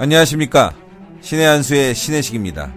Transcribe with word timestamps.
안녕하십니까. 0.00 0.72
신의 1.20 1.44
한수의 1.44 1.94
신혜식입니다. 1.94 2.72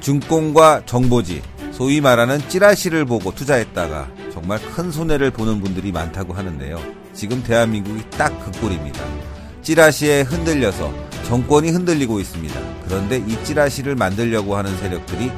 증권과 0.00 0.82
정보지, 0.86 1.42
소위 1.72 2.00
말하는 2.00 2.38
찌라시를 2.48 3.04
보고 3.04 3.34
투자했다가 3.34 4.08
정말 4.32 4.60
큰 4.60 4.92
손해를 4.92 5.32
보는 5.32 5.60
분들이 5.60 5.90
많다고 5.90 6.32
하는데요. 6.34 6.80
지금 7.14 7.42
대한민국이 7.42 8.08
딱 8.10 8.32
그 8.38 8.60
꼴입니다. 8.60 9.00
찌라시에 9.62 10.20
흔들려서 10.20 10.94
정권이 11.24 11.72
흔들리고 11.72 12.20
있습니다. 12.20 12.60
그런데 12.86 13.16
이 13.16 13.44
찌라시를 13.44 13.96
만들려고 13.96 14.56
하는 14.56 14.76
세력들이 14.78 15.32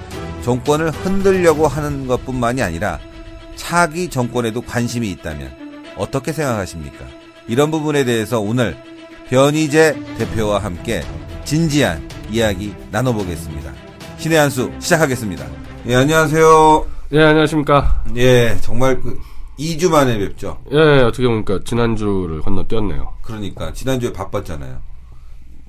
정권을 0.45 0.91
흔들려고 0.91 1.66
하는 1.66 2.06
것 2.06 2.22
뿐만이 2.27 2.61
아니라 2.61 2.98
차기 3.56 4.11
정권에도 4.11 4.61
관심이 4.61 5.11
있다면 5.12 5.95
어떻게 5.97 6.34
생각하십니까? 6.34 7.06
이런 7.48 7.70
부분에 7.70 8.05
대해서 8.05 8.41
오늘 8.41 8.77
변희재 9.28 9.96
대표와 10.19 10.59
함께 10.59 11.02
진지한 11.45 12.06
이야기 12.30 12.75
나눠보겠습니다. 12.91 13.72
신의 14.19 14.39
한수 14.39 14.70
시작하겠습니다. 14.78 15.47
예, 15.86 15.94
안녕하세요. 15.97 16.86
예, 17.12 17.22
안녕하십니까. 17.22 18.02
예, 18.17 18.56
정말 18.61 19.00
그 19.00 19.19
2주 19.58 19.91
만에 19.91 20.19
뵙죠. 20.19 20.58
예, 20.72 21.02
어떻게 21.02 21.27
보니까 21.28 21.61
지난주를 21.64 22.41
건너뛰었네요. 22.41 23.14
그러니까 23.22 23.72
지난주에 23.72 24.12
바빴잖아요. 24.12 24.78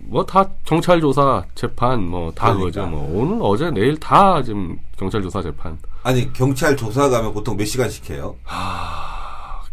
뭐 0.07 0.23
다 0.23 0.47
경찰 0.65 1.01
조사 1.01 1.43
재판 1.55 2.03
뭐다 2.03 2.53
그러니까. 2.53 2.81
그거죠. 2.83 2.85
뭐 2.87 3.09
오늘 3.21 3.39
어제 3.41 3.71
내일 3.71 3.97
다 3.99 4.41
지금 4.43 4.77
경찰 4.97 5.21
조사 5.21 5.41
재판. 5.41 5.77
아니 6.03 6.31
경찰 6.31 6.75
조사 6.77 7.09
가면 7.09 7.33
보통 7.33 7.57
몇 7.57 7.65
시간씩 7.65 8.11
해요? 8.11 8.35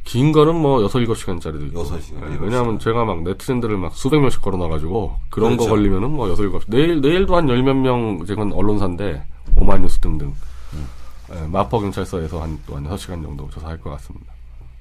긴 0.04 0.32
거는 0.32 0.54
뭐 0.56 0.82
여섯 0.82 0.98
일곱 1.00 1.16
시간짜리도 1.16 1.66
있고. 1.66 1.80
여섯 1.80 2.00
시간, 2.00 2.24
예, 2.28 2.32
일곱 2.32 2.44
왜냐하면 2.44 2.78
제가 2.78 3.04
막 3.04 3.22
네티즌들을 3.22 3.76
막 3.76 3.94
수백 3.94 4.20
명씩 4.20 4.42
걸어놔가지고 4.42 5.14
그런 5.30 5.50
그렇죠. 5.56 5.64
거 5.64 5.76
걸리면은 5.76 6.10
뭐 6.10 6.28
여섯 6.28 6.42
일곱 6.42 6.62
시. 6.62 6.70
내일 6.70 7.00
내일도 7.00 7.36
한 7.36 7.48
열 7.48 7.62
몇 7.62 7.74
명 7.76 8.24
제건 8.26 8.52
언론사인데 8.52 9.22
오마이뉴스 9.56 10.00
등등. 10.00 10.32
음. 10.74 10.86
예, 11.34 11.46
마포 11.46 11.80
경찰서에서 11.80 12.42
한 12.42 12.58
또한 12.66 12.84
여섯 12.84 12.96
시간 12.96 13.22
정도 13.22 13.48
조사할 13.50 13.80
것 13.80 13.90
같습니다. 13.90 14.32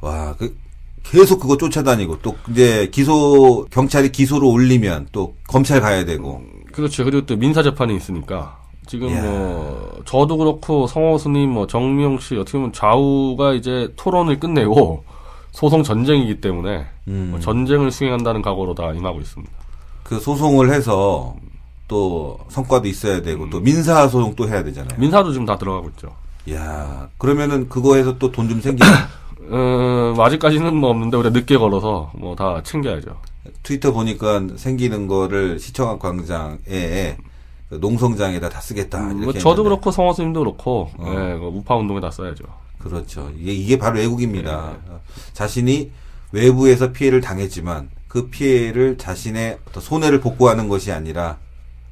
와, 0.02 0.34
그 0.38 0.56
계속 1.04 1.40
그거 1.40 1.58
쫓아다니고 1.58 2.20
또 2.22 2.36
이제 2.50 2.88
기소 2.92 3.66
경찰이 3.72 4.12
기소로 4.12 4.50
올리면 4.50 5.08
또 5.12 5.36
검찰 5.48 5.82
가야 5.82 6.06
되고. 6.06 6.44
그렇죠. 6.72 7.04
그리고 7.04 7.26
또 7.26 7.36
민사 7.36 7.62
재판이 7.64 7.96
있으니까 7.96 8.61
지금 8.88 9.10
이야. 9.10 9.22
뭐 9.22 10.02
저도 10.06 10.38
그렇고 10.38 10.88
성호수님, 10.88 11.50
뭐 11.52 11.68
정미영 11.68 12.20
씨 12.20 12.36
어떻게 12.36 12.58
보면 12.58 12.74
좌우가 12.74 13.54
이제 13.54 13.92
토론을 13.96 14.40
끝내고 14.40 15.04
소송 15.52 15.84
전쟁이기 15.84 16.42
때문에 16.42 16.86
음. 17.08 17.28
뭐 17.32 17.40
전쟁을 17.40 17.92
수행한다는 17.92 18.42
각오로 18.42 18.74
다 18.76 18.92
임하고 18.94 19.20
있습니다. 19.22 19.52
그 20.04 20.20
소송을 20.20 20.72
해서 20.74 21.36
또 21.88 22.40
성과도 22.50 22.88
있어야 22.88 23.22
되고 23.22 23.50
또 23.50 23.60
민사 23.60 24.08
소송 24.08 24.36
또 24.36 24.48
해야 24.48 24.64
되잖아요. 24.64 24.98
민사도 25.00 25.32
지금 25.32 25.46
다 25.46 25.58
들어가고 25.58 25.90
있죠. 25.90 26.14
야, 26.52 27.08
그러면은 27.18 27.70
그거 27.70 27.96
해서 27.96 28.18
또 28.18 28.32
돈 28.32 28.50
좀 28.50 28.62
생기나? 28.62 28.90
어, 29.52 30.14
아직까지는 30.18 30.76
뭐 30.76 30.90
없는데 30.90 31.18
우리가 31.18 31.34
늦게 31.38 31.58
걸어서 31.58 32.12
뭐 32.16 32.36
다 32.36 32.62
챙겨야죠. 32.64 33.16
트위터 33.64 33.92
보니까 33.92 34.42
생기는 34.56 35.08
거를 35.08 35.60
시청학 35.60 36.00
광장에 36.00 36.58
그 36.60 37.16
농성장에다 37.80 38.50
다 38.50 38.60
쓰겠다. 38.62 39.00
이렇게 39.08 39.24
뭐 39.24 39.34
저도 39.34 39.50
했는데. 39.50 39.64
그렇고 39.64 39.92
성호수님도 39.92 40.40
그렇고 40.40 40.90
어. 40.98 41.06
예, 41.08 41.38
그 41.38 41.46
우파 41.46 41.76
운동에 41.76 42.00
다 42.02 42.12
써야죠. 42.12 42.44
그렇죠. 42.80 43.32
이게, 43.38 43.54
이게 43.54 43.78
바로 43.78 44.00
애국입니다. 44.00 44.76
자신이 45.34 45.92
외부에서 46.32 46.92
피해를 46.92 47.22
당했지만 47.22 47.90
그 48.08 48.30
피해를 48.30 48.98
자신의 48.98 49.60
어떤 49.68 49.82
손해를 49.82 50.20
복구하는 50.20 50.68
것이 50.68 50.92
아니라 50.92 51.38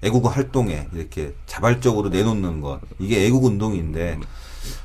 애국 0.01 0.25
활동에 0.35 0.87
이렇게 0.93 1.33
자발적으로 1.45 2.09
내놓는 2.09 2.61
것. 2.61 2.79
이게 2.99 3.25
애국 3.25 3.45
운동인데 3.45 4.19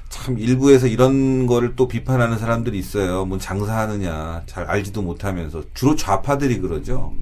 참 0.09 0.39
일부에서 0.39 0.87
이런 0.87 1.47
거를 1.47 1.75
또 1.75 1.89
비판하는 1.89 2.39
사람들이 2.39 2.79
있어요. 2.79 3.25
뭐 3.25 3.39
장사하느냐 3.39 4.43
잘 4.47 4.65
알지도 4.65 5.03
못하면서 5.03 5.63
주로 5.75 5.97
좌파들이 5.97 6.61
그러죠. 6.61 7.13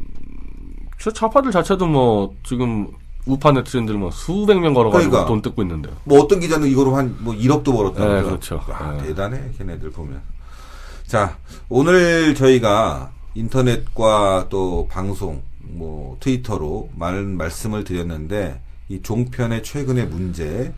저 0.99 1.11
좌파들 1.11 1.51
자체도 1.51 1.87
뭐 1.87 2.35
지금 2.43 2.89
우파 3.27 3.53
네티즌들 3.53 3.95
뭐 3.97 4.11
수백 4.11 4.59
명 4.59 4.75
걸어가지고 4.75 5.11
그러니까. 5.11 5.29
돈 5.29 5.43
뜯고 5.43 5.63
있는데요. 5.63 5.95
뭐 6.05 6.21
어떤 6.21 6.41
기자는 6.41 6.69
이거로 6.69 6.97
한 6.97 7.17
뭐 7.21 7.35
1억도 7.35 7.67
벌었다고. 7.73 8.13
네, 8.13 8.23
그렇죠. 8.23 8.61
아, 8.69 8.93
네. 9.01 9.09
대단해, 9.09 9.51
걔네들 9.59 9.91
보면. 9.91 10.21
자, 11.07 11.37
오늘 11.69 12.35
저희가 12.35 13.13
인터넷과 13.35 14.47
또 14.51 14.89
방송, 14.91 15.43
뭐 15.61 16.17
트위터로 16.21 16.91
많은 16.97 17.37
말씀을 17.37 17.85
드렸는데 17.85 18.61
이 18.89 19.01
종편의 19.03 19.63
최근의 19.63 20.07
문제 20.09 20.75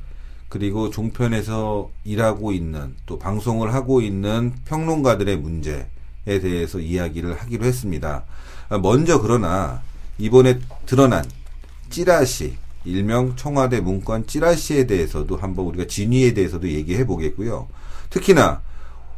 그리고 0.48 0.90
종편에서 0.90 1.90
일하고 2.04 2.52
있는 2.52 2.94
또 3.06 3.18
방송을 3.18 3.72
하고 3.74 4.00
있는 4.02 4.52
평론가들의 4.66 5.38
문제에 5.38 5.86
대해서 6.24 6.78
이야기를 6.78 7.40
하기로 7.40 7.64
했습니다. 7.64 8.24
아, 8.68 8.78
먼저 8.78 9.20
그러나 9.20 9.82
이번에 10.18 10.60
드러난 10.86 11.24
찌라시 11.94 12.56
일명 12.84 13.36
청와대 13.36 13.80
문건 13.80 14.26
찌라시에 14.26 14.88
대해서도 14.88 15.36
한번 15.36 15.66
우리가 15.66 15.86
진위에 15.86 16.34
대해서도 16.34 16.68
얘기해 16.68 17.06
보겠고요. 17.06 17.68
특히나 18.10 18.62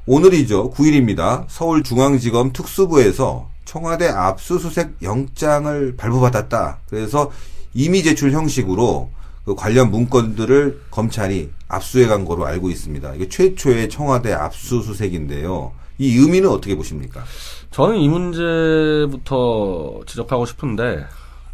오늘이죠. 0.05 0.73
9일입니다. 0.73 1.47
서울중앙지검 1.49 2.53
특수부에서 2.53 3.49
청와대 3.65 4.09
압수수색 4.09 4.97
영장을 5.03 5.97
발부받았다. 5.97 6.81
그래서 6.91 7.33
이미 7.73 8.03
제출 8.03 8.33
형식으로 8.33 9.09
그 9.47 9.55
관련 9.55 9.91
문건들을 9.91 10.83
검찰이 10.91 11.51
압수해 11.69 12.07
간 12.07 12.27
거로 12.27 12.45
알고 12.45 12.69
있습니다. 12.69 13.15
이게 13.15 13.29
최초의 13.29 13.89
청와대 13.89 14.35
압수수색인데요. 14.35 15.73
이 15.99 16.19
의미는 16.19 16.51
어떻게 16.51 16.77
보십니까? 16.77 17.25
저는 17.71 17.97
이 17.97 18.09
문제부터 18.09 20.01
지적하고 20.07 20.45
싶은데 20.45 21.07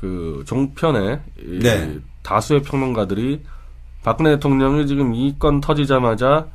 그 0.02 0.42
종편의 0.48 1.20
이 1.46 1.58
네. 1.60 1.96
다수의 2.24 2.62
평론가들이 2.62 3.40
박근혜 4.02 4.30
대통령이 4.32 4.86
지금 4.88 5.14
이 5.14 5.32
건 5.38 5.60
터지자마자 5.60 6.46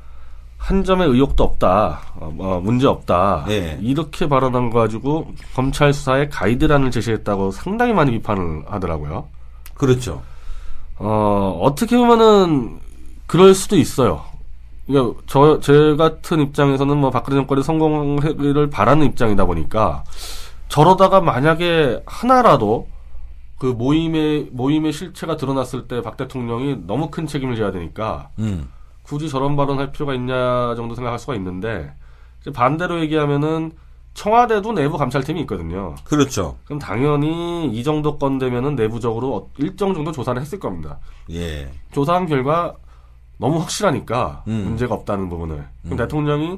한 0.58 0.84
점의 0.84 1.08
의혹도 1.08 1.44
없다, 1.46 2.02
어, 2.16 2.36
어, 2.40 2.60
문제 2.62 2.88
없다 2.88 3.46
네. 3.48 3.78
이렇게 3.82 4.28
발언한 4.28 4.70
거 4.70 4.80
가지고 4.80 5.32
검찰 5.56 5.94
수사에 5.94 6.28
가이드란을 6.28 6.92
제시했다고 6.92 7.52
상당히 7.52 7.94
많이 7.94 8.12
비판을 8.12 8.64
하더라고요. 8.68 9.28
그렇죠. 9.76 10.22
어, 10.98 11.58
어떻게 11.62 11.96
보면은, 11.96 12.80
그럴 13.28 13.54
수도 13.54 13.78
있어요. 13.78 14.24
그러니까, 14.88 15.20
저, 15.28 15.60
제 15.62 15.96
같은 15.96 16.42
입장에서는 16.42 16.98
뭐, 16.98 17.12
박근혜 17.12 17.38
정권이 17.38 17.62
성공을 17.62 18.70
바라는 18.72 19.06
입장이다 19.06 19.46
보니까, 19.46 20.04
저러다가 20.70 21.22
만약에 21.22 22.02
하나라도, 22.08 22.88
그 23.58 23.66
모임의, 23.68 24.50
모임의 24.52 24.94
실체가 24.94 25.36
드러났을 25.38 25.88
때 25.88 26.02
박 26.02 26.16
대통령이 26.18 26.84
너무 26.86 27.10
큰 27.10 27.26
책임을 27.26 27.56
져야 27.56 27.72
되니까, 27.72 28.30
음. 28.40 28.70
굳이 29.04 29.30
저런 29.30 29.56
발언 29.56 29.80
할 29.80 29.92
필요가 29.92 30.14
있냐 30.14 30.76
정도 30.76 30.94
생각할 30.96 31.18
수가 31.20 31.36
있는데, 31.36 31.94
반대로 32.54 33.00
얘기하면은, 33.02 33.72
청와대도 34.14 34.74
내부 34.74 34.98
감찰팀이 34.98 35.42
있거든요. 35.42 35.94
그렇죠. 36.04 36.58
그럼 36.66 36.80
당연히 36.80 37.68
이 37.72 37.84
정도 37.84 38.18
건 38.18 38.40
되면은 38.40 38.76
내부적으로 38.76 39.36
어- 39.36 39.50
일정 39.58 39.94
정도 39.94 40.12
조사를 40.12 40.42
했을 40.42 40.60
겁니다. 40.60 40.98
예. 41.30 41.70
조사한 41.92 42.26
결과 42.26 42.74
너무 43.38 43.60
확실하니까 43.60 44.44
음. 44.48 44.64
문제가 44.66 44.96
없다는 44.96 45.30
부분을. 45.30 45.68
그럼 45.84 45.98
대통령이 45.98 46.58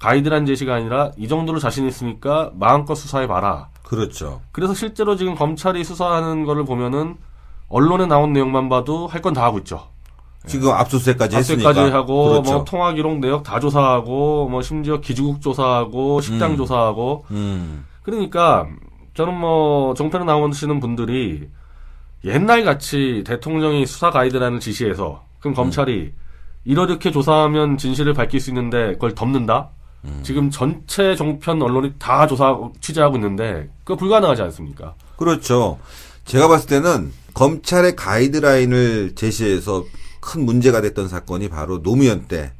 가이드란 0.00 0.46
제시가 0.46 0.74
아니라 0.74 1.10
이 1.16 1.28
정도로 1.28 1.58
자신 1.58 1.86
있으니까 1.86 2.50
마음껏 2.54 2.94
수사해 2.94 3.26
봐라. 3.26 3.68
그렇죠. 3.84 4.40
그래서 4.52 4.74
실제로 4.74 5.14
지금 5.16 5.34
검찰이 5.34 5.84
수사하는 5.84 6.44
거를 6.44 6.64
보면은 6.64 7.16
언론에 7.68 8.06
나온 8.06 8.32
내용만 8.32 8.68
봐도 8.68 9.06
할 9.06 9.20
건 9.22 9.34
다 9.34 9.44
하고 9.44 9.58
있죠. 9.58 9.88
지금 10.46 10.70
압수수색까지 10.72 11.36
했으니까. 11.36 11.68
압수까지 11.68 11.90
하고 11.92 12.30
그렇죠. 12.30 12.52
뭐 12.52 12.64
통화 12.64 12.92
기록 12.94 13.18
내역 13.18 13.42
다 13.42 13.60
조사하고 13.60 14.48
뭐 14.48 14.62
심지어 14.62 14.98
기지국 15.00 15.42
조사하고 15.42 16.20
식당 16.22 16.52
음. 16.52 16.56
조사하고 16.56 17.26
음. 17.30 17.84
그러니까 18.02 18.66
저는 19.14 19.34
뭐 19.38 19.92
종편에 19.94 20.24
나오시는 20.24 20.80
분들이 20.80 21.48
옛날 22.24 22.64
같이 22.64 23.22
대통령이 23.26 23.84
수사 23.84 24.10
가이드라인을 24.10 24.60
지시해서 24.60 25.24
그럼 25.40 25.54
검찰이 25.54 26.12
이렇게 26.64 27.10
조사하면 27.10 27.76
진실을 27.76 28.14
밝힐 28.14 28.40
수 28.40 28.50
있는데 28.50 28.92
그걸 28.92 29.14
덮는다? 29.14 29.70
지금 30.22 30.50
전체 30.50 31.14
종편 31.14 31.60
언론이 31.60 31.94
다 31.98 32.26
조사 32.26 32.56
취재하고 32.80 33.16
있는데 33.16 33.68
그거 33.84 33.96
불가능하지 33.96 34.42
않습니까? 34.42 34.94
그렇죠. 35.16 35.78
제가 36.24 36.48
봤을 36.48 36.68
때는 36.68 37.12
검찰의 37.34 37.96
가이드라인을 37.96 39.14
제시해서 39.14 39.84
큰 40.20 40.44
문제가 40.44 40.80
됐던 40.80 41.08
사건이 41.08 41.48
바로 41.48 41.82
노무현 41.82 42.26
때, 42.28 42.52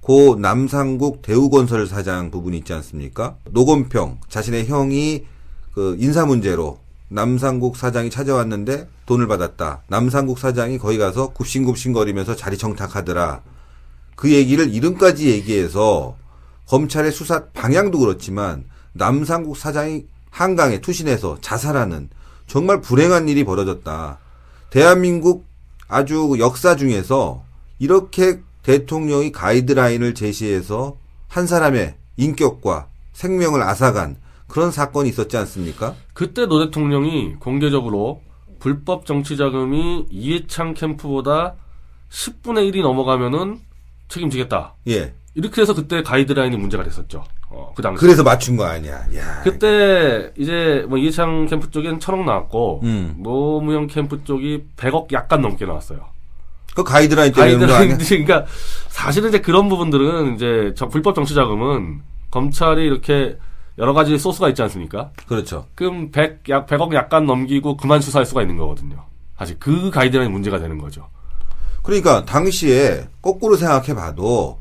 고 0.00 0.36
남상국 0.38 1.22
대우건설 1.22 1.86
사장 1.86 2.30
부분이 2.30 2.58
있지 2.58 2.72
않습니까? 2.74 3.36
노건평, 3.50 4.18
자신의 4.28 4.66
형이 4.66 5.24
그 5.72 5.96
인사 5.98 6.26
문제로 6.26 6.78
남상국 7.08 7.76
사장이 7.76 8.10
찾아왔는데 8.10 8.88
돈을 9.06 9.26
받았다. 9.26 9.82
남상국 9.88 10.38
사장이 10.38 10.78
거기 10.78 10.98
가서 10.98 11.28
굽신굽신거리면서 11.28 12.36
자리 12.36 12.58
청탁하더라. 12.58 13.42
그 14.16 14.30
얘기를 14.32 14.72
이름까지 14.72 15.30
얘기해서 15.30 16.16
검찰의 16.68 17.12
수사 17.12 17.46
방향도 17.48 17.98
그렇지만 17.98 18.64
남상국 18.92 19.56
사장이 19.56 20.06
한강에 20.30 20.80
투신해서 20.80 21.38
자살하는 21.40 22.08
정말 22.46 22.80
불행한 22.80 23.28
일이 23.28 23.44
벌어졌다. 23.44 24.18
대한민국 24.70 25.46
아주 25.88 26.36
역사 26.38 26.76
중에서 26.76 27.44
이렇게 27.78 28.40
대통령이 28.62 29.30
가이드라인을 29.32 30.14
제시해서 30.14 30.96
한 31.28 31.46
사람의 31.46 31.94
인격과 32.16 32.88
생명을 33.12 33.62
앗아간 33.62 34.16
그런 34.48 34.70
사건이 34.70 35.08
있었지 35.08 35.36
않습니까? 35.36 35.94
그때 36.12 36.46
노 36.46 36.64
대통령이 36.64 37.34
공개적으로 37.40 38.22
불법 38.58 39.04
정치 39.04 39.36
자금이 39.36 40.06
이해창 40.10 40.74
캠프보다 40.74 41.54
10분의 42.10 42.72
1이 42.72 42.82
넘어가면은 42.82 43.60
책임지겠다. 44.08 44.74
예. 44.88 45.14
이렇게 45.34 45.62
해서 45.62 45.74
그때 45.74 46.02
가이드라인이 46.02 46.56
문제가 46.56 46.84
됐었죠. 46.84 47.24
어, 47.50 47.72
그 47.74 47.82
당시. 47.82 48.00
그래서 48.00 48.22
맞춘 48.22 48.56
거 48.56 48.64
아니야. 48.64 49.04
야. 49.16 49.40
그때 49.42 50.32
이제 50.36 50.84
뭐 50.88 50.96
이해창 50.96 51.46
캠프 51.46 51.70
쪽엔 51.70 51.98
천억 51.98 52.24
나왔고 52.24 52.80
음. 52.84 53.16
노무현 53.18 53.88
캠프 53.88 54.22
쪽이 54.22 54.64
100억 54.76 55.12
약간 55.12 55.42
넘게 55.42 55.66
나왔어요. 55.66 56.06
그 56.74 56.84
가이드라인 56.84 57.32
때문에? 57.32 57.66
가이드라인 57.66 57.98
그러니까 58.26 58.46
사실은 58.88 59.28
이제 59.28 59.40
그런 59.40 59.68
부분들은 59.68 60.36
이제 60.36 60.72
저 60.76 60.88
불법 60.88 61.14
정치 61.14 61.34
자금은 61.34 62.02
검찰이 62.30 62.84
이렇게 62.84 63.36
여러 63.78 63.92
가지 63.92 64.16
소스가 64.18 64.48
있지 64.50 64.62
않습니까? 64.62 65.10
그렇죠. 65.26 65.66
그럼 65.74 66.10
100, 66.12 66.48
약 66.48 66.66
100억 66.66 66.94
약간 66.94 67.26
넘기고 67.26 67.76
그만 67.76 68.00
수사할 68.00 68.24
수가 68.24 68.42
있는 68.42 68.56
거거든요. 68.56 69.04
사실 69.36 69.56
그 69.58 69.90
가이드라인이 69.90 70.32
문제가 70.32 70.60
되는 70.60 70.78
거죠. 70.78 71.08
그러니까 71.82 72.24
당시에 72.24 73.08
거꾸로 73.20 73.56
생각해 73.56 73.94
봐도 73.94 74.58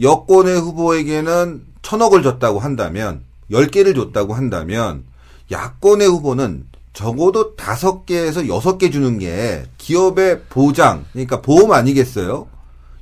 여권의 0.00 0.60
후보에게는 0.60 1.64
천억을 1.82 2.22
줬다고 2.22 2.58
한다면 2.60 3.22
10개를 3.50 3.94
줬다고 3.94 4.34
한다면 4.34 5.04
야권의 5.50 6.06
후보는 6.08 6.66
적어도 6.92 7.56
다섯 7.56 8.04
개에서 8.06 8.48
여섯 8.48 8.78
개 8.78 8.90
주는 8.90 9.18
게 9.18 9.64
기업의 9.78 10.42
보장, 10.48 11.04
그러니까 11.12 11.40
보험 11.40 11.72
아니겠어요? 11.72 12.48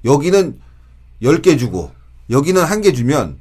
여기는 0.04 0.60
10개 1.22 1.58
주고 1.58 1.90
여기는 2.30 2.62
한 2.62 2.80
개 2.82 2.92
주면 2.92 3.38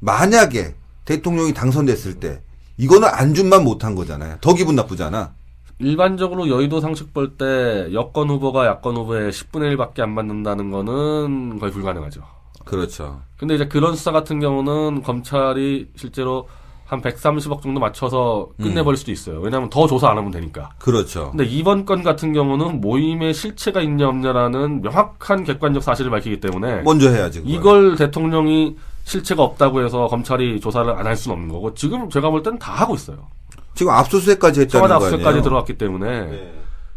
만약에 0.00 0.74
대통령이 1.04 1.52
당선됐을 1.54 2.14
때 2.20 2.40
이거는 2.76 3.08
안 3.08 3.34
준만 3.34 3.64
못한 3.64 3.94
거잖아요. 3.94 4.36
더 4.40 4.54
기분 4.54 4.76
나쁘잖아. 4.76 5.34
일반적으로 5.80 6.48
여의도 6.48 6.80
상식 6.80 7.12
볼 7.12 7.36
때 7.36 7.92
여권 7.92 8.30
후보가 8.30 8.66
야권 8.66 8.96
후보의 8.96 9.32
10분의 9.32 9.76
1밖에 9.76 10.00
안 10.00 10.14
받는다는 10.14 10.70
거는 10.70 11.58
거의 11.58 11.72
불가능하죠. 11.72 12.22
그렇죠. 12.68 13.22
근데 13.38 13.54
이제 13.54 13.66
그런 13.66 13.96
수사 13.96 14.12
같은 14.12 14.40
경우는 14.40 15.02
검찰이 15.02 15.88
실제로 15.96 16.48
한 16.84 17.02
130억 17.02 17.60
정도 17.62 17.80
맞춰서 17.80 18.48
끝내버릴 18.60 18.96
수도 18.96 19.10
있어요. 19.12 19.40
왜냐하면 19.40 19.68
더 19.68 19.86
조사 19.86 20.08
안 20.10 20.16
하면 20.18 20.30
되니까. 20.30 20.70
그렇죠. 20.78 21.30
근데 21.30 21.44
이번 21.44 21.84
건 21.84 22.02
같은 22.02 22.32
경우는 22.32 22.80
모임에 22.80 23.32
실체가 23.34 23.80
있냐 23.82 24.08
없냐라는 24.08 24.80
명확한 24.82 25.44
객관적 25.44 25.82
사실을 25.82 26.10
밝히기 26.10 26.40
때문에 26.40 26.82
먼저 26.82 27.10
해야지. 27.10 27.40
그걸. 27.40 27.54
이걸 27.54 27.96
대통령이 27.96 28.76
실체가 29.04 29.42
없다고 29.42 29.84
해서 29.84 30.06
검찰이 30.06 30.60
조사를 30.60 30.90
안 30.90 31.06
할 31.06 31.16
수는 31.16 31.34
없는 31.36 31.52
거고 31.52 31.74
지금 31.74 32.08
제가 32.10 32.30
볼 32.30 32.42
때는 32.42 32.58
다 32.58 32.72
하고 32.72 32.94
있어요. 32.94 33.28
지금 33.74 33.92
압수수색까지 33.92 34.62
했다는 34.62 34.86
청와대 34.86 34.88
거 34.88 34.94
아니에요? 34.96 35.06
압수수색까지 35.08 35.42
들어갔기 35.42 35.78
때문에 35.78 36.20
네. 36.26 36.54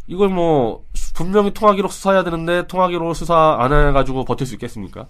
이걸 0.08 0.30
뭐 0.30 0.84
분명히 1.14 1.54
통화기록 1.54 1.92
수사해야 1.92 2.24
되는데 2.24 2.66
통화기록 2.68 3.14
수사 3.16 3.58
안 3.60 3.72
해가지고 3.74 4.24
버틸 4.26 4.48
수 4.48 4.54
있겠습니까? 4.56 5.06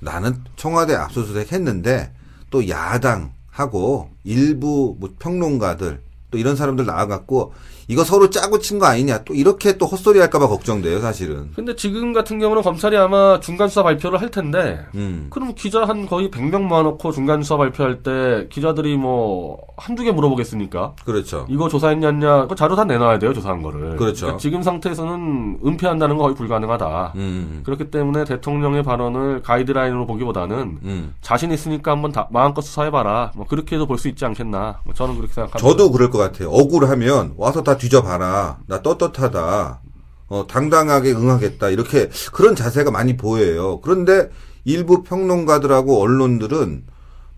나는 0.00 0.42
청와대 0.56 0.94
압수수색 0.94 1.52
했는데 1.52 2.12
또 2.50 2.68
야당하고 2.68 4.10
일부 4.24 4.96
뭐 4.98 5.10
평론가들 5.18 6.00
또 6.30 6.38
이런 6.38 6.56
사람들 6.56 6.86
나와갖고 6.86 7.52
이거 7.88 8.04
서로 8.04 8.28
짜고 8.30 8.58
친 8.58 8.78
거 8.78 8.86
아니냐 8.86 9.24
또 9.24 9.34
이렇게 9.34 9.76
또 9.78 9.86
헛소리 9.86 10.18
할까봐 10.20 10.46
걱정돼요 10.46 11.00
사실은. 11.00 11.50
근데 11.56 11.74
지금 11.74 12.12
같은 12.12 12.38
경우는 12.38 12.62
검찰이 12.62 12.96
아마 12.96 13.40
중간 13.40 13.68
수사 13.68 13.82
발표를 13.82 14.20
할 14.20 14.30
텐데 14.30 14.84
음 14.94 15.26
그럼 15.30 15.54
기자 15.56 15.84
한 15.84 16.06
거의 16.06 16.30
100명 16.30 16.62
모아놓고 16.62 17.12
중간 17.12 17.42
수사 17.42 17.56
발표할 17.56 18.02
때 18.02 18.46
기자들이 18.50 18.96
뭐 18.96 19.58
한두 19.78 20.04
개 20.04 20.12
물어보겠습니까? 20.12 20.94
그렇죠. 21.04 21.46
이거 21.48 21.68
조사했냐냐 21.68 22.46
그 22.46 22.54
자료 22.54 22.76
다 22.76 22.84
내놔야 22.84 23.18
돼요 23.18 23.32
조사한 23.32 23.62
거를. 23.62 23.96
그렇죠. 23.96 24.26
그러니까 24.26 24.38
지금 24.38 24.62
상태에서는 24.62 25.60
은폐한다는 25.64 26.16
건 26.16 26.24
거의 26.26 26.34
불가능하다. 26.36 27.12
음 27.16 27.62
그렇기 27.64 27.90
때문에 27.90 28.24
대통령의 28.24 28.82
발언을 28.82 29.42
가이드라인으로 29.42 30.06
보기보다는 30.06 30.78
음. 30.84 31.14
자신 31.22 31.50
있으니까 31.52 31.92
한번 31.92 32.12
다, 32.12 32.28
마음껏 32.30 32.60
수사해봐라. 32.60 33.32
뭐 33.34 33.46
그렇게도 33.46 33.86
볼 33.86 33.98
수 33.98 34.08
있지 34.08 34.24
않겠나. 34.26 34.80
뭐 34.84 34.94
저는 34.94 35.16
그렇게 35.16 35.32
생각합니다. 35.32 35.58
저도 35.58 35.90
그럴 35.90 36.10
것 36.10 36.18
같아요. 36.18 36.50
억울하면 36.50 37.32
와서 37.36 37.62
다 37.62 37.77
뒤져봐라. 37.78 38.58
나 38.66 38.82
떳떳하다. 38.82 39.80
어, 40.28 40.46
당당하게 40.46 41.12
응하겠다. 41.12 41.70
이렇게 41.70 42.10
그런 42.32 42.54
자세가 42.54 42.90
많이 42.90 43.16
보여요. 43.16 43.80
그런데 43.80 44.30
일부 44.64 45.02
평론가들하고 45.02 46.00
언론들은 46.00 46.84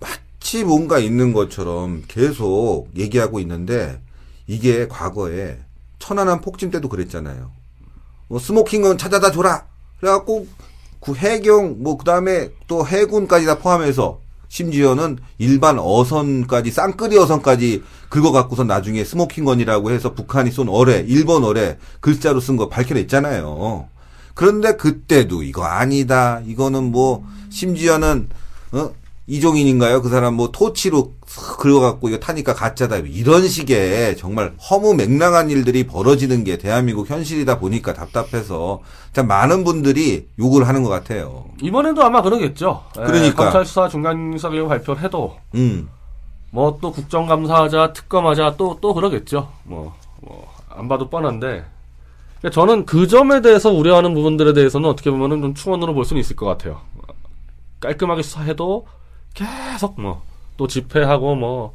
마치 0.01 0.65
뭔가 0.65 0.99
있는 0.99 1.33
것처럼 1.33 2.03
계속 2.09 2.89
얘기하고 2.97 3.39
있는데 3.41 4.03
이게 4.47 4.89
과거에 4.89 5.61
천안함 6.01 6.41
폭진 6.41 6.71
때도 6.71 6.89
그랬잖아요. 6.89 7.53
뭐 8.29 8.39
스모킹은 8.39 8.99
찾아다 8.99 9.31
줘라. 9.31 9.67
그래갖고 10.01 10.47
그 11.01 11.15
해경 11.15 11.77
뭐 11.83 11.97
그다음에 11.97 12.51
또 12.67 12.87
해군까지 12.87 13.47
다 13.47 13.59
포함해서 13.59 14.21
심지어는 14.51 15.19
일반 15.39 15.79
어선까지 15.79 16.73
쌍끌이 16.73 17.17
어선까지 17.17 17.85
긁어갖고서 18.11 18.65
나중에 18.65 19.05
smoking 19.05 19.46
gun이라고 19.46 19.93
해서 19.93 20.13
북한이 20.13 20.51
쏜 20.51 20.69
어뢰 20.69 21.05
일본 21.07 21.45
어뢰 21.45 21.79
글자로 22.01 22.41
쓴 22.41 22.57
거 22.57 22.69
밝혀냈잖아요. 22.69 23.89
그런데 24.35 24.77
그때도 24.77 25.45
이거 25.45 25.65
아니다. 25.65 26.43
이거는 26.45 26.91
뭐 26.91 27.25
심지어는 27.51 28.29
어 28.73 28.91
이종인인가요? 29.31 30.03
그 30.03 30.09
사람 30.09 30.35
뭐 30.35 30.51
토치로 30.51 31.13
쓱 31.25 31.59
긁어갖고 31.59 32.09
이거 32.09 32.19
타니까 32.19 32.53
가짜다. 32.53 32.97
이런 32.99 33.47
식의 33.47 34.17
정말 34.17 34.55
허무맹랑한 34.71 35.51
일들이 35.51 35.87
벌어지는 35.87 36.43
게 36.43 36.59
대한민국 36.59 37.09
현실이다 37.09 37.61
보니까 37.61 37.95
답답해서 37.95 38.81
참 39.13 39.29
많은 39.29 39.63
분들이 39.63 40.27
욕을 40.41 40.67
하는 40.67 40.83
것 40.83 40.89
같아요. 40.89 41.45
이번에도 41.63 42.03
아마 42.03 42.23
그러겠죠. 42.23 42.83
예, 42.99 43.05
그러니까. 43.05 43.45
검찰 43.45 43.65
수사 43.65 43.89
중간 43.89 44.33
수사 44.33 44.51
결과 44.51 44.69
발표를 44.71 45.03
해도 45.03 45.37
음. 45.55 45.89
뭐 46.51 46.79
또 46.81 46.91
국정감사하자 46.91 47.93
특검하자 47.93 48.57
또 48.57 48.79
또 48.81 48.93
그러겠죠. 48.95 49.49
뭐 49.65 49.95
뭐 50.23 50.49
안 50.71 50.89
봐도 50.89 51.09
뻔한데. 51.11 51.65
그러니까 52.41 52.51
저는 52.55 52.87
그 52.87 53.07
점에 53.07 53.43
대해서 53.43 53.71
우려하는 53.71 54.15
부분들에 54.15 54.53
대해서는 54.55 54.89
어떻게 54.89 55.11
보면은 55.11 55.41
좀 55.43 55.55
충원으로 55.55 55.95
볼 55.95 56.05
수는 56.05 56.21
있을 56.21 56.37
것 56.37 56.47
같아요. 56.47 56.81
깔끔하게 57.81 58.23
수사해도 58.23 58.87
계속 59.35 60.01
뭐 60.01 60.31
또 60.61 60.67
집회하고 60.67 61.37
뭐 61.37 61.75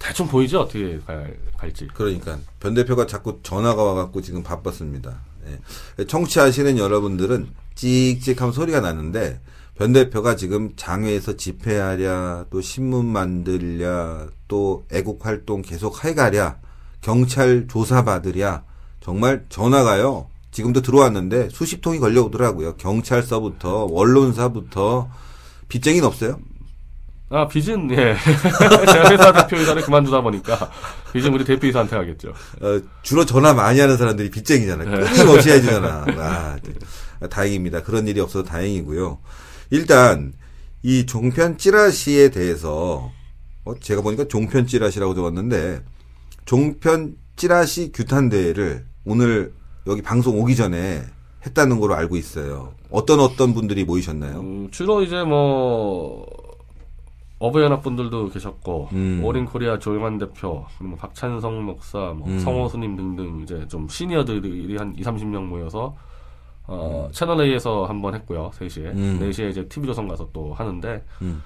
대충 0.00 0.26
보이죠 0.26 0.62
어떻게 0.62 0.98
갈, 1.06 1.38
갈지. 1.56 1.86
그러니까 1.94 2.36
변 2.58 2.74
대표가 2.74 3.06
자꾸 3.06 3.38
전화가 3.44 3.80
와갖고 3.84 4.20
지금 4.20 4.42
바빴습니다. 4.42 5.20
예. 6.00 6.04
청취하시는 6.04 6.76
여러분들은 6.76 7.46
찍찍하면 7.76 8.52
소리가 8.52 8.80
나는데 8.80 9.40
변 9.76 9.92
대표가 9.92 10.34
지금 10.34 10.72
장외에서 10.74 11.36
집회하랴 11.36 12.46
또 12.50 12.60
신문 12.60 13.06
만들랴 13.06 14.26
또 14.48 14.84
애국 14.92 15.24
활동 15.24 15.62
계속 15.62 16.04
해가랴 16.04 16.58
경찰 17.02 17.68
조사 17.68 18.02
받으랴 18.02 18.64
정말 18.98 19.46
전화가요 19.48 20.28
지금도 20.50 20.82
들어왔는데 20.82 21.50
수십 21.50 21.80
통이 21.80 22.00
걸려오더라고요 22.00 22.74
경찰서부터 22.74 23.84
언론사부터 23.92 25.08
빚쟁이는 25.68 26.08
없어요 26.08 26.40
아, 27.28 27.48
빚은, 27.48 27.90
예. 27.90 28.14
제가 28.86 29.10
회사 29.10 29.32
대표이사를 29.32 29.82
그만두다 29.82 30.20
보니까, 30.20 30.70
빚은 31.12 31.34
우리 31.34 31.44
대표이사한테 31.44 31.96
가겠죠. 31.96 32.28
어, 32.60 32.80
주로 33.02 33.24
전화 33.24 33.52
많이 33.52 33.80
하는 33.80 33.96
사람들이 33.96 34.30
빚쟁이잖아요. 34.30 35.06
끊임없이 35.06 35.50
해주잖아. 35.50 36.04
아, 36.18 36.56
네. 36.62 37.28
다행입니다. 37.28 37.82
그런 37.82 38.06
일이 38.06 38.20
없어서 38.20 38.44
다행이고요. 38.44 39.18
일단 39.70 40.32
이 40.82 41.06
종편 41.06 41.58
찌라시에 41.58 42.30
대해서 42.30 43.10
어, 43.64 43.74
제가 43.80 44.02
보니까 44.02 44.28
종편 44.28 44.66
찌라시라고 44.66 45.14
적었는데 45.14 45.82
종편 46.44 47.16
찌라시 47.34 47.90
규탄 47.92 48.28
대회를 48.28 48.84
오늘 49.04 49.52
여기 49.86 50.02
방송 50.02 50.40
오기 50.40 50.54
전에 50.54 51.02
했다는 51.44 51.80
걸로 51.80 51.94
알고 51.94 52.16
있어요. 52.16 52.74
어떤 52.90 53.20
어떤 53.20 53.52
분들이 53.54 53.84
모이셨나요? 53.84 54.40
음, 54.40 54.68
주로 54.70 55.02
이제 55.02 55.22
뭐, 55.22 56.24
어버이연합 57.38 57.82
분들도 57.82 58.30
계셨고, 58.30 58.88
음. 58.92 59.20
오린 59.22 59.44
코리아 59.44 59.78
조용한 59.78 60.18
대표, 60.18 60.64
그리고 60.78 60.90
뭐 60.90 60.98
박찬성 60.98 61.64
목사, 61.64 61.98
뭐 62.16 62.26
음. 62.26 62.38
성호수님 62.38 62.96
등등 62.96 63.40
이제 63.42 63.66
좀 63.68 63.88
시니어들이 63.88 64.76
한 64.76 64.94
2, 64.96 65.02
30명 65.02 65.46
모여서, 65.46 65.94
어, 66.66 67.06
음. 67.06 67.12
채널 67.12 67.42
A에서 67.42 67.84
한번 67.84 68.14
했고요, 68.14 68.50
3시에. 68.54 68.86
음. 68.86 69.18
4시에 69.20 69.50
이제 69.50 69.68
TV조선 69.68 70.08
가서 70.08 70.28
또 70.32 70.54
하는데, 70.54 71.04
음. 71.20 71.42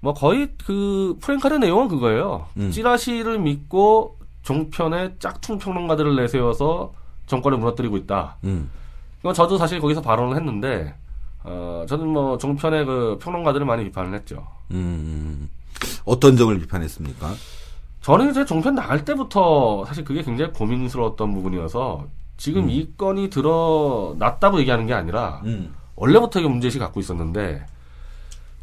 뭐 0.00 0.14
거의 0.14 0.50
그 0.64 1.16
프랭카르 1.20 1.56
내용은 1.56 1.88
그거예요. 1.88 2.46
음. 2.56 2.70
찌라시를 2.70 3.38
믿고 3.38 4.18
종편에 4.42 5.14
짝퉁 5.18 5.58
평론가들을 5.58 6.16
내세워서 6.16 6.92
정권을 7.26 7.58
무너뜨리고 7.58 7.96
있다. 7.98 8.36
음. 8.44 8.70
이건 9.20 9.32
저도 9.32 9.56
사실 9.56 9.80
거기서 9.80 10.00
발언을 10.02 10.36
했는데, 10.36 10.94
어, 11.44 11.84
저는 11.88 12.08
뭐 12.08 12.38
종편의 12.38 12.86
그 12.86 13.18
평론가들을 13.20 13.64
많이 13.66 13.84
비판을 13.84 14.14
했죠. 14.14 14.46
음. 14.70 15.48
어떤 16.04 16.36
점을 16.36 16.58
비판했습니까? 16.58 17.34
저는 18.00 18.30
이제 18.30 18.44
종편 18.44 18.74
나갈 18.74 19.04
때부터 19.04 19.84
사실 19.86 20.04
그게 20.04 20.22
굉장히 20.22 20.52
고민스러웠던 20.52 21.32
부분이어서 21.34 22.06
지금 22.36 22.68
이 22.68 22.88
건이 22.96 23.30
드러났다고 23.30 24.58
얘기하는 24.60 24.86
게 24.86 24.94
아니라 24.94 25.40
음. 25.44 25.74
원래부터 25.96 26.40
이게 26.40 26.48
문제의식 26.48 26.80
갖고 26.80 27.00
있었는데 27.00 27.66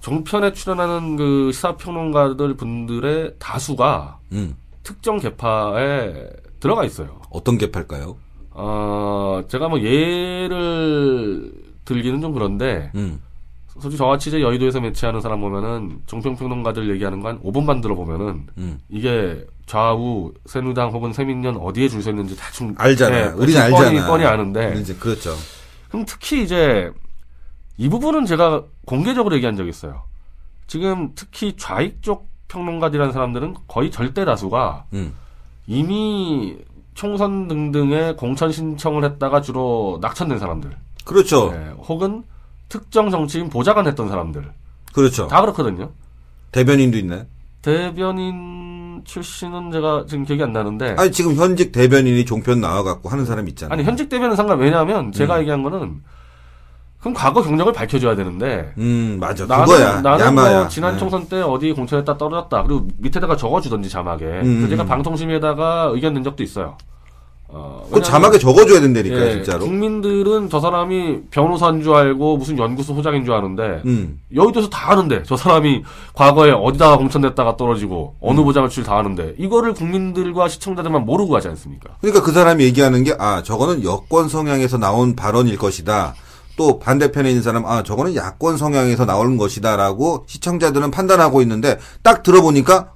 종편에 0.01 0.53
출연하는 0.53 1.15
그 1.15 1.51
시사평론가들 1.53 2.55
분들의 2.55 3.35
다수가 3.39 4.19
음. 4.33 4.55
특정 4.83 5.19
계파에 5.19 6.29
들어가 6.59 6.83
있어요. 6.83 7.21
어떤 7.29 7.57
개팔까요? 7.57 8.17
어, 8.51 9.41
제가 9.47 9.69
뭐 9.69 9.79
예를 9.79 11.51
들기는 11.85 12.21
좀 12.21 12.33
그런데 12.33 12.91
음. 12.95 13.21
솔직히 13.73 13.97
저같이 13.97 14.29
이제 14.29 14.41
여의도에서 14.41 14.81
매치하는 14.81 15.21
사람 15.21 15.39
보면은 15.41 16.01
종편평론가들 16.05 16.89
얘기하는 16.91 17.21
거한 17.21 17.41
5분만 17.41 17.81
들어보면은 17.81 18.47
음. 18.57 18.79
이게 18.89 19.45
좌우 19.65 20.33
새누당 20.45 20.89
혹은 20.89 21.13
새민련 21.13 21.55
어디에 21.57 21.87
줄 21.87 22.01
서 22.01 22.09
있는지 22.09 22.35
대충 22.37 22.75
알잖아. 22.77 23.15
네, 23.15 23.23
우리는 23.33 23.69
뻔히, 23.71 23.85
알잖아. 23.87 24.07
뻔히 24.07 24.25
아는데 24.25 24.75
이제 24.79 24.93
그렇죠. 24.95 25.33
그럼 25.89 26.05
특히 26.05 26.43
이제 26.43 26.91
이 27.77 27.87
부분은 27.89 28.25
제가 28.25 28.63
공개적으로 28.85 29.35
얘기한 29.35 29.55
적이 29.55 29.69
있어요. 29.69 30.03
지금 30.67 31.11
특히 31.15 31.55
좌익 31.57 32.01
쪽 32.03 32.29
평론가들이라는 32.49 33.13
사람들은 33.13 33.55
거의 33.67 33.89
절대 33.91 34.25
다수가 34.25 34.85
음. 34.93 35.13
이미 35.67 36.57
총선 36.93 37.47
등등의 37.47 38.17
공천 38.17 38.51
신청을 38.51 39.05
했다가 39.05 39.41
주로 39.41 39.97
낙천된 40.01 40.37
사람들, 40.39 40.75
그렇죠. 41.05 41.51
네, 41.51 41.71
혹은 41.87 42.23
특정 42.69 43.09
정치인 43.09 43.49
보좌관 43.49 43.87
했던 43.87 44.07
사람들 44.09 44.51
그렇죠. 44.93 45.27
다 45.27 45.41
그렇거든요. 45.41 45.91
대변인도 46.51 46.97
있나요? 46.97 47.25
대변인 47.61 49.01
출신은 49.05 49.71
제가 49.71 50.05
지금 50.07 50.25
기억이 50.25 50.43
안 50.43 50.51
나는데 50.53 50.95
아니 50.97 51.11
지금 51.11 51.35
현직 51.35 51.71
대변인이 51.71 52.25
종편 52.25 52.59
나와갖고 52.61 53.09
하는 53.09 53.25
사람 53.25 53.47
있잖아요. 53.49 53.73
아니 53.73 53.83
현직 53.83 54.09
대변인 54.09 54.35
상관 54.35 54.59
왜냐하면 54.59 55.11
제가 55.11 55.35
음. 55.35 55.39
얘기한 55.41 55.63
거는 55.63 56.01
그럼 56.99 57.13
과거 57.13 57.41
경력을 57.41 57.71
밝혀줘야 57.73 58.15
되는데 58.15 58.73
음 58.77 59.17
맞아 59.19 59.45
나는 59.45 59.65
그거야 59.65 60.01
나는. 60.01 60.35
뭐 60.35 60.67
지난 60.67 60.93
네. 60.93 60.99
총선 60.99 61.27
때 61.27 61.41
어디 61.41 61.71
공천했다 61.73 62.17
떨어졌다 62.17 62.63
그리고 62.63 62.87
밑에다가 62.97 63.35
적어주던지 63.35 63.89
자막에 63.89 64.25
음, 64.25 64.67
제가 64.69 64.83
음. 64.83 64.87
방통심에다가 64.87 65.91
의견 65.93 66.13
낸 66.13 66.23
적도 66.23 66.43
있어요. 66.43 66.77
어, 67.53 67.85
그 67.91 68.01
자막에 68.01 68.37
적어줘야 68.37 68.79
된다니까요 68.79 69.25
예, 69.25 69.31
진짜로. 69.33 69.65
국민들은 69.65 70.49
저 70.49 70.59
사람이 70.61 71.23
변호사인 71.31 71.81
줄 71.83 71.93
알고 71.93 72.37
무슨 72.37 72.57
연구소 72.57 72.95
소장인 72.95 73.25
줄 73.25 73.33
아는데 73.33 73.81
음 73.85 74.21
여의도에서 74.33 74.69
다 74.69 74.91
아는데 74.93 75.23
저 75.23 75.35
사람이 75.35 75.83
과거에 76.13 76.51
어디다가 76.51 76.97
공천됐다가 76.97 77.57
떨어지고 77.57 78.15
어느 78.21 78.39
음. 78.39 78.45
보장을 78.45 78.69
줄 78.69 78.85
다 78.85 78.97
아는데 78.97 79.35
이거를 79.37 79.73
국민들과 79.73 80.47
시청자들만 80.47 81.05
모르고 81.05 81.35
하지 81.35 81.49
않습니까? 81.49 81.89
그러니까 82.01 82.23
그 82.23 82.31
사람이 82.31 82.63
얘기하는 82.63 83.03
게 83.03 83.13
아 83.19 83.43
저거는 83.43 83.83
여권 83.83 84.29
성향에서 84.29 84.77
나온 84.77 85.15
발언일 85.15 85.57
것이다. 85.57 86.15
또 86.57 86.79
반대편에 86.79 87.29
있는 87.29 87.43
사람 87.43 87.65
아 87.65 87.81
저거는 87.83 88.15
야권 88.15 88.57
성향에서 88.57 89.05
나오는 89.05 89.35
것이다라고 89.37 90.23
시청자들은 90.27 90.91
판단하고 90.91 91.41
있는데 91.41 91.77
딱 92.03 92.23
들어보니까 92.23 92.91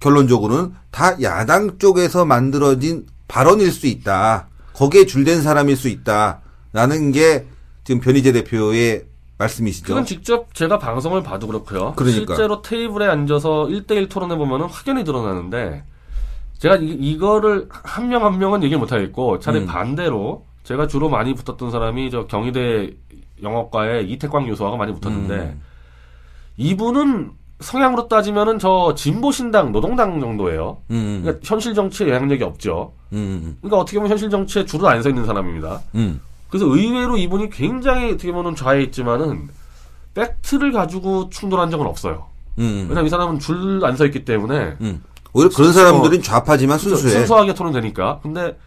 결론적으로는 0.00 0.72
다 0.90 1.20
야당 1.22 1.78
쪽에서 1.78 2.24
만들어진 2.24 3.06
발언일 3.32 3.72
수 3.72 3.86
있다. 3.86 4.48
거기에 4.74 5.06
줄된 5.06 5.40
사람일 5.40 5.74
수 5.76 5.88
있다라는 5.88 7.12
게 7.12 7.46
지금 7.82 8.02
변희재 8.02 8.32
대표의 8.32 9.06
말씀이시죠. 9.38 9.86
그건 9.86 10.04
직접 10.04 10.54
제가 10.54 10.78
방송을 10.78 11.22
봐도 11.22 11.46
그렇고요. 11.46 11.94
그러니까. 11.96 12.34
실제로 12.34 12.60
테이블에 12.60 13.06
앉아서 13.06 13.68
1대1 13.70 14.10
토론해 14.10 14.36
보면은 14.36 14.66
확연히 14.66 15.02
드러나는데 15.02 15.82
제가 16.58 16.76
이, 16.76 17.16
거를 17.16 17.68
한 17.70 18.08
명 18.08 18.22
한 18.24 18.38
명은 18.38 18.62
얘기를 18.64 18.78
못 18.78 18.92
하겠고 18.92 19.38
차라리 19.38 19.62
음. 19.62 19.66
반대로 19.66 20.44
제가 20.64 20.86
주로 20.86 21.08
많이 21.08 21.32
붙었던 21.34 21.70
사람이 21.70 22.10
저 22.10 22.26
경희대 22.26 22.90
영어과의 23.42 24.10
이태광 24.10 24.46
교수하고 24.46 24.76
많이 24.76 24.92
붙었는데 24.92 25.34
음. 25.34 25.62
이분은 26.58 27.30
성향으로 27.62 28.08
따지면은 28.08 28.58
저 28.58 28.94
진보 28.96 29.30
신당 29.32 29.72
노동당 29.72 30.20
정도예요. 30.20 30.78
음, 30.90 31.20
그러니까 31.22 31.40
현실 31.46 31.74
정치에 31.74 32.08
영향력이 32.08 32.42
없죠. 32.44 32.92
음, 33.12 33.56
그러니까 33.60 33.78
어떻게 33.78 33.98
보면 33.98 34.10
현실 34.10 34.28
정치에 34.30 34.64
줄을 34.64 34.86
안 34.86 35.02
서 35.02 35.08
있는 35.08 35.24
사람입니다. 35.24 35.80
음, 35.94 36.20
그래서 36.48 36.66
의외로 36.66 37.16
이분이 37.16 37.50
굉장히 37.50 38.12
어떻게 38.12 38.32
보면 38.32 38.54
좌에 38.56 38.82
있지만은 38.82 39.48
팩트를 40.14 40.72
가지고 40.72 41.30
충돌한 41.30 41.70
적은 41.70 41.86
없어요. 41.86 42.26
음, 42.58 42.86
왜냐면 42.88 43.06
이 43.06 43.08
사람은 43.08 43.38
줄 43.38 43.80
안 43.84 43.96
서 43.96 44.04
있기 44.06 44.24
때문에 44.24 44.76
음. 44.80 45.02
오히려 45.32 45.50
그런 45.56 45.72
사람들은 45.72 46.20
좌파지만 46.22 46.78
순수해. 46.78 47.10
순수하게 47.12 47.54
토론되니까. 47.54 48.20
근데 48.22 48.58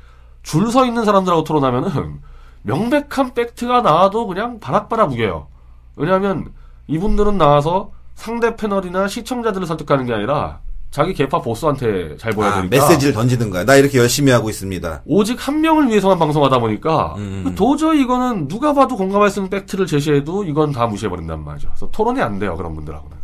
줄 0.42 0.72
서 0.72 0.86
있는 0.86 1.06
사람들하고 1.06 1.44
토론하면은 1.44 2.20
명백한 2.64 3.34
팩트가 3.36 3.82
나와도 3.82 4.26
그냥 4.28 4.60
바락바락 4.60 5.12
우겨요. 5.12 5.48
왜냐하면 5.96 6.48
이분들은 6.88 7.38
나와서 7.38 7.92
상대 8.16 8.56
패널이나 8.56 9.08
시청자들을 9.08 9.68
설득하는 9.68 10.06
게 10.06 10.14
아니라 10.14 10.62
자기 10.90 11.14
개파 11.14 11.42
보스한테 11.42 12.16
잘 12.18 12.32
보여야 12.32 12.52
아, 12.52 12.56
되니까 12.62 12.78
메시지를 12.78 13.14
던지는 13.14 13.50
거야. 13.50 13.66
나 13.66 13.76
이렇게 13.76 13.98
열심히 13.98 14.32
하고 14.32 14.50
있습니다. 14.50 15.04
오직 15.06 15.46
한 15.46 15.60
명을 15.60 15.90
위해서만 15.90 16.18
방송하다 16.18 16.60
보니까 16.60 17.16
음. 17.18 17.54
도저히 17.56 18.02
이거는 18.02 18.48
누가 18.48 18.74
봐도 18.74 18.96
공감할 18.96 19.30
수 19.30 19.40
있는 19.40 19.50
팩트를 19.50 19.88
제시해도 19.88 20.46
이건 20.46 20.72
다 20.72 20.88
무시해버린단 20.88 21.44
말이죠. 21.44 21.68
그래서 21.68 21.90
토론이 21.92 22.22
안 22.22 22.40
돼요 22.40 22.56
그런 22.56 22.74
분들하고는. 22.76 23.18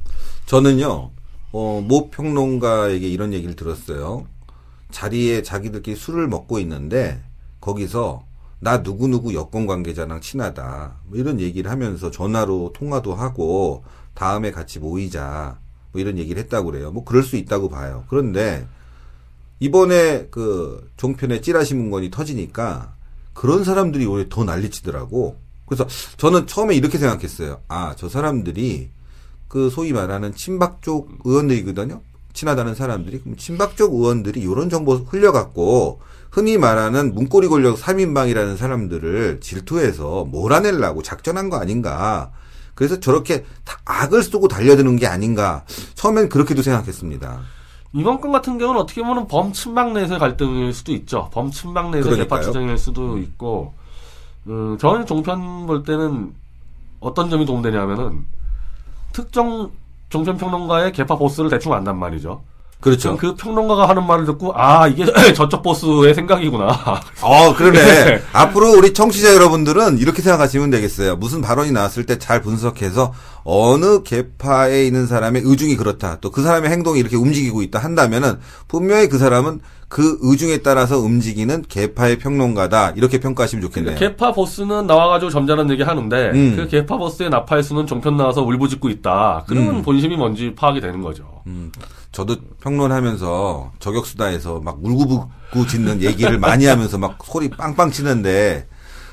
저는요, 0.47 1.11
어, 1.53 1.83
모 1.87 2.09
평론가에게 2.09 3.07
이런 3.07 3.31
얘기를 3.31 3.55
들었어요. 3.55 4.25
자리에 4.91 5.41
자기들끼리 5.41 5.95
술을 5.95 6.27
먹고 6.27 6.59
있는데, 6.59 7.21
거기서, 7.61 8.23
나 8.63 8.77
누구누구 8.77 9.33
여권 9.33 9.65
관계자랑 9.65 10.21
친하다. 10.21 10.99
뭐 11.07 11.17
이런 11.17 11.39
얘기를 11.39 11.69
하면서 11.71 12.11
전화로 12.11 12.73
통화도 12.75 13.15
하고, 13.15 13.83
다음에 14.13 14.51
같이 14.51 14.79
모이자. 14.79 15.59
뭐 15.91 15.99
이런 15.99 16.19
얘기를 16.19 16.41
했다고 16.43 16.71
그래요. 16.71 16.91
뭐 16.91 17.03
그럴 17.03 17.23
수 17.23 17.37
있다고 17.37 17.69
봐요. 17.69 18.05
그런데, 18.07 18.67
이번에 19.59 20.27
그 20.29 20.87
종편에 20.95 21.41
찌라시 21.41 21.73
문건이 21.73 22.11
터지니까, 22.11 22.93
그런 23.33 23.63
사람들이 23.63 24.05
오히려 24.05 24.29
더 24.29 24.43
난리치더라고. 24.43 25.37
그래서 25.65 25.87
저는 26.17 26.45
처음에 26.45 26.75
이렇게 26.75 26.99
생각했어요. 26.99 27.61
아, 27.67 27.95
저 27.97 28.09
사람들이 28.09 28.91
그 29.47 29.71
소위 29.71 29.91
말하는 29.91 30.35
친박 30.35 30.83
쪽 30.83 31.09
의원들이거든요. 31.23 32.01
친하다는 32.33 32.75
사람들이 32.75 33.21
그럼 33.21 33.37
친박 33.37 33.75
쪽 33.75 33.93
의원들이 33.93 34.39
이런 34.39 34.69
정보 34.69 34.93
흘려갖고 34.95 35.99
흔히 36.31 36.57
말하는 36.57 37.13
문고리 37.13 37.49
권력 37.49 37.77
3인방이라는 37.77 38.55
사람들을 38.55 39.41
질투해서 39.41 40.25
몰아내려고 40.25 41.03
작전한 41.03 41.49
거 41.49 41.57
아닌가. 41.57 42.31
그래서 42.73 42.99
저렇게 42.99 43.43
다 43.65 43.77
악을 43.85 44.23
쓰고 44.23 44.47
달려드는 44.47 44.95
게 44.95 45.07
아닌가. 45.07 45.65
처음엔 45.93 46.29
그렇게도 46.29 46.61
생각했습니다. 46.61 47.41
이번 47.93 48.21
건 48.21 48.31
같은 48.31 48.57
경우는 48.57 48.79
어떻게 48.79 49.03
보면 49.03 49.27
범친박 49.27 49.91
내에서의 49.91 50.19
갈등일 50.19 50.73
수도 50.73 50.93
있죠. 50.93 51.29
범친박 51.33 51.91
내에서 51.91 52.09
그러니까요. 52.09 52.39
개파 52.39 52.39
투쟁일 52.39 52.77
수도 52.77 53.17
있고, 53.17 53.73
음, 54.47 54.77
저는 54.79 55.05
종편 55.05 55.67
볼 55.67 55.83
때는 55.83 56.33
어떤 57.01 57.29
점이 57.29 57.45
도움되냐면은 57.45 58.25
특정 59.11 59.71
종편 60.07 60.37
평론가의 60.37 60.93
개파 60.93 61.17
보스를 61.17 61.49
대충 61.49 61.73
안단 61.73 61.97
말이죠. 61.97 62.41
그렇죠. 62.81 63.15
그 63.15 63.35
평론가가 63.35 63.87
하는 63.87 64.05
말을 64.05 64.25
듣고 64.25 64.51
아 64.55 64.87
이게 64.87 65.05
저쪽 65.33 65.61
보스의 65.63 66.13
생각이구나. 66.15 66.67
어, 67.21 67.55
그러네. 67.55 67.79
네. 68.05 68.21
앞으로 68.33 68.71
우리 68.77 68.93
청취자 68.93 69.33
여러분들은 69.35 69.99
이렇게 69.99 70.21
생각하시면 70.21 70.69
되겠어요. 70.71 71.15
무슨 71.15 71.41
발언이 71.41 71.71
나왔을 71.71 72.05
때 72.05 72.17
잘 72.17 72.41
분석해서 72.41 73.13
어느 73.43 74.03
계파에 74.03 74.85
있는 74.85 75.07
사람의 75.07 75.41
의중이 75.45 75.75
그렇다. 75.77 76.17
또 76.19 76.31
그 76.31 76.43
사람의 76.43 76.69
행동이 76.71 76.99
이렇게 76.99 77.15
움직이고 77.17 77.61
있다 77.61 77.79
한다면은 77.79 78.39
분명히 78.67 79.07
그 79.09 79.17
사람은 79.17 79.59
그 79.89 80.17
의중에 80.21 80.59
따라서 80.59 80.97
움직이는 80.99 81.65
계파의 81.67 82.17
평론가다. 82.19 82.93
이렇게 82.95 83.19
평가하시면 83.19 83.61
좋겠네요. 83.63 83.97
개파 83.97 84.31
보스는 84.31 84.87
나와가지고 84.87 85.29
점잖은 85.31 85.69
얘기 85.71 85.83
하는데 85.83 86.31
음. 86.33 86.53
그 86.55 86.67
개파 86.69 86.97
보스의 86.97 87.29
나팔수는 87.29 87.85
종편 87.87 88.15
나와서 88.17 88.41
울부짖고 88.43 88.89
있다. 88.89 89.43
그러면 89.47 89.77
음. 89.77 89.81
본심이 89.81 90.15
뭔지 90.15 90.53
파악이 90.55 90.79
되는 90.79 91.01
거죠. 91.01 91.25
음, 91.47 91.71
저도 92.11 92.35
평론하면서 92.59 93.73
저격수다에서 93.79 94.59
막 94.59 94.83
울고불고 94.83 95.67
짖는 95.67 96.01
얘기를 96.01 96.37
많이 96.39 96.65
하면서 96.65 96.97
막 96.97 97.17
소리 97.23 97.49
빵빵 97.49 97.91
치는데, 97.91 98.67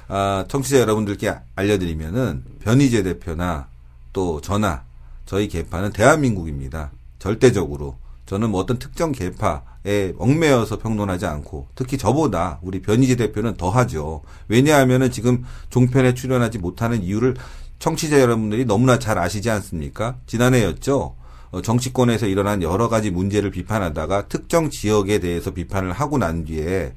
아, 0.08 0.44
청취자 0.48 0.80
여러분들께 0.80 1.32
알려드리면은, 1.54 2.44
변희재 2.60 3.04
대표나 3.04 3.68
또 4.12 4.40
저나 4.40 4.82
저희 5.26 5.48
개파는 5.48 5.92
대한민국입니다. 5.92 6.90
절대적으로. 7.18 7.96
저는 8.26 8.50
뭐 8.50 8.60
어떤 8.60 8.78
특정 8.78 9.12
개파에 9.12 10.14
얽매여서 10.18 10.78
평론하지 10.78 11.26
않고, 11.26 11.68
특히 11.76 11.98
저보다 11.98 12.58
우리 12.62 12.82
변희재 12.82 13.14
대표는 13.16 13.56
더 13.56 13.70
하죠. 13.70 14.22
왜냐하면은 14.48 15.10
지금 15.12 15.44
종편에 15.70 16.14
출연하지 16.14 16.58
못하는 16.58 17.02
이유를 17.02 17.36
청취자 17.78 18.20
여러분들이 18.20 18.64
너무나 18.64 18.98
잘 18.98 19.18
아시지 19.18 19.48
않습니까? 19.50 20.16
지난해였죠. 20.26 21.14
어, 21.50 21.62
정치권에서 21.62 22.26
일어난 22.26 22.62
여러 22.62 22.88
가지 22.88 23.10
문제를 23.10 23.50
비판하다가 23.50 24.28
특정 24.28 24.70
지역에 24.70 25.18
대해서 25.18 25.52
비판을 25.52 25.92
하고 25.92 26.18
난 26.18 26.44
뒤에 26.44 26.94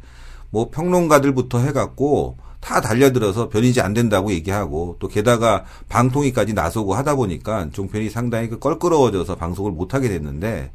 뭐 0.50 0.70
평론가들부터 0.70 1.60
해갖고 1.60 2.38
다 2.60 2.80
달려들어서 2.80 3.50
변이지 3.50 3.82
안 3.82 3.94
된다고 3.94 4.32
얘기하고 4.32 4.98
또 5.00 5.08
게다가 5.08 5.66
방통위까지 5.90 6.54
나서고 6.54 6.94
하다 6.94 7.16
보니까 7.16 7.70
종편이 7.72 8.10
상당히 8.10 8.50
그 8.50 8.60
껄끄러워져서 8.60 9.36
방송을 9.36 9.72
못하게 9.72 10.10
됐는데 10.10 10.72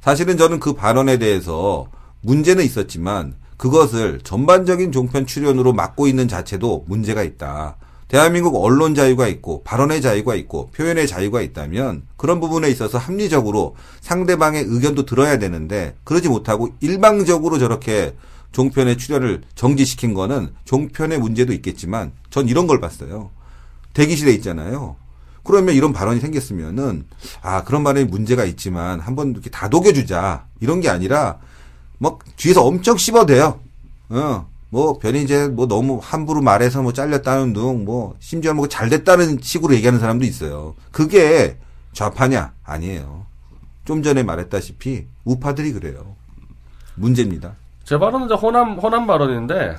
사실은 0.00 0.36
저는 0.36 0.58
그 0.58 0.74
발언에 0.74 1.18
대해서 1.18 1.86
문제는 2.22 2.64
있었지만 2.64 3.34
그것을 3.56 4.20
전반적인 4.22 4.92
종편 4.92 5.26
출연으로 5.26 5.72
막고 5.72 6.06
있는 6.06 6.28
자체도 6.28 6.84
문제가 6.88 7.22
있다. 7.22 7.76
대한민국 8.08 8.56
언론 8.56 8.94
자유가 8.94 9.28
있고 9.28 9.62
발언의 9.64 10.00
자유가 10.00 10.34
있고 10.34 10.70
표현의 10.70 11.06
자유가 11.06 11.42
있다면 11.42 12.02
그런 12.16 12.40
부분에 12.40 12.68
있어서 12.70 12.96
합리적으로 12.96 13.76
상대방의 14.00 14.64
의견도 14.66 15.04
들어야 15.04 15.38
되는데 15.38 15.94
그러지 16.04 16.28
못하고 16.28 16.70
일방적으로 16.80 17.58
저렇게 17.58 18.16
종편의 18.52 18.96
출연을 18.96 19.42
정지시킨 19.54 20.14
거는 20.14 20.54
종편의 20.64 21.18
문제도 21.18 21.52
있겠지만 21.52 22.12
전 22.30 22.48
이런 22.48 22.66
걸 22.66 22.80
봤어요. 22.80 23.30
대기실에 23.92 24.32
있잖아요. 24.32 24.96
그러면 25.44 25.74
이런 25.74 25.92
발언이 25.92 26.20
생겼으면은 26.20 27.04
아 27.42 27.64
그런 27.64 27.84
발언이 27.84 28.06
문제가 28.06 28.44
있지만 28.44 29.00
한번 29.00 29.32
이렇게 29.32 29.50
다독여주자 29.50 30.46
이런 30.60 30.80
게 30.80 30.88
아니라 30.88 31.38
막 31.98 32.20
뒤에서 32.36 32.64
엄청 32.64 32.96
씹어대요. 32.96 33.60
어. 34.10 34.48
뭐 34.70 34.98
변희재 34.98 35.48
뭐 35.48 35.66
너무 35.66 35.98
함부로 36.02 36.42
말해서 36.42 36.82
뭐 36.82 36.92
잘렸다는 36.92 37.52
둥 37.54 37.84
뭐 37.84 38.14
심지어 38.20 38.52
뭐 38.54 38.66
잘 38.68 38.88
됐다는 38.88 39.38
식으로 39.40 39.74
얘기하는 39.74 39.98
사람도 40.00 40.24
있어요. 40.26 40.74
그게 40.90 41.56
좌파냐? 41.92 42.52
아니에요. 42.64 43.24
좀 43.84 44.02
전에 44.02 44.22
말했다시피 44.22 45.06
우파들이 45.24 45.72
그래요. 45.72 46.14
문제입니다. 46.96 47.54
제 47.84 47.98
발언은 47.98 48.26
이제 48.26 48.34
호남 48.34 48.78
호남 48.78 49.06
발언인데 49.06 49.76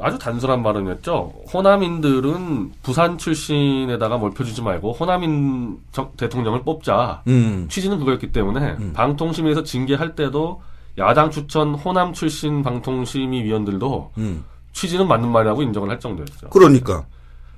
아주 0.00 0.16
단순한 0.18 0.62
발언이었죠. 0.62 1.32
호남인들은 1.52 2.72
부산 2.84 3.18
출신에다가 3.18 4.16
몰표주지 4.18 4.62
말고 4.62 4.92
호남인 4.92 5.78
정- 5.90 6.12
대통령을 6.16 6.62
뽑자. 6.62 7.22
음. 7.26 7.66
취지는 7.68 7.98
그거였기 7.98 8.30
때문에 8.30 8.76
음. 8.78 8.92
방통심에서 8.94 9.64
징계할 9.64 10.14
때도 10.14 10.62
야당 10.98 11.30
추천 11.30 11.74
호남 11.74 12.12
출신 12.12 12.62
방통심의 12.62 13.44
위원들도 13.44 14.12
음. 14.18 14.44
취지는 14.72 15.08
맞는 15.08 15.28
말이라고 15.30 15.62
인정을 15.62 15.90
할 15.90 16.00
정도였죠. 16.00 16.50
그러니까. 16.50 17.06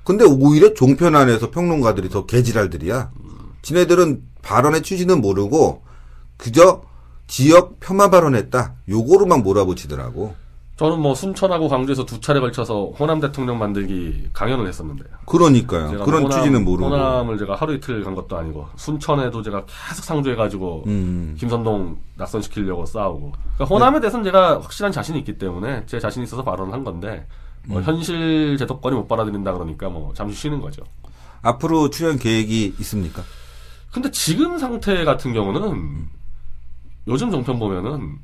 근데 0.04 0.24
오히려 0.24 0.72
종편 0.74 1.14
안에서 1.16 1.50
평론가들이 1.50 2.08
더 2.08 2.26
개지랄들이야. 2.26 3.10
지네들은 3.62 4.22
발언의 4.42 4.82
취지는 4.82 5.20
모르고 5.20 5.82
그저 6.36 6.82
지역 7.26 7.78
폄하 7.80 8.10
발언했다. 8.10 8.74
요거로만 8.88 9.42
몰아붙이더라고. 9.42 10.34
저는 10.80 10.98
뭐 10.98 11.14
순천하고 11.14 11.68
광주에서 11.68 12.06
두 12.06 12.18
차례 12.22 12.40
걸쳐서 12.40 12.86
호남 12.98 13.20
대통령 13.20 13.58
만들기 13.58 14.30
강연을 14.32 14.66
했었는데요. 14.66 15.08
그러니까요. 15.26 16.02
그런 16.06 16.22
호남- 16.22 16.30
취지는 16.30 16.64
모르고. 16.64 16.88
호남을 16.88 17.36
제가 17.36 17.54
하루 17.54 17.74
이틀 17.74 18.02
간 18.02 18.14
것도 18.14 18.38
아니고 18.38 18.66
순천에도 18.76 19.42
제가 19.42 19.66
계속 19.66 20.02
상주해가지고 20.06 20.84
음. 20.86 21.36
김선동 21.38 21.98
낙선시키려고 22.16 22.86
싸우고. 22.86 23.32
그러니까 23.56 23.64
호남에 23.66 24.00
대해서는 24.00 24.24
제가 24.24 24.62
확실한 24.62 24.90
자신이 24.90 25.18
있기 25.18 25.36
때문에 25.36 25.84
제 25.84 26.00
자신이 26.00 26.24
있어서 26.24 26.42
발언을 26.42 26.72
한 26.72 26.82
건데 26.82 27.26
음. 27.66 27.72
뭐 27.74 27.82
현실 27.82 28.56
제도권이 28.56 28.96
못 28.96 29.06
받아들인다 29.06 29.52
그러니까 29.52 29.90
뭐 29.90 30.14
잠시 30.14 30.34
쉬는 30.40 30.62
거죠. 30.62 30.82
앞으로 31.42 31.90
출연 31.90 32.18
계획이 32.18 32.76
있습니까? 32.78 33.22
근데 33.92 34.10
지금 34.12 34.56
상태 34.56 35.04
같은 35.04 35.34
경우는 35.34 36.06
요즘 37.06 37.30
정편 37.30 37.58
보면은 37.58 38.16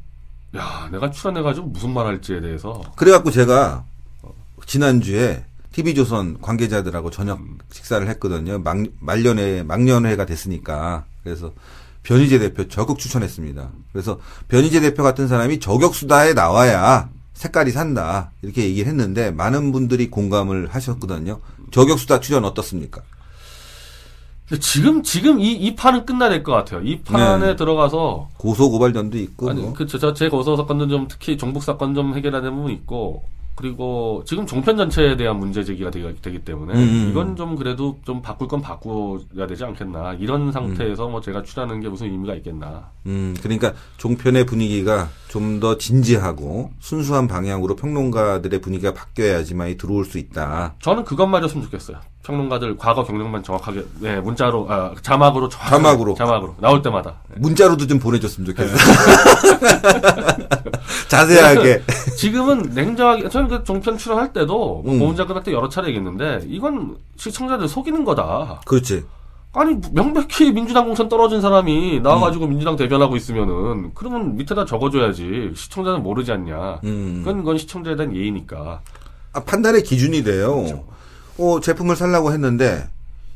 야 0.54 0.88
내가 0.92 1.10
출연해가지고 1.10 1.68
무슨 1.68 1.92
말 1.92 2.06
할지에 2.06 2.40
대해서 2.40 2.82
그래갖고 2.96 3.30
제가 3.30 3.84
지난주에 4.66 5.44
TV조선 5.72 6.40
관계자들하고 6.40 7.10
저녁 7.10 7.40
식사를 7.70 8.08
했거든요. 8.08 8.58
막, 8.58 8.78
말년에, 9.00 9.62
막년회가 9.62 10.24
됐으니까. 10.24 11.04
그래서 11.22 11.52
변희재 12.02 12.38
대표 12.38 12.66
적극 12.68 12.98
추천했습니다. 12.98 13.68
그래서 13.92 14.18
변희재 14.48 14.80
대표 14.80 15.02
같은 15.02 15.28
사람이 15.28 15.60
저격수다에 15.60 16.32
나와야 16.32 17.10
색깔이 17.34 17.72
산다. 17.72 18.30
이렇게 18.40 18.64
얘기를 18.64 18.88
했는데 18.88 19.30
많은 19.30 19.70
분들이 19.72 20.08
공감을 20.08 20.68
하셨거든요. 20.68 21.40
저격수다 21.72 22.20
출연 22.20 22.46
어떻습니까? 22.46 23.02
지금 24.60 25.02
지금 25.02 25.40
이 25.40 25.52
이 25.66 25.74
판은 25.74 26.06
끝나야 26.06 26.30
될 26.30 26.42
것 26.44 26.52
같아요. 26.52 26.80
이 26.82 27.00
판에 27.00 27.46
네. 27.48 27.56
들어가서 27.56 28.28
고소 28.36 28.70
고발전도 28.70 29.18
있고. 29.18 29.50
아니 29.50 29.62
뭐. 29.62 29.72
그쵸 29.72 29.98
저제 29.98 30.28
고소 30.28 30.56
사건도 30.56 30.86
좀 30.88 31.06
특히 31.08 31.36
종북 31.36 31.62
사건 31.64 31.94
좀 31.94 32.14
해결해야 32.14 32.40
되는 32.40 32.54
부분이 32.56 32.74
있고 32.74 33.24
그리고 33.56 34.22
지금 34.26 34.46
종편 34.46 34.76
전체에 34.76 35.16
대한 35.16 35.38
문제 35.38 35.64
제기가 35.64 35.90
되기, 35.90 36.14
되기 36.20 36.38
때문에 36.40 36.74
음. 36.74 37.08
이건 37.10 37.34
좀 37.36 37.56
그래도 37.56 37.98
좀 38.04 38.20
바꿀 38.20 38.46
건 38.48 38.60
바꿔야 38.60 39.46
되지 39.48 39.64
않겠나 39.64 40.12
이런 40.20 40.52
상태에서 40.52 41.08
뭐 41.08 41.20
제가 41.22 41.42
출연하는 41.42 41.80
게 41.80 41.88
무슨 41.88 42.06
의미가 42.06 42.34
있겠나 42.34 42.90
음, 43.06 43.34
그러니까 43.42 43.72
종편의 43.96 44.44
분위기가 44.44 45.08
좀 45.36 45.60
더 45.60 45.78
진지하고 45.78 46.70
순수한 46.80 47.28
방향으로 47.28 47.76
평론가들의 47.76 48.60
분위기가 48.60 48.92
바뀌어야지만이 48.92 49.78
들어올 49.78 50.04
수 50.04 50.18
있다. 50.18 50.74
저는 50.80 51.04
그것만 51.04 51.40
줬으면 51.42 51.64
좋겠어요 51.64 51.98
평론가들 52.24 52.76
과거 52.76 53.04
경력만 53.04 53.42
정확하게 53.42 53.86
네 54.00 54.20
문자로 54.20 54.66
아, 54.68 54.92
자막으로 55.00 55.48
자막으로. 55.48 56.14
자막으로 56.14 56.56
나올 56.60 56.82
때마다 56.82 57.20
문자로도 57.36 57.86
좀 57.86 57.98
보내줬으면 57.98 58.54
좋겠어. 58.54 58.76
자세하게. 61.08 61.82
지금은 62.16 62.70
냉정하게 62.74 63.28
저는 63.28 63.48
그 63.48 63.64
종편 63.64 63.96
출연할 63.96 64.32
때도 64.32 64.82
뭐 64.84 64.94
음. 64.94 64.98
보훈자금 64.98 65.36
할때 65.36 65.52
여러 65.52 65.68
차례 65.68 65.88
얘기했는데 65.88 66.44
이건 66.48 66.96
시청자들 67.16 67.68
속이는 67.68 68.04
거다. 68.04 68.60
그렇지. 68.66 69.04
아니 69.58 69.74
명백히 69.90 70.52
민주당 70.52 70.84
공천 70.84 71.08
떨어진 71.08 71.40
사람이 71.40 72.00
나와가지고 72.02 72.46
민주당 72.46 72.76
대변하고 72.76 73.16
있으면은 73.16 73.92
그러면 73.94 74.36
밑에다 74.36 74.66
적어줘야지 74.66 75.52
시청자는 75.54 76.02
모르지 76.02 76.30
않냐. 76.30 76.80
음. 76.84 77.22
그건 77.24 77.38
그건 77.38 77.56
시청자에 77.56 77.96
대한 77.96 78.14
예의니까. 78.14 78.82
아, 79.32 79.40
판단의 79.44 79.82
기준이 79.82 80.24
돼요. 80.24 80.84
어, 81.38 81.60
제품을 81.60 81.96
살라고 81.96 82.32
했는데, 82.32 82.86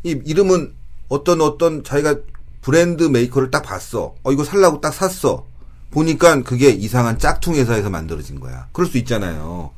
이 0.02 0.18
이름은 0.24 0.74
어떤 1.08 1.40
어떤 1.40 1.82
자기가 1.84 2.16
브랜드 2.60 3.04
메이커를 3.04 3.50
딱 3.50 3.62
봤어. 3.62 4.14
어, 4.22 4.32
이거 4.32 4.44
살라고 4.44 4.80
딱 4.82 4.92
샀어. 4.92 5.46
보니까 5.90 6.42
그게 6.42 6.68
이상한 6.68 7.18
짝퉁 7.18 7.54
회사에서 7.54 7.90
만들어진 7.90 8.40
거야. 8.40 8.66
그럴 8.72 8.88
수 8.88 8.98
있잖아요. 8.98 9.70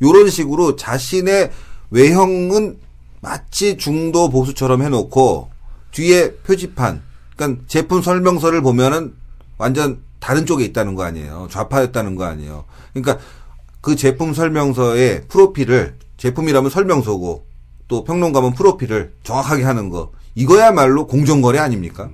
요런 0.00 0.30
식으로 0.30 0.76
자신의 0.76 1.50
외형은 1.90 2.78
마치 3.20 3.76
중도 3.76 4.28
보수처럼 4.30 4.82
해놓고, 4.82 5.57
뒤에 5.98 6.34
표지판, 6.44 7.02
그러니까 7.34 7.62
제품 7.66 8.02
설명서를 8.02 8.62
보면은 8.62 9.14
완전 9.58 9.98
다른 10.20 10.46
쪽에 10.46 10.64
있다는 10.64 10.94
거 10.94 11.02
아니에요. 11.02 11.48
좌파였다는 11.50 12.14
거 12.14 12.24
아니에요. 12.24 12.64
그러니까 12.94 13.18
그 13.80 13.96
제품 13.96 14.32
설명서의 14.32 15.24
프로필을 15.26 15.96
제품이라면 16.16 16.70
설명서고 16.70 17.46
또 17.88 18.04
평론가면 18.04 18.54
프로필을 18.54 19.14
정확하게 19.24 19.64
하는 19.64 19.88
거 19.88 20.12
이거야말로 20.36 21.08
공정거래 21.08 21.58
아닙니까? 21.58 22.08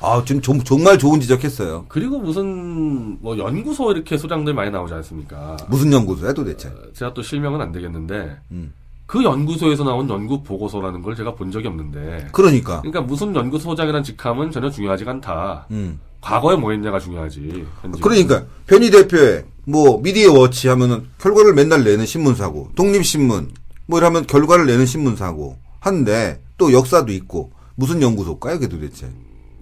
아, 0.00 0.22
지금 0.26 0.40
좀- 0.42 0.62
정말 0.64 0.98
좋은 0.98 1.20
지적했어요. 1.20 1.86
그리고 1.88 2.18
무슨 2.18 3.20
뭐 3.20 3.38
연구소 3.38 3.92
이렇게 3.92 4.16
소장들 4.18 4.52
많이 4.54 4.70
나오지 4.72 4.94
않습니까? 4.94 5.56
무슨 5.68 5.92
연구소야 5.92 6.32
도대체? 6.32 6.72
제가 6.94 7.14
또 7.14 7.22
실명은 7.22 7.60
안 7.60 7.70
되겠는데 7.70 8.36
음. 8.50 8.72
그 9.08 9.24
연구소에서 9.24 9.84
나온 9.84 10.06
연구 10.10 10.42
보고서라는 10.42 11.00
걸 11.00 11.16
제가 11.16 11.34
본 11.34 11.50
적이 11.50 11.68
없는데 11.68 12.28
그러니까. 12.30 12.82
그러니까 12.82 13.00
무슨 13.00 13.34
연구소장이라는 13.34 14.04
직함은 14.04 14.50
전혀 14.50 14.68
중요하지가 14.68 15.10
않다. 15.12 15.66
음. 15.70 15.98
과거에 16.20 16.56
뭐 16.56 16.72
했냐가 16.72 17.00
중요하지. 17.00 17.64
현직은. 17.80 18.00
그러니까 18.02 18.44
변희 18.66 18.90
대표의 18.90 19.46
뭐 19.66 19.98
미디어 20.02 20.34
워치 20.34 20.68
하면은 20.68 21.08
결과를 21.16 21.54
맨날 21.54 21.84
내는 21.84 22.04
신문사고 22.04 22.68
독립신문 22.76 23.50
뭐 23.86 23.98
이러면 23.98 24.26
결과를 24.26 24.66
내는 24.66 24.84
신문사고 24.84 25.56
한데 25.80 26.42
또 26.58 26.70
역사도 26.70 27.10
있고 27.12 27.50
무슨 27.76 28.02
연구소일까요, 28.02 28.58
그게 28.58 28.68
도대체? 28.68 29.08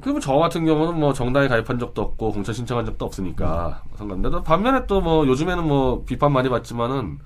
그리고 0.00 0.18
저 0.18 0.32
같은 0.34 0.64
경우는 0.66 0.98
뭐 0.98 1.12
정당에 1.12 1.46
가입한 1.46 1.78
적도 1.78 2.02
없고 2.02 2.32
공천 2.32 2.52
신청한 2.52 2.84
적도 2.86 3.04
없으니까 3.04 3.82
상관없는데 3.96 4.42
반면에 4.42 4.86
또 4.88 5.00
뭐 5.00 5.24
요즘에는 5.28 5.64
뭐 5.64 6.02
비판 6.04 6.32
많이 6.32 6.48
받지만은 6.48 7.18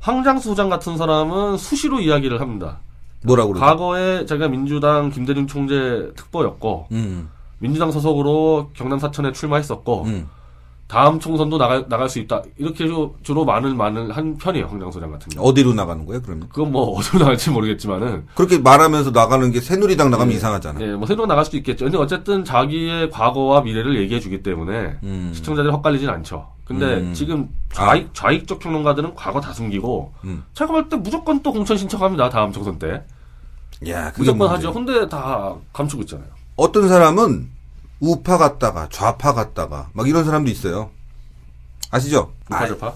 황장수 0.00 0.48
소장 0.50 0.68
같은 0.68 0.96
사람은 0.96 1.56
수시로 1.56 2.00
이야기를 2.00 2.40
합니다. 2.40 2.78
뭐라고 3.24 3.52
그러죠? 3.52 3.64
과거에 3.64 4.24
제가 4.26 4.48
민주당 4.48 5.10
김대중 5.10 5.46
총재 5.46 6.12
특보였고 6.14 6.86
음, 6.92 7.28
민주당 7.58 7.90
소속으로 7.90 8.70
경남 8.74 8.98
사천에 8.98 9.32
출마했었고 9.32 10.02
음. 10.04 10.28
다음 10.88 11.18
총선도 11.18 11.58
나갈 11.58 11.84
나갈 11.88 12.08
수 12.08 12.20
있다 12.20 12.42
이렇게 12.58 12.86
주- 12.86 13.12
주로 13.24 13.44
많은 13.44 13.76
많은 13.76 14.12
한 14.12 14.36
편이에요 14.38 14.66
황장 14.66 14.90
소장 14.92 15.10
같은 15.10 15.28
경우. 15.30 15.48
어디로 15.48 15.74
나가는 15.74 16.06
거예요, 16.06 16.22
그러면? 16.22 16.48
그건 16.48 16.70
뭐 16.70 16.90
어디로 16.96 17.18
나갈지 17.20 17.50
모르겠지만은 17.50 18.26
그렇게 18.36 18.58
말하면서 18.58 19.10
나가는 19.10 19.50
게 19.50 19.60
새누리당 19.60 20.10
나가면 20.10 20.32
예. 20.32 20.36
이상하잖아. 20.36 20.80
예, 20.80 20.92
뭐 20.94 21.06
새로 21.06 21.26
나갈 21.26 21.44
수도 21.44 21.56
있겠죠. 21.56 21.86
근데 21.86 21.98
어쨌든 21.98 22.44
자기의 22.44 23.10
과거와 23.10 23.62
미래를 23.62 23.98
얘기해 24.02 24.20
주기 24.20 24.42
때문에 24.44 24.98
음. 25.02 25.32
시청자들이 25.34 25.72
헛갈리진 25.72 26.08
않죠. 26.08 26.46
근데 26.64 26.86
음. 26.98 27.12
지금 27.14 27.48
좌익, 27.72 28.14
좌익적 28.14 28.60
평론가들은 28.60 29.14
과거 29.16 29.40
다 29.40 29.52
숨기고 29.52 30.12
음. 30.24 30.44
제가 30.54 30.70
볼 30.72 30.88
때 30.88 30.96
무조건 30.96 31.42
또 31.42 31.52
공천 31.52 31.76
신청합니다. 31.76 32.28
다음 32.30 32.52
총선 32.52 32.78
때. 32.78 33.02
야, 33.88 34.12
무조건 34.16 34.38
문제예요. 34.48 34.56
하죠. 34.56 34.72
근데 34.72 35.08
다 35.08 35.54
감추고 35.72 36.02
있잖아요. 36.02 36.28
어떤 36.56 36.88
사람은 36.88 37.48
우파 38.00 38.38
같다가 38.38 38.88
좌파 38.90 39.32
같다가 39.32 39.88
막 39.92 40.08
이런 40.08 40.24
사람도 40.24 40.50
있어요. 40.50 40.90
아시죠? 41.90 42.32
우파 42.46 42.66
좌파. 42.66 42.92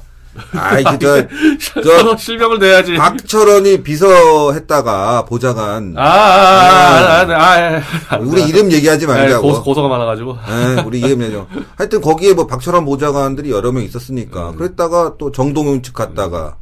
아이, 0.53 0.85
그, 0.85 1.27
저, 1.59 1.83
서로 1.83 2.17
실명을 2.17 2.61
내야지. 2.61 2.95
박철원이 2.95 3.83
비서했다가 3.83 5.25
보좌관. 5.25 5.95
아, 5.97 6.03
아, 6.03 6.07
아, 6.07 7.21
아, 7.21 7.35
아, 7.35 7.77
아, 7.77 7.83
아, 8.11 8.19
우리 8.19 8.45
이름 8.45 8.71
얘기하지 8.71 9.07
아, 9.07 9.09
말자고. 9.09 9.49
고소, 9.49 9.63
고소 9.65 9.83
가 9.83 9.89
많아가지고. 9.89 10.39
예, 10.49 10.83
우리 10.83 11.01
이름 11.01 11.23
얘기하죠. 11.23 11.49
하여튼 11.77 12.01
거기에 12.01 12.35
뭐 12.35 12.47
박철원 12.47 12.85
보좌관들이 12.85 13.51
여러 13.51 13.73
명 13.73 13.83
있었으니까. 13.83 14.53
그랬다가 14.53 15.17
또 15.19 15.33
정동영 15.33 15.83
측 15.83 15.95
갔다가. 15.95 16.59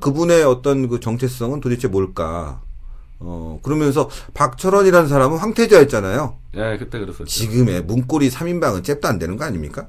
그분의 0.00 0.44
어떤 0.44 0.88
그 0.88 1.00
정체성은 1.00 1.60
도대체 1.60 1.88
뭘까. 1.88 2.60
어, 3.26 3.58
그러면서 3.62 4.08
박철원이라는 4.34 5.08
사람은 5.08 5.38
황태자였잖아요. 5.38 6.36
예, 6.56 6.76
그때 6.78 6.98
그랬었죠. 6.98 7.24
지금의 7.24 7.82
문고리 7.82 8.30
3인방은 8.30 8.84
잽도 8.84 9.08
안 9.08 9.18
되는 9.18 9.36
거 9.36 9.44
아닙니까? 9.44 9.86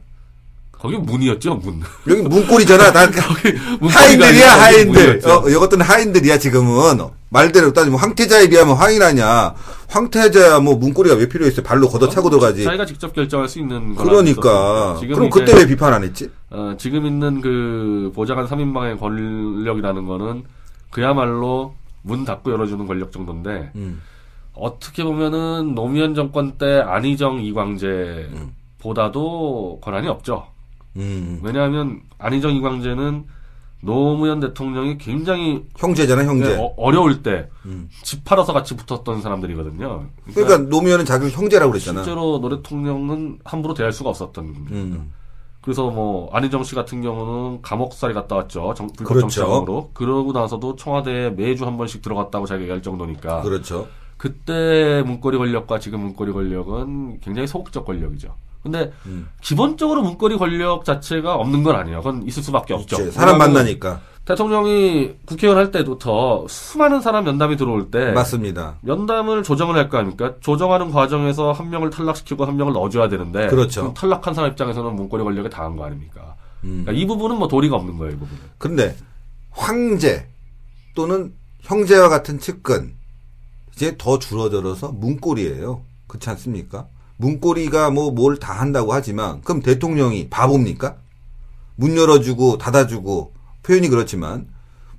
거기 0.71 0.97
문이었죠, 0.97 1.55
문. 1.55 1.81
여기 2.07 2.21
문고리잖아. 2.21 2.91
난 2.91 3.11
하인들이야, 3.81 4.61
하인들. 4.61 5.21
어, 5.25 5.49
이것들은 5.49 5.83
하인들이야, 5.83 6.37
지금은. 6.37 6.99
말대로 7.29 7.73
따지면 7.73 7.99
황태자에 7.99 8.47
비하면 8.49 8.75
황이라냐. 8.75 9.55
황태자야, 9.89 10.59
뭐, 10.59 10.75
문고리가 10.75 11.15
왜 11.15 11.27
필요했어요? 11.27 11.63
발로 11.63 11.87
걷어차고 11.89 12.29
들어가지. 12.29 12.63
자기가 12.63 12.85
직접 12.85 13.13
결정할 13.13 13.49
수 13.49 13.59
있는 13.59 13.95
그러니까. 13.95 14.99
그럼 14.99 15.29
그때 15.29 15.53
왜 15.55 15.65
비판 15.65 15.93
안 15.93 16.03
했지? 16.03 16.29
어, 16.51 16.75
지금 16.77 17.05
있는 17.05 17.41
그 17.41 18.11
보좌관 18.13 18.47
3인방의 18.47 18.99
권력이라는 18.99 20.05
거는 20.05 20.43
그야말로 20.91 21.73
문 22.05 22.23
닫고 22.23 22.51
열어주는 22.51 22.85
권력 22.87 23.11
정도인데 23.11 23.71
음. 23.75 24.01
어떻게 24.53 25.03
보면은 25.03 25.75
노무현 25.75 26.13
정권 26.13 26.53
때 26.57 26.79
안희정 26.79 27.41
이광재 27.41 28.29
보다도 28.79 29.79
권한이 29.81 30.07
없죠. 30.07 30.47
음. 30.95 31.41
왜냐하면 31.43 32.01
안희정 32.19 32.55
이광재는 32.55 33.25
노무현 33.81 34.39
대통령이 34.39 34.97
굉장히 34.97 35.63
형제잖아, 35.77 36.23
형제. 36.23 36.55
어, 36.57 36.73
어려울 36.77 37.21
때 37.21 37.49
음. 37.65 37.89
집 38.03 38.23
팔아서 38.23 38.53
같이 38.53 38.75
붙었던 38.75 39.21
사람들이거든요. 39.21 40.07
그러니까 40.33 40.57
노무현은 40.69 41.05
자기를 41.05 41.31
형제라고 41.31 41.71
그랬잖아. 41.71 42.03
실제로 42.03 42.39
노 42.39 42.49
대통령은 42.49 43.39
함부로 43.43 43.73
대할 43.73 43.91
수가 43.91 44.11
없었던 44.11 44.45
음. 44.71 45.11
그래서 45.65 45.89
뭐 45.89 46.29
안희정 46.31 46.63
씨 46.63 46.75
같은 46.75 47.01
경우는 47.01 47.63
감옥살이 47.63 48.13
갔다 48.13 48.35
왔죠. 48.35 48.75
정, 48.75 48.85
불법 48.85 49.07
그렇죠. 49.07 49.21
정치범으로. 49.21 49.89
그러고 49.95 50.31
나서도 50.31 50.75
청와대에 50.75 51.31
매주 51.31 51.65
한 51.65 51.75
번씩 51.75 52.03
들어갔다고 52.03 52.45
자기가 52.45 52.61
얘기할 52.61 52.83
정도니까. 52.83 53.41
그렇죠. 53.41 53.87
그때 54.15 55.01
문고리 55.03 55.39
권력과 55.39 55.79
지금 55.79 56.01
문고리 56.01 56.31
권력은 56.33 57.19
굉장히 57.19 57.47
소극적 57.47 57.83
권력이죠. 57.83 58.35
근데 58.61 58.91
음. 59.07 59.27
기본적으로 59.41 60.03
문고리 60.03 60.37
권력 60.37 60.85
자체가 60.85 61.33
없는 61.33 61.63
건 61.63 61.75
아니에요. 61.75 61.97
그건 61.97 62.23
있을 62.27 62.43
수밖에 62.43 62.75
없죠. 62.75 63.09
사람 63.09 63.39
만나니까. 63.39 64.01
대통령이 64.25 65.17
국회의원 65.25 65.57
할 65.59 65.71
때부터 65.71 66.47
수많은 66.49 66.99
사람 67.01 67.25
면담이 67.25 67.57
들어올 67.57 67.91
때 67.91 68.11
맞습니다. 68.11 68.77
면담을 68.81 69.43
조정을 69.43 69.75
할 69.75 69.89
거 69.89 69.97
아닙니까? 69.99 70.33
조정하는 70.41 70.89
과정에서 70.91 71.51
한 71.51 71.69
명을 71.69 71.91
탈락시키고 71.91 72.43
한 72.45 72.57
명을 72.57 72.73
넣어줘야 72.73 73.07
되는데 73.07 73.47
그렇죠. 73.47 73.81
그럼 73.81 73.93
탈락한 73.93 74.33
사람 74.33 74.49
입장에서는 74.51 74.95
문고리 74.95 75.23
권력에 75.23 75.49
당한 75.49 75.75
거 75.75 75.85
아닙니까? 75.85 76.35
음. 76.63 76.81
그러니까 76.85 76.91
이 76.93 77.05
부분은 77.05 77.37
뭐 77.37 77.47
도리가 77.47 77.75
없는 77.75 77.97
거예요, 77.97 78.13
이 78.15 78.17
부분은. 78.17 78.41
근데 78.57 78.95
황제 79.51 80.27
또는 80.95 81.33
형제와 81.61 82.09
같은 82.09 82.39
측근 82.39 82.95
이제 83.75 83.95
더 83.97 84.17
줄어들어서 84.17 84.91
문고리예요. 84.91 85.81
그렇지 86.07 86.29
않습니까? 86.31 86.87
문고리가 87.17 87.91
뭐 87.91 88.11
뭘 88.15 88.39
다 88.39 88.53
한다고 88.53 88.91
하지만 88.93 89.41
그럼 89.41 89.61
대통령이 89.61 90.29
바보입니까? 90.29 90.95
문 91.75 91.95
열어주고 91.95 92.57
닫아주고 92.57 93.34
표현이 93.65 93.89
그렇지만 93.89 94.47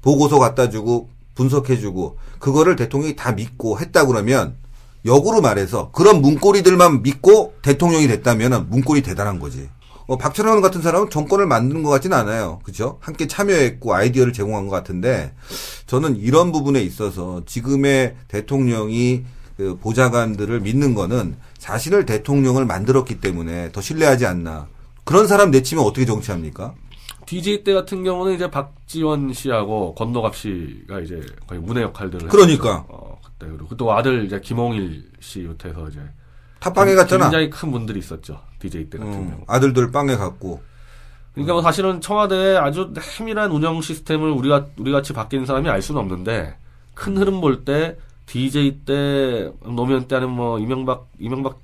보고서 0.02 0.38
갖다 0.38 0.68
주고 0.68 1.10
분석해 1.34 1.78
주고 1.78 2.18
그거를 2.38 2.76
대통령이 2.76 3.14
다 3.14 3.32
믿고 3.32 3.78
했다 3.78 4.06
그러면 4.06 4.56
역으로 5.04 5.40
말해서 5.40 5.90
그런 5.92 6.20
문고리들만 6.20 7.02
믿고 7.02 7.54
대통령이 7.62 8.08
됐다면 8.08 8.68
문고리 8.70 9.02
대단한 9.02 9.38
거지. 9.38 9.68
어, 10.08 10.16
박철원 10.16 10.60
같은 10.60 10.82
사람은 10.82 11.10
정권을 11.10 11.46
만드는 11.46 11.82
것 11.82 11.90
같지는 11.90 12.16
않아요. 12.16 12.60
그죠? 12.62 12.98
함께 13.00 13.26
참여했고 13.26 13.94
아이디어를 13.94 14.32
제공한 14.32 14.66
것 14.66 14.70
같은데 14.70 15.32
저는 15.86 16.16
이런 16.16 16.52
부분에 16.52 16.80
있어서 16.82 17.42
지금의 17.44 18.16
대통령이 18.28 19.24
그 19.56 19.78
보좌관들을 19.80 20.60
믿는 20.60 20.94
거는 20.94 21.36
자신을 21.58 22.06
대통령을 22.06 22.66
만들었기 22.66 23.20
때문에 23.20 23.72
더 23.72 23.80
신뢰하지 23.80 24.26
않나. 24.26 24.68
그런 25.04 25.26
사람 25.26 25.50
내치면 25.50 25.84
어떻게 25.84 26.04
정치합니까? 26.04 26.74
DJ 27.26 27.64
때 27.64 27.74
같은 27.74 28.04
경우는 28.04 28.34
이제 28.34 28.50
박지원 28.50 29.32
씨하고 29.32 29.94
권노갑 29.94 30.34
씨가 30.36 31.00
이제 31.00 31.20
거의 31.46 31.60
문의 31.60 31.82
역할들을 31.84 32.28
그러니까. 32.28 32.68
했었죠. 32.76 32.86
어, 32.88 33.20
그때 33.24 33.46
그리고 33.50 33.76
또 33.76 33.92
아들 33.92 34.24
이제 34.24 34.40
김홍일 34.40 35.10
씨 35.20 35.44
요태서 35.44 35.88
이제 35.88 36.00
탑방에 36.60 36.94
갔잖아. 36.94 37.24
굉장히 37.24 37.50
큰 37.50 37.70
분들이 37.72 37.98
있었죠. 37.98 38.40
DJ 38.60 38.88
때 38.88 38.98
같은 38.98 39.12
음, 39.12 39.30
경우. 39.30 39.44
아들들 39.48 39.90
빵에 39.90 40.16
갔고. 40.16 40.62
그러니까 41.34 41.52
뭐 41.54 41.62
사실은 41.62 42.00
청와대에 42.00 42.56
아주 42.56 42.92
세밀한 42.98 43.50
운영 43.50 43.82
시스템을 43.82 44.30
우리가 44.30 44.66
우리 44.78 44.90
같이 44.92 45.12
바뀐 45.12 45.44
사람이 45.44 45.68
알 45.68 45.82
수는 45.82 46.00
없는데 46.00 46.56
큰 46.94 47.18
흐름 47.18 47.40
볼 47.42 47.64
때 47.64 47.96
DJ 48.26 48.78
때 48.86 49.52
노무현 49.64 50.08
때는 50.08 50.30
뭐 50.30 50.58
이명박 50.58 51.08
이명박 51.18 51.58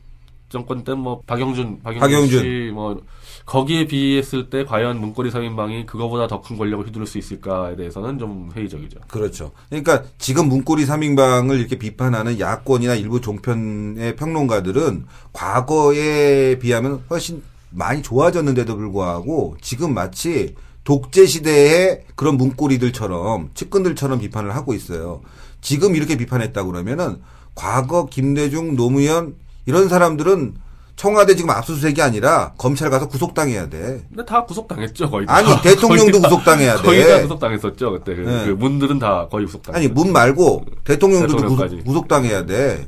정권 0.50 0.84
때 0.84 0.92
뭐 0.92 1.22
박영준 1.26 1.80
박영준, 1.82 2.00
박영준. 2.00 2.42
씨뭐 2.42 3.00
거기에 3.46 3.86
비했을 3.86 4.50
때 4.50 4.64
과연 4.64 5.00
문고리 5.00 5.30
3인방이 5.30 5.86
그거보다 5.86 6.26
더 6.26 6.42
큰 6.42 6.56
권력을 6.56 6.86
휘두를 6.86 7.06
수 7.06 7.18
있을까에 7.18 7.76
대해서는 7.76 8.18
좀 8.18 8.50
회의적이죠. 8.54 9.00
그렇죠. 9.08 9.52
그러니까 9.68 10.02
지금 10.18 10.48
문고리 10.48 10.86
3인방을 10.86 11.58
이렇게 11.58 11.78
비판하는 11.78 12.40
야권이나 12.40 12.94
일부 12.96 13.20
종편의 13.20 14.16
평론가들은 14.16 15.04
과거에 15.32 16.58
비하면 16.58 17.04
훨씬 17.10 17.42
많이 17.70 18.02
좋아졌는데도 18.02 18.76
불구하고 18.76 19.56
지금 19.60 19.94
마치 19.94 20.54
독재 20.84 21.26
시대의 21.26 22.04
그런 22.16 22.36
문고리들처럼 22.36 23.50
측근들처럼 23.54 24.18
비판을 24.18 24.54
하고 24.54 24.74
있어요. 24.74 25.22
지금 25.60 25.94
이렇게 25.94 26.16
비판했다 26.16 26.64
그러면은 26.64 27.18
과거 27.54 28.06
김대중, 28.06 28.74
노무현 28.74 29.36
이런 29.66 29.88
사람들은 29.88 30.54
청와대 30.96 31.34
지금 31.34 31.50
압수수색이 31.50 32.00
아니라 32.02 32.52
검찰 32.58 32.90
가서 32.90 33.08
구속당해야 33.08 33.68
돼. 33.68 34.04
근데 34.08 34.24
다 34.24 34.44
구속당했죠 34.44 35.10
거의. 35.10 35.26
다. 35.26 35.36
아니 35.36 35.46
대통령도 35.62 36.12
거의 36.12 36.22
다- 36.22 36.28
구속당해야 36.28 36.76
돼. 36.76 36.82
거의 36.82 37.08
다 37.08 37.22
구속당했었죠 37.22 37.92
그때. 37.92 38.14
그, 38.14 38.20
네. 38.20 38.44
그 38.46 38.50
문들은 38.50 38.98
다 38.98 39.26
거의 39.30 39.46
구속당. 39.46 39.74
아니 39.74 39.88
문 39.88 40.12
말고 40.12 40.64
대통령도. 40.84 41.36
구속, 41.36 41.84
구속당해야 41.84 42.46
돼. 42.46 42.86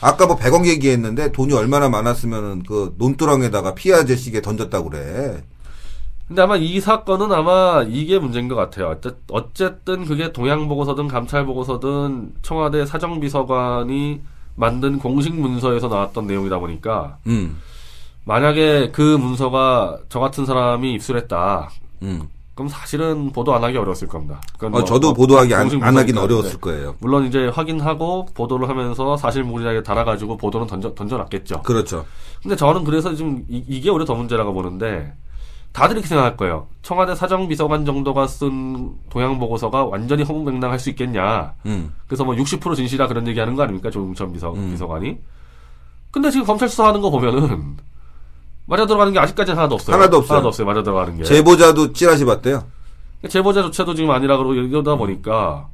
아까 0.00 0.26
뭐 0.26 0.36
100억 0.36 0.66
얘기했는데 0.66 1.32
돈이 1.32 1.52
얼마나 1.52 1.88
많았으면 1.88 2.62
그 2.62 2.94
논두렁에다가 2.98 3.74
아저씨게 3.94 4.40
던졌다고 4.40 4.90
그래. 4.90 5.42
근데 6.26 6.42
아마 6.42 6.56
이 6.56 6.80
사건은 6.80 7.32
아마 7.32 7.84
이게 7.88 8.18
문제인 8.18 8.46
것 8.46 8.54
같아요. 8.54 8.94
어쨌든 9.32 10.04
그게 10.04 10.32
동양 10.32 10.68
보고서든 10.68 11.08
감찰 11.08 11.44
보고서든 11.44 12.34
청와대 12.42 12.86
사정비서관이 12.86 14.20
만든 14.54 14.98
공식 14.98 15.34
문서에서 15.34 15.88
나왔던 15.88 16.26
내용이다 16.26 16.58
보니까 16.58 17.18
음, 17.26 17.58
만약에 18.24 18.90
그 18.92 19.00
문서가 19.16 19.98
저 20.08 20.20
같은 20.20 20.46
사람이 20.46 20.92
입수했다. 20.94 21.70
음. 22.02 22.28
그럼 22.54 22.68
사실은 22.68 23.32
보도 23.32 23.54
안 23.54 23.64
하기 23.64 23.78
어려웠을 23.78 24.06
겁니다. 24.06 24.38
어, 24.60 24.68
뭐 24.68 24.84
저도 24.84 25.08
뭐 25.08 25.14
보도하기 25.14 25.54
안, 25.54 25.60
안 25.62 25.66
하긴 25.66 25.80
문서니까. 25.88 26.22
어려웠을 26.22 26.50
네. 26.52 26.58
거예요. 26.58 26.94
물론 27.00 27.24
이제 27.24 27.46
확인하고 27.46 28.26
보도를 28.34 28.68
하면서 28.68 29.16
사실 29.16 29.42
무리하게 29.44 29.82
달아가지고 29.82 30.36
보도는 30.36 30.66
던져 30.66 30.94
던져놨겠죠. 30.94 31.62
그렇죠. 31.62 32.04
근데 32.42 32.56
저는 32.56 32.84
그래서 32.84 33.14
지금 33.14 33.44
이, 33.48 33.80
게 33.80 33.88
오히려 33.88 34.04
더 34.04 34.14
문제라고 34.14 34.52
보는데 34.52 35.14
다들 35.72 35.96
이렇게 35.96 36.08
생각할 36.08 36.36
거예요. 36.36 36.66
청와대 36.82 37.14
사정비서관 37.14 37.84
정도가 37.84 38.26
쓴 38.26 38.92
동양보고서가 39.10 39.84
완전히 39.84 40.24
허무맹랑할 40.24 40.78
수 40.78 40.90
있겠냐. 40.90 41.54
음, 41.66 41.92
그래서 42.06 42.24
뭐 42.24 42.34
60% 42.34 42.74
진실이다 42.74 43.06
그런 43.06 43.26
얘기하는 43.28 43.54
거 43.54 43.62
아닙니까 43.62 43.90
조웅천 43.90 44.32
비서, 44.32 44.52
음. 44.52 44.70
비서관이. 44.72 45.18
근데 46.10 46.30
지금 46.30 46.44
검찰 46.44 46.68
수사하는 46.68 47.00
거 47.00 47.10
보면은 47.10 47.76
맞아 48.66 48.86
들어가는 48.86 49.12
게 49.12 49.18
아직까지는 49.18 49.56
하나도 49.58 49.76
없어요. 49.76 49.94
하나도 49.94 50.16
없어요. 50.18 50.36
하나도 50.36 50.48
없어요. 50.48 50.66
맞아 50.66 50.82
들어가는 50.82 51.16
게. 51.16 51.24
제보자도 51.24 51.92
찌라시 51.92 52.24
봤대요. 52.24 52.64
제보자조차도 53.28 53.94
지금 53.94 54.10
아니라 54.10 54.36
그러고 54.36 54.54
이러다 54.54 54.96
보니까 54.96 55.68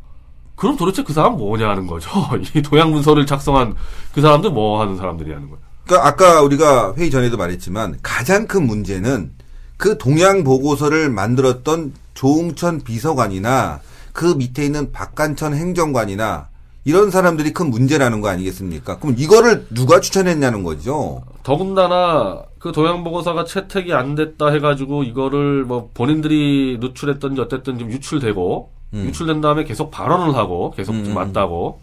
그럼 0.57 0.77
도대체 0.77 1.03
그 1.03 1.13
사람 1.13 1.37
뭐냐 1.37 1.69
하는 1.69 1.87
거죠. 1.87 2.11
이 2.55 2.63
도양 2.63 2.91
문서를 2.91 3.25
작성한 3.27 3.77
그 4.13 4.21
사람들 4.21 4.51
뭐 4.51 4.81
하는 4.81 4.97
사람들이냐는 4.97 5.49
거예요. 5.49 5.59
그러니까 5.87 6.09
아까 6.09 6.43
우리가 6.43 6.95
회의 6.97 7.11
전에도 7.11 7.37
말했지만 7.37 7.99
가장 8.03 8.47
큰 8.47 8.67
문제는 8.67 9.36
그 9.77 9.99
동양 9.99 10.45
보고서를 10.45 11.11
만들었던 11.11 11.93
조웅천 12.15 12.83
비서관이나 12.83 13.81
그 14.13 14.35
밑에 14.37 14.65
있는 14.65 14.93
박간천 14.93 15.55
행정관이나 15.55 16.49
이런 16.85 17.11
사람들이 17.11 17.53
큰 17.53 17.69
문제라는 17.69 18.21
거 18.21 18.29
아니겠습니까? 18.29 18.99
그럼 18.99 19.17
이거를 19.19 19.67
누가 19.75 20.01
추천했냐는 20.01 20.63
거죠. 20.63 21.23
더군다나 21.43 22.45
그 22.59 22.73
도양 22.73 23.05
보고서가 23.05 23.45
채택이 23.45 23.93
안 23.93 24.15
됐다 24.15 24.49
해가지고 24.49 25.03
이거를 25.03 25.65
뭐 25.65 25.91
본인들이 25.93 26.79
누출했던지 26.81 27.41
어쨌든 27.41 27.79
좀 27.79 27.91
유출되고 27.91 28.71
음. 28.95 29.05
유출된 29.05 29.41
다음에 29.41 29.65
계속 29.65 29.91
발언을 29.91 30.35
하고 30.35 30.71
계속 30.77 30.93
좀 30.93 31.07
음. 31.07 31.15
맞다고 31.15 31.81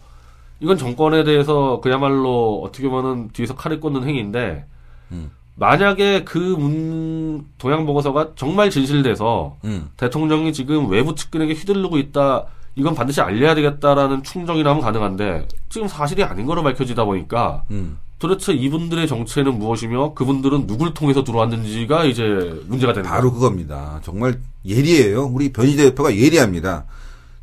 이건 0.61 0.77
정권에 0.77 1.25
대해서 1.25 1.81
그야말로 1.81 2.61
어떻게 2.63 2.87
보면은 2.87 3.29
뒤에서 3.33 3.55
칼을 3.55 3.79
꽂는 3.81 4.07
행위인데 4.07 4.65
음. 5.11 5.31
만약에 5.55 6.23
그문 6.23 7.45
도양 7.57 7.85
보고서가 7.85 8.31
정말 8.35 8.69
진실돼서 8.69 9.57
음. 9.65 9.89
대통령이 9.97 10.51
지금 10.51 10.89
외부 10.89 11.15
측근에게 11.15 11.53
휘둘르고 11.53 11.97
있다. 11.97 12.45
이건 12.75 12.95
반드시 12.95 13.21
알려야 13.21 13.53
되겠다라는 13.53 14.23
충정이라면 14.23 14.81
가능한데 14.81 15.47
지금 15.69 15.87
사실이 15.87 16.23
아닌 16.23 16.47
거로 16.47 16.63
밝혀지다 16.63 17.05
보니까 17.05 17.63
음. 17.69 17.99
도대체 18.17 18.53
이분들의 18.53 19.07
정체는 19.07 19.59
무엇이며 19.59 20.13
그분들은 20.13 20.65
누굴 20.65 20.93
통해서 20.93 21.23
들어왔는지가 21.23 22.05
이제 22.05 22.23
문제가 22.67 22.93
되는 22.93 23.07
바로 23.07 23.29
거예요. 23.29 23.33
그겁니다. 23.33 23.99
정말 24.03 24.39
예리해요. 24.65 25.25
우리 25.25 25.51
변희재 25.51 25.89
대표가 25.89 26.15
예리합니다. 26.15 26.85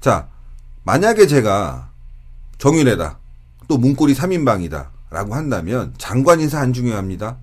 자, 0.00 0.28
만약에 0.84 1.26
제가 1.26 1.90
정윤회다. 2.58 3.18
또 3.68 3.76
문고리 3.78 4.14
3인방이다. 4.14 4.88
라고 5.10 5.34
한다면 5.34 5.92
장관 5.98 6.40
인사 6.40 6.60
안 6.60 6.72
중요합니다. 6.72 7.36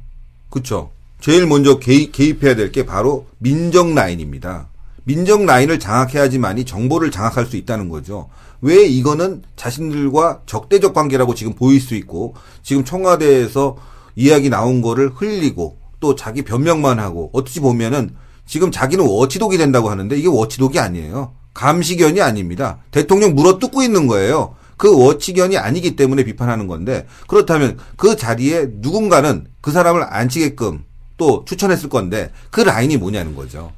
그쵸? 0.58 0.92
제일 1.20 1.46
먼저 1.46 1.80
개입, 1.80 2.12
개입해야 2.12 2.56
될 2.56 2.72
게 2.72 2.86
바로 2.86 3.26
민정 3.38 3.94
라인입니다. 3.96 4.70
민정 5.04 5.46
라인을 5.46 5.80
장악해야지만이 5.80 6.66
정보를 6.66 7.12
장악할 7.12 7.46
수 7.46 7.58
있다는 7.58 7.90
거죠. 7.90 8.30
왜 8.62 8.86
이거는 8.86 9.44
자신들과 9.56 10.42
적대적 10.46 10.94
관계라고 10.94 11.36
지금 11.36 11.54
보일 11.54 11.80
수 11.80 11.96
있고 11.96 12.34
지금 12.64 12.84
청와대에서 12.84 13.78
이야기 14.16 14.50
나온 14.50 14.82
거를 14.82 15.12
흘리고 15.16 15.78
또 16.00 16.16
자기 16.16 16.42
변명만 16.44 17.00
하고 17.00 17.30
어찌 17.34 17.60
보면은 17.60 18.16
지금 18.46 18.72
자기는 18.72 19.06
워치독이 19.06 19.58
된다고 19.58 19.90
하는데 19.90 20.18
이게 20.18 20.28
워치독이 20.28 20.80
아니에요. 20.80 21.34
감시견이 21.54 22.22
아닙니다. 22.22 22.80
대통령 22.92 23.36
물어 23.36 23.60
뜯고 23.60 23.82
있는 23.84 24.08
거예요. 24.08 24.56
그 24.78 25.04
워치견이 25.04 25.58
아니기 25.58 25.96
때문에 25.96 26.24
비판하는 26.24 26.68
건데 26.68 27.08
그렇다면 27.28 27.78
그 27.98 28.16
자리에 28.16 28.68
누군가는 28.76 29.48
그 29.60 29.72
사람을 29.72 30.04
앉히게끔 30.04 30.86
또 31.18 31.44
추천했을 31.46 31.90
건데 31.90 32.32
그 32.52 32.62
라인이 32.62 32.96
뭐냐는 32.98 33.36
거죠. 33.36 33.74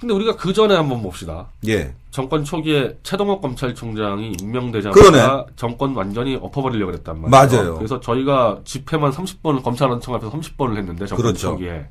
근데 0.00 0.14
우리가 0.14 0.36
그 0.36 0.52
전에 0.52 0.74
한번 0.74 1.02
봅시다. 1.02 1.48
예. 1.68 1.94
정권 2.10 2.42
초기에 2.42 2.96
최동욱 3.02 3.40
검찰총장이 3.42 4.32
임명되자마자 4.40 5.00
그러네. 5.00 5.44
정권 5.56 5.94
완전히 5.94 6.36
엎어버리려고 6.36 6.90
그랬단 6.90 7.20
말이에요. 7.20 7.30
맞아요. 7.30 7.74
그래서 7.76 8.00
저희가 8.00 8.60
집회만 8.64 9.12
30번을 9.12 9.62
검찰원청 9.62 10.14
앞에서 10.14 10.32
30번을 10.32 10.78
했는데 10.78 11.06
정권 11.06 11.26
그렇죠. 11.26 11.50
초기에 11.50 11.86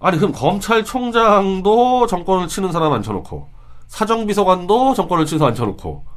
아니 0.00 0.18
그럼 0.18 0.32
검찰총장도 0.32 2.06
정권을 2.06 2.48
치는 2.48 2.72
사람 2.72 2.92
앉혀놓고 2.92 3.48
사정비서관도 3.86 4.94
정권을 4.94 5.26
치는 5.26 5.38
사람 5.38 5.52
앉혀놓고 5.52 6.13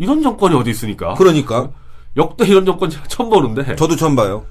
이런 0.00 0.22
정권이 0.22 0.56
어디 0.56 0.70
있습니까? 0.70 1.14
그러니까 1.14 1.70
역대 2.16 2.46
이런 2.46 2.64
정권 2.64 2.88
제가 2.88 3.06
처음 3.06 3.28
보는데 3.28 3.76
저도 3.76 3.96
처음 3.96 4.16
봐요. 4.16 4.46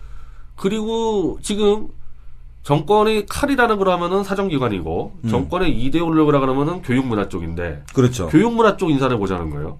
그리고 0.55 1.39
지금 1.41 1.87
정권이 2.61 3.25
칼이라는 3.25 3.79
그러면은 3.79 4.23
사정기관이고 4.23 5.17
음. 5.23 5.29
정권의 5.29 5.73
2대 5.73 6.05
올려고라 6.05 6.39
그러면은 6.39 6.83
교육문화 6.83 7.29
쪽인데 7.29 7.83
그렇죠. 7.93 8.27
교육문화 8.27 8.77
쪽 8.77 8.91
인사를 8.91 9.17
보자는 9.17 9.49
거예요. 9.49 9.79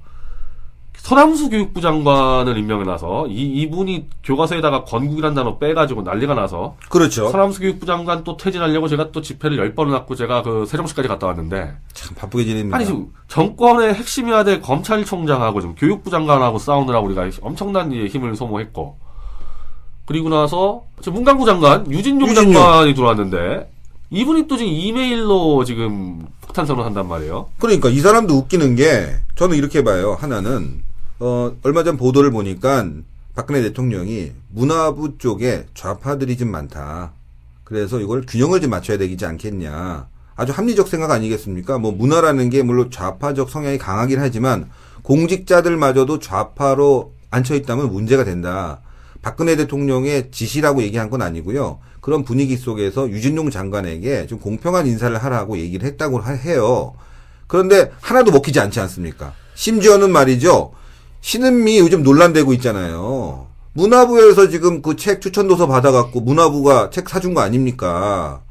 서남수 1.10 1.50
교육부 1.50 1.82
장관을 1.82 2.56
임명해놔서 2.56 3.30
이 3.30 3.62
이분이 3.62 4.06
교과서에다가 4.24 4.84
건국이라는 4.84 5.34
단어 5.34 5.58
빼가지고 5.58 6.04
난리가 6.04 6.36
나서 6.36 6.76
그렇죠. 6.88 7.30
서남수 7.30 7.62
교육부 7.62 7.88
장관 7.88 8.24
또 8.24 8.38
퇴진하려고 8.38 8.88
제가 8.88 9.12
또 9.12 9.20
집회를 9.20 9.58
열 9.58 9.74
번을 9.74 9.92
갖고 9.92 10.14
제가 10.14 10.44
그 10.44 10.68
세종시까지 10.68 11.08
갔다 11.08 11.26
왔는데 11.26 11.74
참 11.94 12.16
바쁘게 12.16 12.46
지냅니다. 12.46 12.78
아니 12.78 12.86
지금 12.86 13.08
정권의 13.28 13.96
핵심이어야 13.96 14.44
될 14.44 14.62
검찰총장하고 14.62 15.62
지금 15.62 15.74
교육부 15.74 16.12
장관하고 16.12 16.60
싸우느라 16.60 17.00
우리가 17.00 17.28
엄청난 17.42 17.92
이 17.92 18.06
힘을 18.06 18.36
소모했고 18.36 19.00
그리고 20.06 20.30
나서 20.30 20.84
지금 21.02 21.14
문광부 21.16 21.44
장관 21.48 21.92
유진용 21.92 22.30
유진용. 22.30 22.54
장관이 22.54 22.94
들어왔는데 22.94 23.68
이분이 24.12 24.48
또 24.48 24.58
지금 24.58 24.72
이메일로 24.72 25.64
지금 25.64 26.28
폭탄 26.42 26.68
선언한단 26.68 27.08
말이에요. 27.08 27.50
그러니까 27.58 27.90
이 27.90 28.00
사람도 28.00 28.36
웃기는 28.36 28.76
게 28.76 29.16
저는 29.34 29.58
이렇게 29.58 29.84
봐요. 29.84 30.16
하나는 30.20 30.88
어 31.20 31.54
얼마 31.64 31.84
전 31.84 31.98
보도를 31.98 32.32
보니까 32.32 32.88
박근혜 33.36 33.62
대통령이 33.62 34.32
문화부 34.50 35.18
쪽에 35.18 35.66
좌파들이 35.74 36.38
좀 36.38 36.50
많다. 36.52 37.12
그래서 37.64 38.00
이걸 38.00 38.24
균형을 38.28 38.62
좀 38.62 38.72
맞춰야 38.72 38.98
되지 38.98 39.26
않겠냐. 39.26 40.08
아주 40.36 40.52
합리적 40.54 40.88
생각 40.88 41.12
아니겠습니까? 41.12 41.78
뭐 41.78 41.92
문화라는 41.92 42.50
게 42.50 42.64
물론 42.64 42.90
좌파적 42.90 43.50
성향이 43.50 43.78
강하긴 43.78 44.20
하지만 44.20 44.70
공직자들마저도 45.04 46.20
좌파로 46.20 47.14
앉혀 47.30 47.56
있다면 47.56 47.92
문제가 47.92 48.24
된다. 48.24 48.80
박근혜 49.22 49.58
대통령의 49.58 50.32
지시라고 50.32 50.82
얘기한 50.82 51.10
건 51.10 51.22
아니고요. 51.22 51.80
그런 52.00 52.24
분위기 52.24 52.56
속에서 52.56 53.10
유진용 53.10 53.50
장관에게 53.50 54.28
좀 54.28 54.40
공평한 54.40 54.88
인사를 54.88 55.16
하라고 55.18 55.58
얘기를 55.58 55.86
했다고 55.86 56.20
하- 56.20 56.32
해요. 56.32 56.94
그런데 57.48 57.92
하나도 58.00 58.32
먹히지 58.32 58.60
않지 58.62 58.80
않습니까? 58.80 59.34
심지어는 59.56 60.12
말이죠. 60.12 60.72
신은미 61.22 61.80
요즘 61.80 62.04
논란되고 62.04 62.54
있잖아요. 62.54 63.48
문화부에서 63.74 64.50
지금 64.50 64.82
그 64.82 64.96
책 64.96 65.22
추천도서 65.22 65.68
받아갖고 65.68 66.22
문화부가 66.22 66.90
책 66.90 67.08
사준 67.10 67.34
거 67.34 67.42
아닙니까? 67.42 68.42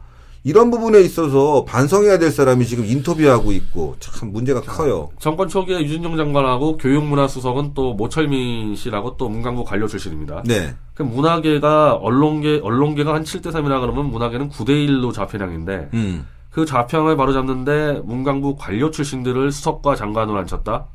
이런 0.44 0.70
부분에 0.70 1.00
있어서 1.00 1.64
반성해야 1.66 2.18
될 2.18 2.30
사람이 2.30 2.64
지금 2.64 2.84
인터뷰하고 2.86 3.52
있고 3.52 3.96
참 3.98 4.32
문제가 4.32 4.60
커요. 4.62 5.10
정권 5.18 5.48
초기에 5.48 5.80
유진용 5.80 6.16
장관하고 6.16 6.76
교육문화수석은 6.78 7.72
또 7.74 7.92
모철민 7.94 8.76
씨라고 8.76 9.16
또 9.16 9.28
문광부 9.28 9.64
관료 9.64 9.86
출신입니다. 9.88 10.42
네. 10.46 10.74
그 10.94 11.02
문화계가 11.02 11.94
언론계 11.94 12.60
언론계가 12.62 13.12
한 13.12 13.24
7대 13.24 13.48
3이라 13.52 13.80
그러면 13.80 14.06
문화계는 14.10 14.48
9대 14.50 14.68
1로 14.88 15.12
좌편향인데 15.12 15.90
음. 15.94 16.26
그 16.50 16.64
좌편을 16.64 17.16
바로 17.16 17.32
잡는데 17.32 18.00
문광부 18.04 18.56
관료 18.56 18.90
출신들을 18.90 19.50
수석과 19.52 19.96
장관으로 19.96 20.38
앉혔다. 20.38 20.86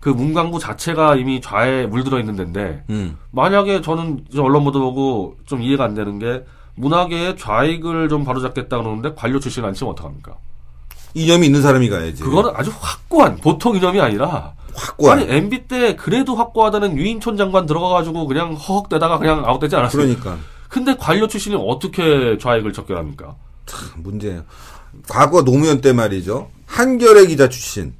그 0.00 0.08
문광부 0.08 0.58
자체가 0.58 1.16
이미 1.16 1.40
좌에 1.40 1.86
물들어 1.86 2.18
있는 2.18 2.34
데인데 2.34 2.84
음. 2.88 3.18
만약에 3.30 3.82
저는 3.82 4.24
언론 4.38 4.64
보도 4.64 4.80
보고 4.80 5.36
좀 5.44 5.62
이해가 5.62 5.84
안 5.84 5.94
되는 5.94 6.18
게 6.18 6.44
문화계의 6.74 7.36
좌익을 7.36 8.08
좀 8.08 8.24
바로잡겠다 8.24 8.78
그러는데 8.78 9.12
관료 9.14 9.38
출신 9.38 9.64
안 9.64 9.74
치면 9.74 9.92
어떡합니까? 9.92 10.36
이념이 11.12 11.46
있는 11.46 11.60
사람이 11.60 11.88
가야지. 11.90 12.22
그거는 12.22 12.52
아주 12.54 12.72
확고한 12.80 13.36
보통 13.36 13.76
이념이 13.76 14.00
아니라 14.00 14.54
확고한. 14.74 15.18
아니 15.18 15.30
MB 15.30 15.64
때 15.68 15.96
그래도 15.96 16.34
확고하다는 16.34 16.96
유인촌 16.96 17.36
장관 17.36 17.66
들어가가지고 17.66 18.26
그냥 18.26 18.54
허헉대다가 18.54 19.18
그냥 19.18 19.44
아웃되지 19.44 19.76
않았어요. 19.76 20.02
그러니까 20.02 20.38
근데 20.68 20.96
관료 20.96 21.26
출신이 21.26 21.56
어떻게 21.58 22.38
좌익을 22.38 22.72
척결합니까? 22.72 23.34
참 23.66 24.02
문제예요. 24.02 24.44
과거 25.08 25.42
노무현 25.44 25.80
때 25.80 25.92
말이죠. 25.92 26.50
한겨레 26.66 27.26
기자 27.26 27.48
출신 27.48 27.92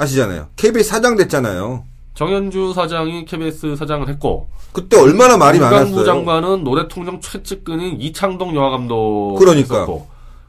아시잖아요. 0.00 0.48
KBS 0.56 0.88
사장 0.88 1.16
됐잖아요. 1.16 1.84
정현주 2.14 2.72
사장이 2.74 3.24
KBS 3.26 3.76
사장을 3.76 4.08
했고 4.08 4.48
그때 4.72 4.98
얼마나 4.98 5.36
말이 5.36 5.58
많았어요. 5.58 6.04
장관은 6.04 6.64
노대통령 6.64 7.20
최측근인 7.20 8.00
이창동 8.00 8.54
영화감독 8.56 9.38
그러니까. 9.38 9.86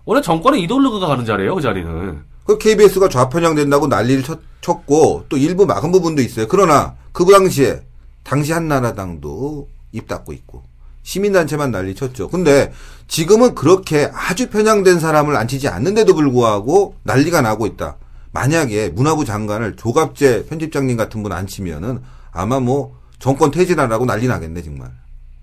원래 0.06 0.22
정권의 0.22 0.62
이돌르그가 0.64 1.08
가는 1.08 1.26
자리예요 1.26 1.56
그 1.56 1.62
자리는 1.62 2.24
그 2.46 2.58
KBS가 2.58 3.10
좌편향 3.10 3.56
된다고 3.56 3.88
난리를 3.88 4.24
쳤, 4.24 4.40
쳤고 4.62 5.26
또 5.30 5.38
일부 5.38 5.66
막은 5.66 5.92
부분도 5.92 6.22
있어요. 6.22 6.48
그러나 6.50 6.96
그 7.12 7.26
당시에 7.26 7.82
당시 8.24 8.52
한나라당도 8.54 9.68
입 9.92 10.08
닫고 10.08 10.34
있고 10.34 10.64
시민단체만 11.04 11.72
난리 11.72 11.94
쳤죠. 11.96 12.30
근데 12.30 12.72
지금은 13.08 13.56
그렇게 13.56 14.10
아주 14.14 14.50
편향된 14.50 15.00
사람을 15.00 15.36
앉히지 15.36 15.68
않는데도 15.68 16.16
불구하고 16.16 16.96
난리가 17.04 17.42
나고 17.42 17.66
있다. 17.66 17.98
만약에 18.34 18.89
문화부 18.89 19.26
장관을 19.26 19.76
조갑재 19.76 20.46
편집장님 20.48 20.98
같은 20.98 21.22
분 21.24 21.32
앉히면은 21.32 22.02
아마 22.32 22.60
뭐 22.60 22.98
정권 23.20 23.52
퇴진하라고 23.52 24.06
난리 24.06 24.28
나겠네 24.28 24.62
정말. 24.63 24.89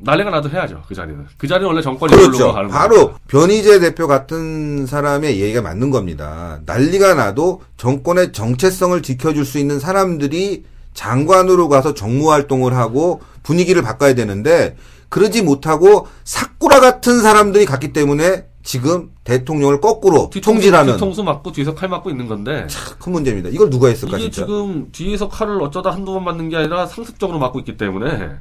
난리가 0.01 0.31
나도 0.31 0.49
해야죠 0.49 0.85
그 0.87 0.95
자리는 0.95 1.27
그 1.37 1.49
자리는 1.49 1.67
원래 1.67 1.83
정권의 1.83 2.17
그렇죠. 2.17 2.53
가는 2.53 2.71
바로 2.71 2.97
거니까. 2.97 3.19
변희재 3.27 3.81
대표 3.81 4.07
같은 4.07 4.87
사람의 4.87 5.41
얘기가 5.41 5.61
맞는 5.61 5.91
겁니다. 5.91 6.61
난리가 6.67 7.15
나도 7.15 7.63
정권의 7.77 8.33
정체성을 8.33 9.03
지켜줄 9.03 9.45
수 9.45 9.59
있는 9.59 9.81
사람들이 9.81 10.65
장관으로 10.95 11.69
가서 11.69 11.95
정무 11.95 12.31
활동을 12.31 12.77
하고 12.77 13.21
분위기를 13.43 13.83
바꿔야 13.83 14.15
되는데 14.15 14.77
그러지 15.09 15.43
못하고 15.43 16.07
사꾸라 16.25 16.81
같은 16.81 17.21
사람들이 17.21 17.65
갔기 17.67 17.93
때문에 17.93 18.47
지금 18.69 19.11
대통령을 19.25 19.81
거꾸로 19.81 20.29
뒤통수, 20.29 20.61
총질하는 20.61 20.93
뒤통수 20.93 21.25
맞고 21.25 21.53
뒤에서 21.53 21.75
칼 21.75 21.89
맞고 21.89 22.11
있는 22.11 22.29
건데 22.29 22.67
큰 22.99 23.13
문제입니다. 23.13 23.49
이걸 23.49 23.71
누가 23.71 23.89
했을까 23.89 24.19
이게 24.19 24.31
진짜? 24.31 24.45
지금 24.45 24.93
뒤에서 24.93 25.27
칼을 25.27 25.63
어쩌다 25.63 25.91
한두 25.91 26.13
번 26.13 26.25
맞는 26.25 26.51
게 26.51 26.59
아니라 26.59 26.85
상습적으로 26.85 27.39
맞고 27.39 27.61
있기 27.61 27.79
때문에 27.79 28.33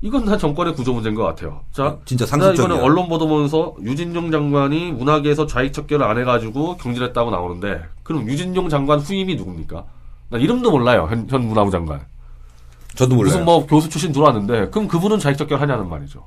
이건 0.00 0.24
다 0.24 0.36
정권의 0.36 0.74
구조 0.74 0.92
문제인 0.92 1.14
것 1.14 1.22
같아요. 1.22 1.60
자, 1.70 1.96
진짜 2.04 2.24
나 2.24 2.30
상습적이야. 2.30 2.74
이번에 2.74 2.80
언론 2.80 3.08
보도 3.08 3.28
보면서 3.28 3.76
유진용 3.80 4.32
장관이 4.32 4.90
문화계에서 4.90 5.46
좌익 5.46 5.72
척결을 5.72 6.04
안 6.04 6.18
해가지고 6.18 6.78
경질했다고 6.78 7.30
나오는데 7.30 7.82
그럼 8.02 8.26
유진용 8.26 8.68
장관 8.68 8.98
후임이 8.98 9.36
누굽니까? 9.36 9.84
나 10.30 10.38
이름도 10.38 10.72
몰라요. 10.72 11.06
현, 11.08 11.28
현 11.30 11.46
문화부 11.46 11.70
장관. 11.70 12.00
저도 12.96 13.14
몰라요. 13.14 13.30
무슨 13.30 13.44
뭐 13.44 13.64
교수 13.64 13.88
출신 13.88 14.10
들어왔는데 14.10 14.70
그럼 14.70 14.88
그분은 14.88 15.20
좌익 15.20 15.38
척결 15.38 15.60
하냐는 15.60 15.88
말이죠. 15.88 16.26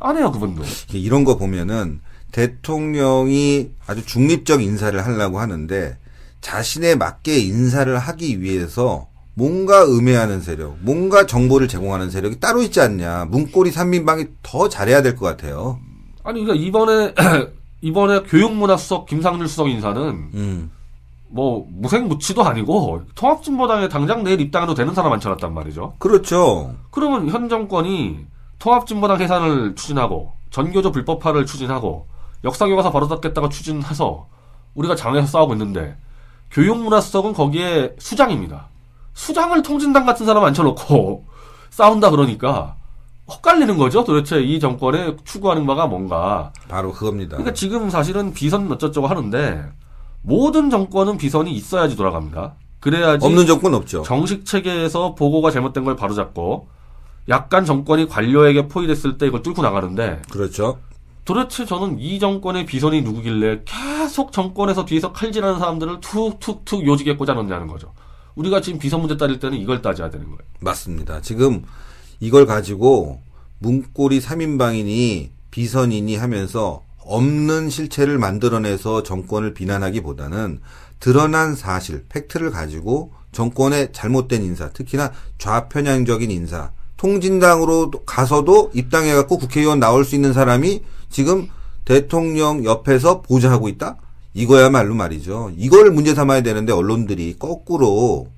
안 0.00 0.16
해요 0.16 0.32
그분도. 0.32 0.62
이런 0.94 1.24
거 1.24 1.36
보면은 1.36 2.00
대통령이 2.32 3.70
아주 3.86 4.04
중립적 4.04 4.62
인사를 4.62 5.04
하려고 5.04 5.38
하는데 5.38 5.96
자신에 6.40 6.94
맞게 6.96 7.38
인사를 7.38 7.96
하기 7.98 8.40
위해서 8.40 9.06
뭔가 9.34 9.84
음해하는 9.84 10.40
세력, 10.42 10.76
뭔가 10.80 11.24
정보를 11.26 11.68
제공하는 11.68 12.10
세력이 12.10 12.40
따로 12.40 12.60
있지 12.62 12.80
않냐. 12.80 13.26
문고리 13.30 13.70
삼민방이 13.70 14.26
더 14.42 14.68
잘해야 14.68 15.00
될 15.02 15.16
것 15.16 15.24
같아요. 15.26 15.78
아니 16.24 16.44
그러니까 16.44 16.66
이번에 16.66 17.14
이번에 17.80 18.22
교육문화수석 18.24 19.06
김상률 19.06 19.48
수석 19.48 19.68
인사는 19.68 20.00
음. 20.34 20.70
뭐 21.28 21.66
무생무치도 21.70 22.44
아니고 22.44 23.02
통합진보당에 23.14 23.88
당장 23.88 24.22
내일 24.22 24.40
입당해도 24.40 24.74
되는 24.74 24.94
사람 24.94 25.12
앉혀놨단 25.12 25.52
말이죠. 25.54 25.94
그렇죠. 25.98 26.74
그러면 26.90 27.28
현 27.30 27.48
정권이 27.48 28.26
통합진보당 28.58 29.20
해산을 29.20 29.74
추진하고 29.74 30.32
전교조 30.50 30.92
불법화를 30.92 31.46
추진하고 31.46 32.06
역사 32.44 32.66
교과서 32.66 32.90
바로 32.90 33.08
닫겠다고 33.08 33.48
추진해서 33.48 34.26
우리가 34.74 34.94
장에서 34.96 35.26
싸우고 35.26 35.52
있는데 35.54 35.96
교육문화수석은 36.50 37.32
거기에 37.34 37.94
수장입니다. 37.98 38.68
수장을 39.14 39.60
통진당 39.62 40.06
같은 40.06 40.26
사람 40.26 40.44
앉혀놓고 40.44 41.26
싸운다 41.70 42.10
그러니까 42.10 42.76
헛갈리는 43.28 43.76
거죠. 43.78 44.04
도대체 44.04 44.40
이 44.42 44.58
정권에 44.60 45.16
추구하는 45.24 45.66
바가 45.66 45.86
뭔가. 45.86 46.52
바로 46.68 46.92
그겁니다. 46.92 47.36
그러니까 47.36 47.54
지금 47.54 47.88
사실은 47.88 48.32
비선 48.32 48.70
어쩌저쩌고 48.70 49.06
하는데 49.06 49.64
모든 50.22 50.70
정권은 50.70 51.16
비선이 51.16 51.52
있어야지 51.52 51.96
돌아갑니다. 51.96 52.54
그래야지 52.80 53.24
없는 53.24 53.46
정권 53.46 53.74
없죠. 53.74 54.02
정식 54.02 54.44
체계에서 54.44 55.14
보고가 55.14 55.50
잘못된 55.50 55.84
걸 55.84 55.96
바로잡고 55.96 56.68
약간 57.28 57.64
정권이 57.64 58.08
관료에게 58.08 58.66
포위됐을 58.66 59.18
때 59.18 59.26
이걸 59.28 59.42
뚫고 59.42 59.62
나가는데 59.62 60.22
그렇죠. 60.30 60.78
도대체 61.24 61.64
저는 61.64 61.98
이 62.00 62.18
정권의 62.18 62.66
비선이 62.66 63.02
누구길래 63.02 63.60
계속 63.64 64.32
정권에서 64.32 64.84
뒤에서 64.84 65.12
칼질하는 65.12 65.58
사람들을 65.58 66.00
툭툭툭 66.00 66.86
요직에 66.86 67.16
꽂아놓냐는 67.16 67.68
거죠. 67.68 67.92
우리가 68.34 68.60
지금 68.60 68.78
비선 68.78 69.00
문제 69.00 69.16
따질 69.16 69.38
때는 69.38 69.58
이걸 69.58 69.82
따져야 69.82 70.10
되는 70.10 70.26
거예요. 70.26 70.38
맞습니다. 70.60 71.20
지금 71.20 71.64
이걸 72.18 72.46
가지고 72.46 73.20
문고리 73.58 74.20
3인방이니 74.20 75.30
비선이니 75.50 76.16
하면서 76.16 76.82
없는 77.04 77.68
실체를 77.70 78.18
만들어내서 78.18 79.02
정권을 79.02 79.54
비난하기보다는 79.54 80.60
드러난 80.98 81.54
사실, 81.54 82.04
팩트를 82.08 82.50
가지고 82.50 83.12
정권의 83.32 83.92
잘못된 83.92 84.42
인사, 84.42 84.70
특히나 84.70 85.12
좌편향적인 85.38 86.30
인사, 86.30 86.70
통진당으로 86.96 87.90
가서도 88.06 88.70
입당해갖고 88.74 89.38
국회의원 89.38 89.80
나올 89.80 90.04
수 90.04 90.14
있는 90.14 90.32
사람이 90.32 90.82
지금 91.12 91.48
대통령 91.84 92.64
옆에서 92.64 93.20
보좌하고 93.20 93.68
있다? 93.68 93.96
이거야말로 94.34 94.94
말이죠. 94.94 95.52
이걸 95.56 95.90
문제 95.90 96.14
삼아야 96.14 96.42
되는데 96.42 96.72
언론들이 96.72 97.36
거꾸로 97.38 98.28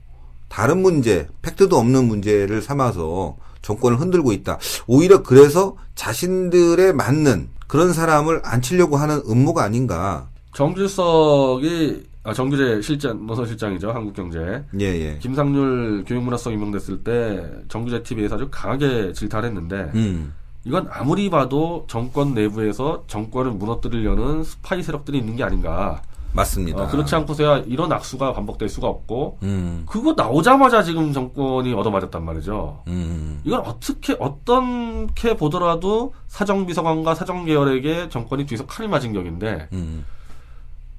다른 0.49 0.83
문제, 0.83 1.27
팩트도 1.43 1.77
없는 1.77 2.05
문제를 2.05 2.61
삼아서 2.61 3.37
정권을 3.63 4.01
흔들고 4.01 4.33
있다. 4.33 4.59
오히려 4.87 5.23
그래서 5.23 5.77
자신들에 5.95 6.93
맞는 6.93 7.49
그런 7.67 7.93
사람을 7.93 8.43
앉히려고 8.45 8.97
하는 8.97 9.23
음모가 9.29 9.63
아닌가. 9.63 10.29
정질석이 10.53 12.05
아, 12.27 12.33
정규재 12.33 12.81
실장 12.81 13.27
노선 13.27 13.47
실장이죠 13.47 13.91
한국경제 13.91 14.65
예, 14.81 14.85
예. 14.85 15.19
김상률 15.21 16.05
교육문화성 16.07 16.55
임명됐을 16.55 17.05
때 17.05 17.45
정규재 17.69 18.03
TV에서 18.03 18.37
아주 18.37 18.49
강하게 18.51 19.13
질타했는데 19.13 19.91
음. 19.95 20.33
이건 20.65 20.89
아무리 20.91 21.29
봐도 21.31 21.85
정권 21.89 22.35
내부에서 22.35 23.05
정권을 23.07 23.53
무너뜨리려는 23.53 24.45
스파이 24.45 24.83
세력들이 24.83 25.19
있는 25.19 25.37
게 25.37 25.45
아닌가. 25.45 26.01
맞습니다. 26.33 26.83
어, 26.83 26.89
그렇지 26.89 27.15
않고서야 27.15 27.59
이런 27.69 27.93
악수가 27.93 28.33
반복될 28.33 28.69
수가 28.69 28.89
없고 28.89 29.39
음. 29.45 29.85
그거 29.87 30.15
나오자마자 30.17 30.83
지금 30.83 31.13
정권이 31.13 31.73
얻어맞았단 31.75 32.25
말이죠. 32.25 32.83
음. 32.89 33.41
이건 33.45 33.61
어떻게 33.61 34.17
어떻게 34.19 35.37
보더라도 35.37 36.13
사정비서관과 36.27 37.15
사정계열에게 37.15 38.09
정권이 38.09 38.47
뒤에서 38.47 38.67
칼을 38.67 38.89
맞은 38.91 39.13
격인데 39.13 39.69
음. 39.75 40.05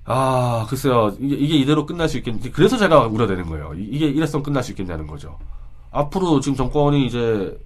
아 0.05 0.65
글쎄요 0.69 1.13
이게, 1.19 1.35
이게 1.35 1.55
이대로 1.57 1.85
끝날 1.85 2.07
수 2.07 2.17
있겠는지 2.17 2.51
그래서 2.51 2.77
제가 2.77 3.07
우려되는 3.07 3.45
거예요. 3.47 3.73
이- 3.75 3.89
이게 3.91 4.05
일회성 4.07 4.41
끝날 4.41 4.63
수 4.63 4.71
있겠냐는 4.71 5.05
거죠. 5.05 5.37
앞으로 5.91 6.39
지금 6.39 6.55
정권이 6.55 7.05
이제 7.07 7.57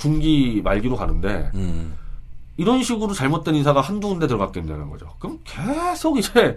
중기 0.00 0.60
말기로 0.64 0.96
가는데 0.96 1.50
음. 1.54 1.94
이런 2.56 2.82
식으로 2.82 3.12
잘못된 3.14 3.54
인사가 3.54 3.80
한두 3.80 4.08
군데 4.08 4.26
들어갔겠냐는 4.26 4.90
거죠. 4.90 5.06
그럼 5.18 5.38
계속 5.44 6.18
이제 6.18 6.56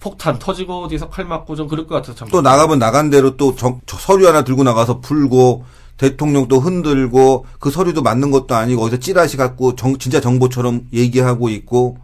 폭탄 0.00 0.38
터지고 0.38 0.86
뒤에서 0.88 1.08
칼 1.08 1.24
맞고 1.24 1.56
좀 1.56 1.66
그럴 1.66 1.86
것 1.86 1.94
같아서 1.96 2.14
참. 2.14 2.28
또 2.28 2.42
나가면 2.42 2.78
나간 2.78 3.10
대로 3.10 3.36
또 3.36 3.56
정- 3.56 3.80
저 3.86 3.96
서류 3.96 4.28
하나 4.28 4.44
들고 4.44 4.62
나가서 4.62 5.00
풀고 5.00 5.64
대통령 5.96 6.48
또 6.48 6.60
흔들고 6.60 7.46
그 7.58 7.70
서류도 7.70 8.02
맞는 8.02 8.30
것도 8.30 8.54
아니고 8.54 8.82
어디서 8.82 9.00
찌라시 9.00 9.36
갖고 9.36 9.74
정- 9.76 9.96
진짜 9.98 10.20
정보처럼 10.20 10.88
얘기하고 10.92 11.48
있고 11.48 11.98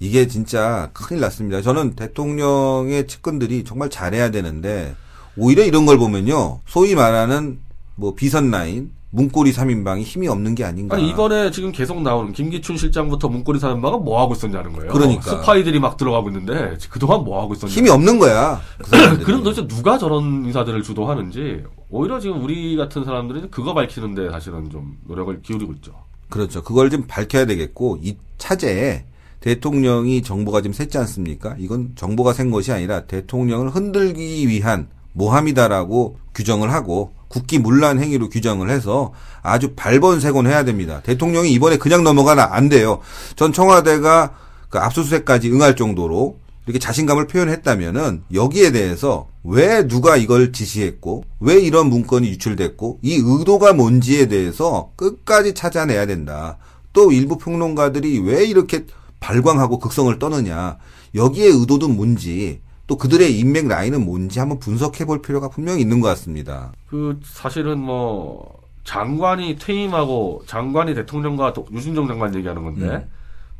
이게 0.00 0.26
진짜 0.28 0.90
큰일 0.94 1.20
났습니다. 1.20 1.60
저는 1.60 1.96
대통령의 1.96 3.06
측근들이 3.06 3.64
정말 3.64 3.90
잘해야 3.90 4.30
되는데 4.30 4.94
오히려 5.36 5.64
이런 5.64 5.86
걸 5.86 5.98
보면요. 5.98 6.60
소위 6.66 6.94
말하는 6.94 7.58
뭐 7.96 8.14
비선 8.14 8.50
라인, 8.50 8.92
문고리 9.10 9.52
3인방이 9.52 10.02
힘이 10.02 10.28
없는 10.28 10.54
게 10.54 10.64
아닌가. 10.64 10.96
아니 10.96 11.08
이번에 11.08 11.50
지금 11.50 11.72
계속 11.72 12.02
나오는 12.02 12.32
김기춘 12.32 12.76
실장부터 12.76 13.28
문고리 13.28 13.58
사는바가 13.58 13.98
뭐 13.98 14.20
하고 14.20 14.34
있었냐는 14.34 14.72
거예요. 14.74 14.92
그러니까. 14.92 15.22
스파이들이 15.22 15.80
막 15.80 15.96
들어가고 15.96 16.28
있는데 16.28 16.76
그동안 16.90 17.24
뭐 17.24 17.40
하고 17.40 17.54
있었냐. 17.54 17.72
힘이 17.72 17.88
없는 17.88 18.18
거야. 18.18 18.60
그. 18.78 19.24
그럼 19.24 19.42
도대체 19.42 19.66
누가 19.66 19.96
저런 19.96 20.44
인사들을 20.44 20.82
주도하는지 20.82 21.64
오히려 21.88 22.20
지금 22.20 22.42
우리 22.44 22.76
같은 22.76 23.04
사람들이 23.04 23.48
그거 23.50 23.72
밝히는데 23.72 24.30
사실은 24.30 24.68
좀 24.70 24.98
노력을 25.06 25.40
기울이고 25.40 25.72
있죠. 25.74 25.92
그렇죠. 26.28 26.62
그걸 26.62 26.90
좀 26.90 27.04
밝혀야 27.06 27.46
되겠고 27.46 27.98
이 28.02 28.16
차제에 28.36 29.06
대통령이 29.40 30.22
정보가 30.22 30.60
지금 30.60 30.74
샜지 30.74 30.96
않습니까? 30.98 31.56
이건 31.58 31.92
정보가 31.94 32.34
샌 32.34 32.50
것이 32.50 32.72
아니라 32.72 33.06
대통령을 33.06 33.70
흔들기 33.70 34.46
위한 34.48 34.88
모함이다라고 35.14 36.18
규정을 36.34 36.72
하고 36.72 37.12
국기 37.28 37.58
문란 37.58 38.00
행위로 38.00 38.28
규정을 38.28 38.70
해서 38.70 39.12
아주 39.42 39.74
발본색원해야 39.74 40.64
됩니다. 40.64 41.00
대통령이 41.02 41.52
이번에 41.52 41.76
그냥 41.76 42.02
넘어가나 42.04 42.48
안 42.52 42.68
돼요. 42.68 43.00
전 43.36 43.52
청와대가 43.52 44.34
그 44.68 44.78
압수수색까지 44.78 45.50
응할 45.50 45.76
정도로 45.76 46.36
이렇게 46.66 46.78
자신감을 46.78 47.28
표현했다면은 47.28 48.24
여기에 48.34 48.72
대해서 48.72 49.28
왜 49.42 49.88
누가 49.88 50.16
이걸 50.16 50.52
지시했고 50.52 51.24
왜 51.40 51.58
이런 51.58 51.88
문건이 51.88 52.28
유출됐고 52.28 52.98
이 53.00 53.22
의도가 53.24 53.72
뭔지에 53.72 54.26
대해서 54.26 54.90
끝까지 54.96 55.54
찾아내야 55.54 56.04
된다. 56.04 56.58
또 56.92 57.10
일부 57.10 57.38
평론가들이 57.38 58.18
왜 58.20 58.44
이렇게 58.44 58.84
발광하고 59.20 59.78
극성을 59.78 60.18
떠느냐 60.18 60.76
여기에 61.14 61.46
의도도 61.46 61.88
뭔지 61.88 62.60
또 62.88 62.96
그들의 62.96 63.38
인맥 63.38 63.68
라인은 63.68 64.04
뭔지 64.04 64.40
한번 64.40 64.58
분석해 64.58 65.04
볼 65.04 65.22
필요가 65.22 65.48
분명히 65.48 65.82
있는 65.82 66.00
것 66.00 66.08
같습니다. 66.08 66.72
그 66.88 67.20
사실은 67.22 67.78
뭐 67.78 68.58
장관이 68.84 69.56
퇴임하고 69.56 70.42
장관이 70.46 70.94
대통령과 70.94 71.52
도- 71.52 71.66
유진종 71.70 72.08
장관 72.08 72.34
얘기하는 72.34 72.64
건데 72.64 72.86
음. 72.86 73.10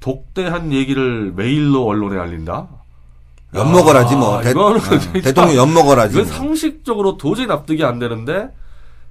독대한 0.01 0.73
얘기를 0.73 1.33
메일로 1.37 1.85
언론에 1.87 2.19
알린다. 2.19 2.69
엿 3.55 3.65
먹어라지 3.71 4.17
뭐. 4.17 4.39
아, 4.39 4.43
대, 4.43 4.51
어, 4.53 4.75
대통령 5.23 5.57
엿 5.57 5.67
먹어라지 5.67 6.15
이건 6.15 6.27
뭐. 6.27 6.35
상식적으로 6.35 7.19
도저히 7.19 7.47
납득이 7.47 7.85
안 7.85 7.99
되는데 7.99 8.49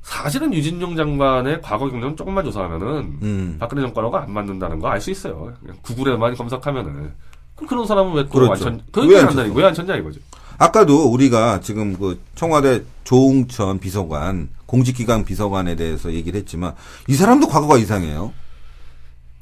사실은 0.02 0.52
유진종 0.54 0.96
장관의 0.96 1.62
과거 1.62 1.90
경력은 1.90 2.16
조금만 2.16 2.44
조사하면은 2.46 2.88
음. 3.22 3.56
박근혜 3.60 3.82
정권하고 3.84 4.18
안 4.18 4.32
맞는다는 4.32 4.80
거 4.80 4.88
알 4.88 5.00
수 5.00 5.12
있어요. 5.12 5.54
그냥 5.60 5.78
구글에만 5.84 6.36
검색하면은 6.36 7.12
그럼 7.58 7.68
그런 7.68 7.86
사람은 7.86 8.14
왜또 8.14 8.30
그렇죠. 8.30 8.66
왜안 8.66 8.82
그게? 8.92 9.36
다니 9.36 9.56
왜안 9.56 9.74
쳤냐 9.74 9.96
이거죠. 9.98 10.22
아까도 10.60 11.12
우리가 11.12 11.60
지금 11.60 11.98
그 11.98 12.20
청와대 12.36 12.84
조웅천 13.04 13.80
비서관, 13.80 14.50
공직기강 14.66 15.26
비서관에 15.26 15.76
대해서 15.76 16.14
얘기를 16.14 16.40
했지만 16.40 16.74
이 17.08 17.14
사람도 17.14 17.48
과거가 17.48 17.78
이상해요. 17.78 18.34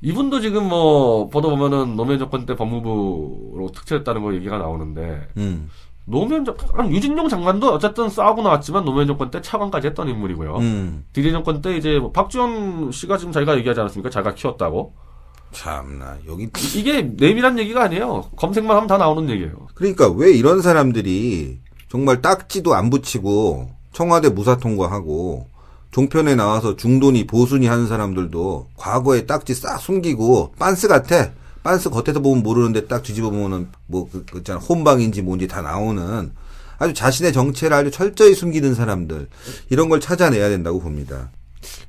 이분도 0.02 0.42
지금 0.42 0.68
뭐 0.68 1.30
보다 1.30 1.50
보면은 1.50 1.96
노무현 1.96 2.20
정권 2.20 2.46
때 2.46 2.56
법무부로 2.56 3.72
특채했다는 3.74 4.22
거 4.22 4.36
얘기가 4.36 4.58
나오는데 4.58 5.28
음. 5.38 5.70
노무현 6.06 6.46
정 6.46 6.56
유진용 6.92 7.30
장관도 7.30 7.74
어쨌든 7.74 8.10
싸우고 8.10 8.44
나왔지만 8.44 8.86
노무현 8.86 9.08
정권 9.08 9.32
때 9.32 9.42
차관까지 9.42 9.88
했던 9.88 10.08
인물이고요. 10.08 10.58
음. 10.58 11.06
디디 11.14 11.32
정권 11.32 11.62
때 11.62 11.76
이제 11.76 11.98
뭐 11.98 12.12
박지원 12.12 12.92
씨가 12.92 13.18
지금 13.18 13.32
자기가 13.32 13.58
얘기하지 13.58 13.80
않았습니까? 13.80 14.10
자기가 14.10 14.36
키웠다고. 14.36 14.94
참나 15.56 16.18
여기 16.28 16.50
이게 16.76 17.02
내밀한 17.02 17.58
얘기가 17.58 17.84
아니에요. 17.84 18.30
검색만 18.36 18.76
하면 18.76 18.88
다 18.88 18.98
나오는 18.98 19.30
얘기예요. 19.30 19.68
그러니까 19.74 20.10
왜 20.10 20.32
이런 20.32 20.62
사람들이 20.62 21.60
정말 21.90 22.22
딱지도 22.22 22.76
안 22.76 22.90
붙이고 22.90 23.70
청와대 23.94 24.30
무사 24.30 24.58
통과하고 24.58 25.48
종편에 25.92 26.36
나와서 26.36 26.76
중도니 26.76 27.26
보수니 27.26 27.68
하는 27.68 27.88
사람들도 27.88 28.68
과거에 28.76 29.26
딱지 29.26 29.54
싹 29.54 29.80
숨기고 29.80 30.54
빤스 30.60 30.90
같아. 30.90 31.32
빤스 31.64 31.90
겉에서 31.90 32.20
보면 32.20 32.44
모르는데 32.44 32.88
딱 32.88 33.02
뒤집어 33.02 33.30
보면은 33.30 33.70
뭐 33.88 34.08
그, 34.12 34.26
그 34.30 34.40
있잖아 34.40 34.60
혼방인지 34.60 35.22
뭔지 35.22 35.48
다 35.48 35.62
나오는 35.62 36.32
아주 36.78 36.94
자신의 36.94 37.32
정체를 37.32 37.78
아주 37.78 37.92
철저히 37.92 38.36
숨기는 38.36 38.76
사람들 38.76 39.30
이런 39.70 39.88
걸 39.88 40.02
찾아내야 40.02 40.50
된다고 40.50 40.80
봅니다. 40.80 41.32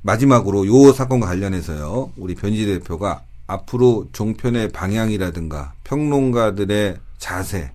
마지막으로 0.01 0.65
요 0.65 0.93
사건과 0.93 1.27
관련해서요. 1.27 2.13
우리 2.15 2.33
변지 2.33 2.65
대표가 2.65 3.21
앞으로 3.47 4.07
종편의 4.11 4.69
방향이라든가 4.69 5.73
평론가들의 5.83 6.97
자세 7.17 7.71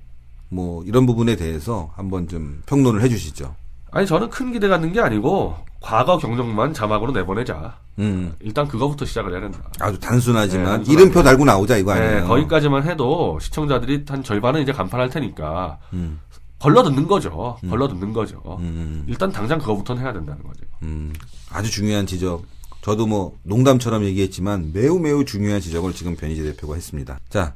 뭐 0.49 0.85
이런 0.85 1.07
부분에 1.07 1.35
대해서 1.37 1.91
한번 1.97 2.29
좀 2.29 2.62
평론을 2.66 3.01
해주시죠. 3.03 3.55
아니 3.91 4.07
저는 4.07 4.31
큰 4.31 4.53
기대 4.53 4.68
갖는 4.68 4.93
게 4.93 5.01
아니고 5.01 5.57
과거 5.81 6.18
경력만 6.18 6.75
자막으로 6.75 7.12
내보내자. 7.12 7.77
음, 7.99 8.35
일단 8.41 8.68
그거부터 8.68 9.05
시작을 9.05 9.33
해야 9.33 9.41
된다. 9.41 9.59
아주 9.81 9.99
단순하지만 9.99 10.85
네. 10.85 10.93
이름표 10.93 11.23
달고 11.23 11.45
나오자 11.45 11.77
이거 11.77 11.93
아니에요? 11.93 12.20
네, 12.20 12.27
거기까지만 12.27 12.85
해도 12.85 13.39
시청자들이 13.41 14.05
한 14.09 14.23
절반은 14.23 14.62
이제 14.62 14.73
간판할 14.73 15.11
테니까 15.11 15.79
음, 15.93 16.20
걸러 16.59 16.83
듣는 16.85 17.07
거죠. 17.07 17.59
걸러 17.68 17.89
듣는 17.89 18.12
거죠. 18.12 18.41
음, 18.61 19.05
일단 19.09 19.33
당장 19.33 19.59
그거부터는 19.59 20.03
해야 20.03 20.12
된다는 20.12 20.43
거죠. 20.43 20.61
음, 20.83 21.12
아주 21.51 21.70
중요한 21.70 22.07
지적. 22.07 22.45
저도 22.83 23.07
뭐 23.07 23.39
농담처럼 23.45 24.05
얘기했지만 24.05 24.72
매우 24.72 24.99
매우 24.99 25.24
중요한 25.24 25.61
지적을 25.61 25.95
지금 25.95 26.16
변희재 26.16 26.43
대표가 26.43 26.74
했습니다. 26.74 27.18
자, 27.28 27.55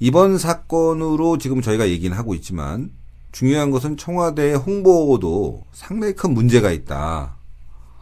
이번 0.00 0.38
사건으로 0.38 1.38
지금 1.38 1.60
저희가 1.60 1.88
얘기는 1.88 2.16
하고 2.16 2.34
있지만 2.34 2.90
중요한 3.30 3.70
것은 3.70 3.96
청와대의 3.98 4.56
홍보도 4.56 5.64
상당히 5.72 6.14
큰 6.14 6.32
문제가 6.32 6.72
있다. 6.72 7.36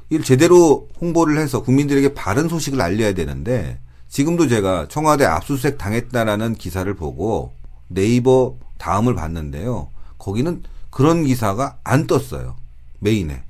이를 0.08 0.24
제대로 0.24 0.88
홍보를 1.00 1.38
해서 1.38 1.62
국민들에게 1.62 2.14
바른 2.14 2.48
소식을 2.48 2.80
알려야 2.80 3.12
되는데 3.12 3.80
지금도 4.08 4.46
제가 4.46 4.86
청와대 4.88 5.24
압수수색 5.24 5.78
당했다라는 5.78 6.54
기사를 6.54 6.92
보고 6.94 7.52
네이버 7.88 8.56
다음을 8.78 9.14
봤는데요. 9.14 9.88
거기는 10.18 10.62
그런 10.90 11.24
기사가 11.24 11.78
안 11.82 12.06
떴어요. 12.06 12.56
메인에. 13.00 13.42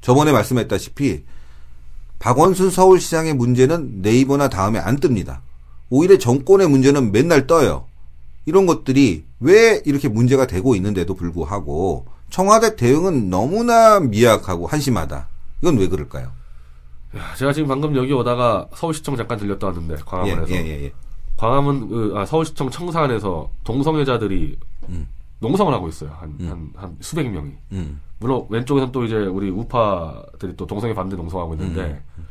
저번에 0.00 0.32
말씀했다시피 0.32 1.24
박원순 2.18 2.70
서울시장의 2.70 3.34
문제는 3.34 4.02
네이버나 4.02 4.48
다음에 4.48 4.78
안 4.78 4.96
뜹니다. 4.98 5.40
오히려 5.90 6.18
정권의 6.18 6.68
문제는 6.68 7.12
맨날 7.12 7.46
떠요. 7.46 7.86
이런 8.46 8.66
것들이 8.66 9.24
왜 9.40 9.82
이렇게 9.84 10.08
문제가 10.08 10.46
되고 10.46 10.74
있는데도 10.74 11.14
불구하고 11.14 12.06
청와대 12.30 12.76
대응은 12.76 13.30
너무나 13.30 14.00
미약하고 14.00 14.66
한심하다. 14.66 15.28
이건 15.62 15.78
왜 15.78 15.88
그럴까요? 15.88 16.32
야, 17.16 17.34
제가 17.36 17.52
지금 17.52 17.68
방금 17.68 17.96
여기 17.96 18.12
오다가 18.12 18.68
서울시청 18.74 19.16
잠깐 19.16 19.38
들렸다 19.38 19.68
왔는데 19.68 19.94
예, 19.94 19.98
광화문에서 20.04 20.50
예, 20.50 20.56
예, 20.56 20.84
예. 20.84 20.92
광화문 21.36 21.88
그, 21.88 22.12
아, 22.16 22.26
서울시청 22.26 22.70
청사 22.70 23.02
안에서 23.02 23.50
동성애자들이 23.64 24.58
음. 24.88 25.08
농성을 25.40 25.72
하고 25.72 25.88
있어요. 25.88 26.10
한, 26.18 26.36
한, 26.48 26.70
한 26.74 26.96
수백 27.00 27.30
명이. 27.30 27.52
음, 27.72 28.00
물론 28.20 28.46
왼쪽에서는 28.48 28.92
또 28.92 29.04
이제 29.04 29.16
우리 29.16 29.48
우파들이 29.50 30.56
또 30.56 30.66
동성애 30.66 30.92
반대 30.94 31.16
농성하고 31.16 31.54
있는데 31.54 32.02
음. 32.18 32.26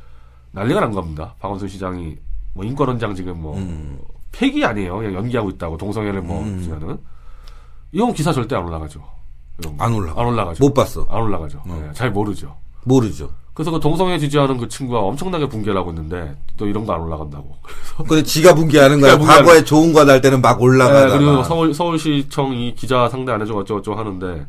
난리가 0.51 0.79
난 0.81 0.91
겁니다. 0.91 1.33
박원순 1.39 1.67
시장이 1.69 2.15
뭐 2.53 2.65
인권원장 2.65 3.15
지금 3.15 3.41
뭐 3.41 3.55
음. 3.57 3.97
폐기 4.31 4.63
아니에요. 4.65 4.97
그냥 4.97 5.13
연기하고 5.13 5.49
있다고 5.51 5.77
동성애를 5.77 6.21
뭐 6.21 6.41
음. 6.43 6.55
무슨하는 6.57 6.97
이건 7.91 8.13
기사 8.13 8.31
절대 8.33 8.55
안 8.55 8.65
올라가죠. 8.65 9.01
안 9.79 9.93
올라가. 9.93 10.21
안 10.21 10.27
올라가죠. 10.27 10.63
못 10.63 10.73
봤어. 10.73 11.05
안 11.09 11.21
올라가죠. 11.21 11.59
어. 11.65 11.81
네, 11.81 11.89
잘 11.93 12.11
모르죠. 12.11 12.55
모르죠. 12.83 13.29
그래서 13.53 13.71
그 13.71 13.79
동성애 13.79 14.19
지지하는 14.19 14.57
그 14.57 14.67
친구가 14.67 14.99
엄청나게 14.99 15.47
붕괴를 15.49 15.75
하고 15.77 15.89
있는데 15.89 16.38
또 16.57 16.67
이런 16.67 16.85
거 16.85 16.93
안 16.93 17.01
올라간다고. 17.01 17.55
근데 18.07 18.21
지가 18.21 18.53
붕괴하는 18.53 18.99
거야. 19.01 19.17
붕괴하는 19.17 19.45
과거에 19.45 19.63
좋은 19.63 19.93
거 19.93 20.03
날 20.03 20.21
때는 20.21 20.41
막 20.41 20.57
네, 20.59 20.63
올라가다가. 20.63 21.17
그리고 21.17 21.43
서울 21.43 21.73
서울시청 21.73 22.53
이 22.53 22.75
기자 22.75 23.09
상대 23.09 23.31
안 23.31 23.41
해주고 23.41 23.61
어쩌고 23.61 23.81
저쩌고 23.81 23.99
하는데 23.99 24.45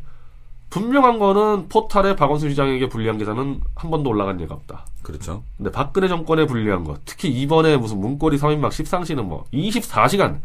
분명한 0.69 1.17
거는 1.19 1.67
포탈에 1.69 2.15
박원순 2.15 2.49
시장에게 2.51 2.89
불리한 2.89 3.17
기사는 3.17 3.59
한 3.75 3.91
번도 3.91 4.09
올라간 4.09 4.39
예가 4.41 4.53
없다. 4.55 4.85
그렇죠. 5.01 5.43
근데 5.57 5.71
박근혜 5.71 6.07
정권에 6.07 6.45
불리한 6.45 6.83
거, 6.83 6.97
특히 7.05 7.29
이번에 7.29 7.77
무슨 7.77 7.99
문고리 7.99 8.37
3인막 8.37 8.71
십상시는 8.71 9.25
뭐 9.27 9.45
24시간 9.53 10.39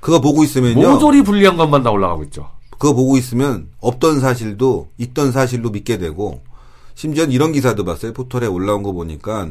그거 0.00 0.20
보고 0.20 0.44
있으면요. 0.44 0.92
모조리 0.92 1.22
불리한 1.22 1.56
것만 1.56 1.82
다 1.82 1.90
올라가고 1.90 2.24
있죠. 2.24 2.48
그거 2.70 2.92
보고 2.94 3.16
있으면 3.16 3.68
없던 3.80 4.20
사실도 4.20 4.88
있던 4.98 5.32
사실로 5.32 5.70
믿게 5.70 5.98
되고 5.98 6.42
심지어 6.94 7.24
이런 7.24 7.52
기사도 7.52 7.84
봤어요. 7.84 8.12
포털에 8.12 8.46
올라온 8.46 8.82
거 8.82 8.92
보니까 8.92 9.48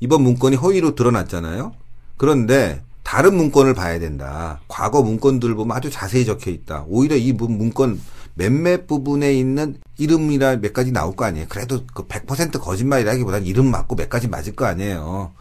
이번 0.00 0.22
문건이 0.22 0.56
허위로 0.56 0.94
드러났잖아요. 0.94 1.72
그런데 2.16 2.82
다른 3.02 3.34
문건을 3.36 3.74
봐야 3.74 3.98
된다. 3.98 4.60
과거 4.68 5.02
문건들 5.02 5.54
보면 5.54 5.76
아주 5.76 5.90
자세히 5.90 6.24
적혀 6.24 6.50
있다. 6.50 6.84
오히려 6.86 7.16
이 7.16 7.32
문- 7.32 7.58
문건 7.58 8.00
몇몇 8.40 8.86
부분에 8.86 9.34
있는 9.34 9.76
이름이라 9.98 10.56
몇 10.56 10.72
가지 10.72 10.92
나올 10.92 11.14
거 11.14 11.26
아니에요. 11.26 11.44
그래도 11.50 11.80
그 11.92 12.06
100% 12.06 12.58
거짓말이라기보다는 12.58 13.46
이름 13.46 13.66
맞고 13.66 13.96
몇 13.96 14.08
가지 14.08 14.28
맞을 14.28 14.56
거 14.56 14.64
아니에요. 14.64 15.32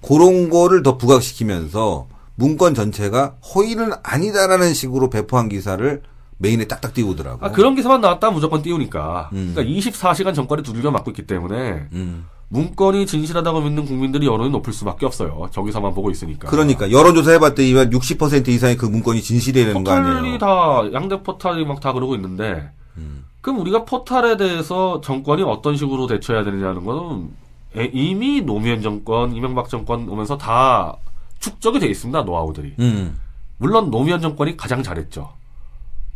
그런 0.00 0.48
거를 0.48 0.82
더 0.82 0.96
부각시키면서 0.96 2.08
문건 2.36 2.74
전체가 2.74 3.36
허위는 3.54 3.92
아니다라는 4.02 4.72
식으로 4.72 5.10
배포한 5.10 5.50
기사를 5.50 6.02
메인에 6.38 6.66
딱딱 6.66 6.94
띄우더라고. 6.94 7.44
아, 7.44 7.50
그런 7.50 7.74
기사만 7.74 8.00
나왔다 8.00 8.30
무조건 8.30 8.62
띄우니까. 8.62 9.30
음. 9.32 9.52
그러니까 9.54 9.78
24시간 9.90 10.34
정권에 10.34 10.62
두들겨 10.62 10.90
맞고 10.90 11.10
있기 11.10 11.26
때문에 11.26 11.88
음. 11.92 12.26
문건이 12.50 13.04
진실하다고 13.06 13.60
믿는 13.62 13.84
국민들이 13.84 14.26
여론이 14.26 14.50
높을 14.50 14.72
수밖에 14.72 15.04
없어요. 15.04 15.48
저기서만 15.52 15.92
보고 15.94 16.10
있으니까. 16.10 16.48
그러니까 16.48 16.90
여론조사 16.90 17.32
해봤더니 17.32 17.72
60% 17.74 18.48
이상의 18.48 18.76
그 18.76 18.86
문건이 18.86 19.20
진실이라는 19.20 19.74
거 19.84 19.90
포털이 19.94 20.16
아니에요. 20.16 20.38
다 20.38 20.82
양대 20.94 21.22
포털이 21.22 21.64
막 21.66 21.80
다 21.80 21.92
그러고 21.92 22.14
있는데 22.14 22.70
음. 22.96 23.24
그럼 23.40 23.60
우리가 23.60 23.84
포털에 23.84 24.36
대해서 24.36 25.00
정권이 25.02 25.42
어떤 25.42 25.76
식으로 25.76 26.06
대처해야 26.06 26.42
되느냐는 26.44 26.84
거는 26.84 27.28
에- 27.76 27.90
이미 27.92 28.40
노무현 28.40 28.80
정권, 28.80 29.34
이명박 29.34 29.68
정권 29.68 30.08
오면서 30.08 30.38
다 30.38 30.96
축적이 31.40 31.80
돼 31.80 31.86
있습니다 31.88 32.22
노하우들이. 32.22 32.74
음. 32.78 33.18
물론 33.58 33.90
노무현 33.90 34.20
정권이 34.20 34.56
가장 34.56 34.82
잘했죠. 34.82 35.30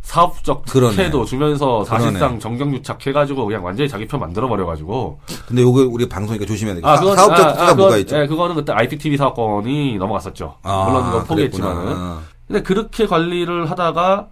사업적. 0.03 0.65
특혜도 0.65 1.25
주면서 1.25 1.83
사실상 1.85 2.13
그러네. 2.13 2.39
정경유착해가지고 2.39 3.45
그냥 3.45 3.65
완전히 3.65 3.89
자기 3.89 4.05
편 4.05 4.19
만들어버려가지고. 4.19 5.19
근데 5.47 5.61
요거 5.61 5.87
우리 5.89 6.07
방송이니까 6.07 6.45
조심해야 6.45 6.75
되겠다. 6.75 6.91
아, 6.91 6.99
그건, 6.99 7.15
사업적 7.15 7.45
아, 7.45 7.53
특혜가 7.53 7.71
아, 7.71 7.73
뭐가 7.73 7.89
그건, 7.89 7.99
있죠? 8.01 8.19
예, 8.21 8.27
그거는 8.27 8.55
그때 8.55 8.73
IPTV 8.73 9.17
사건이 9.17 9.97
넘어갔었죠. 9.97 10.55
아, 10.61 10.85
물론 10.87 11.05
그건 11.05 11.23
포기했지만은. 11.25 12.17
근데 12.47 12.61
그렇게 12.61 13.07
관리를 13.07 13.71
하다가 13.71 14.27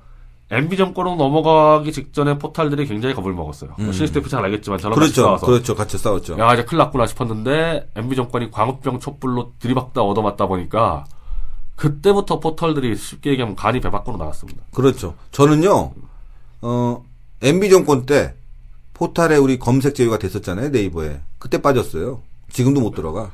MB 0.52 0.76
정권으로 0.76 1.16
넘어가기 1.16 1.94
직전에 1.94 2.38
포탈들이 2.38 2.86
굉장히 2.86 3.16
겁을 3.16 3.32
먹었어요. 3.34 3.72
뭐 3.78 3.88
음. 3.88 3.94
신스테프 3.94 4.28
잘 4.28 4.44
알겠지만 4.44 4.78
저랑 4.80 4.96
같이 5.00 5.14
그렇죠. 5.14 5.22
싸워서. 5.24 5.46
그렇죠. 5.46 5.76
같이 5.76 5.98
싸웠죠. 5.98 6.38
야 6.38 6.54
이제 6.54 6.66
큰일 6.66 6.80
났구나 6.80 7.06
싶었는데 7.08 7.88
MB 7.96 8.18
정권이 8.18 8.52
광우병 8.52 9.00
촛불로 9.00 9.54
들이박다 9.60 10.02
얻어맞다 10.02 10.48
보니까 10.48 11.06
그때부터 11.76 12.40
포털들이 12.40 12.96
쉽게 12.96 13.32
얘기하면 13.32 13.56
간이 13.56 13.80
배 13.82 13.90
밖으로 13.90 14.18
나왔습니다. 14.18 14.62
그렇죠. 14.74 15.16
저는요, 15.32 15.94
어, 16.62 17.04
MB 17.42 17.70
정권 17.70 18.06
때 18.06 18.36
포탈에 18.94 19.38
우리 19.38 19.58
검색 19.58 19.96
제휴가 19.96 20.20
됐었잖아요, 20.20 20.70
네이버에. 20.70 21.22
그때 21.40 21.62
빠졌어요. 21.62 22.22
지금도 22.52 22.82
못 22.82 22.94
들어가. 22.94 23.32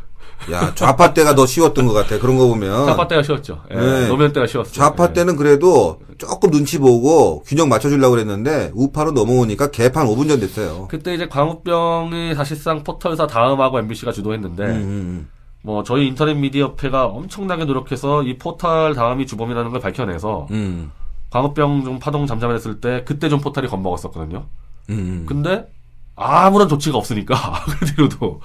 야, 0.51 0.73
좌파 0.75 1.13
때가 1.13 1.35
더 1.35 1.45
쉬웠던 1.45 1.87
것 1.87 1.93
같아. 1.93 2.19
그런 2.19 2.37
거 2.37 2.47
보면. 2.47 2.85
좌파 2.85 3.07
때가 3.07 3.23
쉬웠죠. 3.23 3.63
예, 3.71 3.75
네. 3.75 4.07
노무현 4.07 4.31
때가 4.31 4.47
쉬웠어요. 4.47 4.73
좌파 4.73 5.07
예. 5.09 5.13
때는 5.13 5.35
그래도 5.35 5.99
조금 6.17 6.51
눈치 6.51 6.77
보고 6.77 7.43
균형 7.45 7.67
맞춰주려고 7.69 8.11
그랬는데 8.11 8.71
우파로 8.73 9.11
넘어오니까 9.11 9.71
개판 9.71 10.07
5분 10.07 10.27
전 10.29 10.39
됐어요. 10.39 10.87
그때 10.89 11.13
이제 11.15 11.27
광우병이 11.27 12.35
사실상 12.35 12.83
포털사 12.83 13.27
다음하고 13.27 13.79
MBC가 13.79 14.11
주도했는데 14.11 14.63
음, 14.63 14.69
음, 14.71 15.29
뭐 15.63 15.83
저희 15.83 16.07
인터넷 16.07 16.33
미디어 16.35 16.67
협회가 16.67 17.05
엄청나게 17.05 17.65
노력해서 17.65 18.23
이 18.23 18.37
포털 18.37 18.93
다음이 18.93 19.25
주범이라는 19.25 19.71
걸 19.71 19.79
밝혀내서 19.81 20.47
음, 20.51 20.91
광우병 21.29 21.83
좀 21.83 21.99
파동 21.99 22.25
잠잠했을 22.25 22.79
때 22.79 23.03
그때 23.05 23.29
좀 23.29 23.41
포털이 23.41 23.67
겁먹었었거든요. 23.67 24.45
음, 24.89 24.93
음. 24.93 25.25
근데 25.27 25.67
아무런 26.15 26.67
조치가 26.67 26.97
없으니까 26.97 27.35
그 27.79 27.85
뒤로도. 27.85 28.41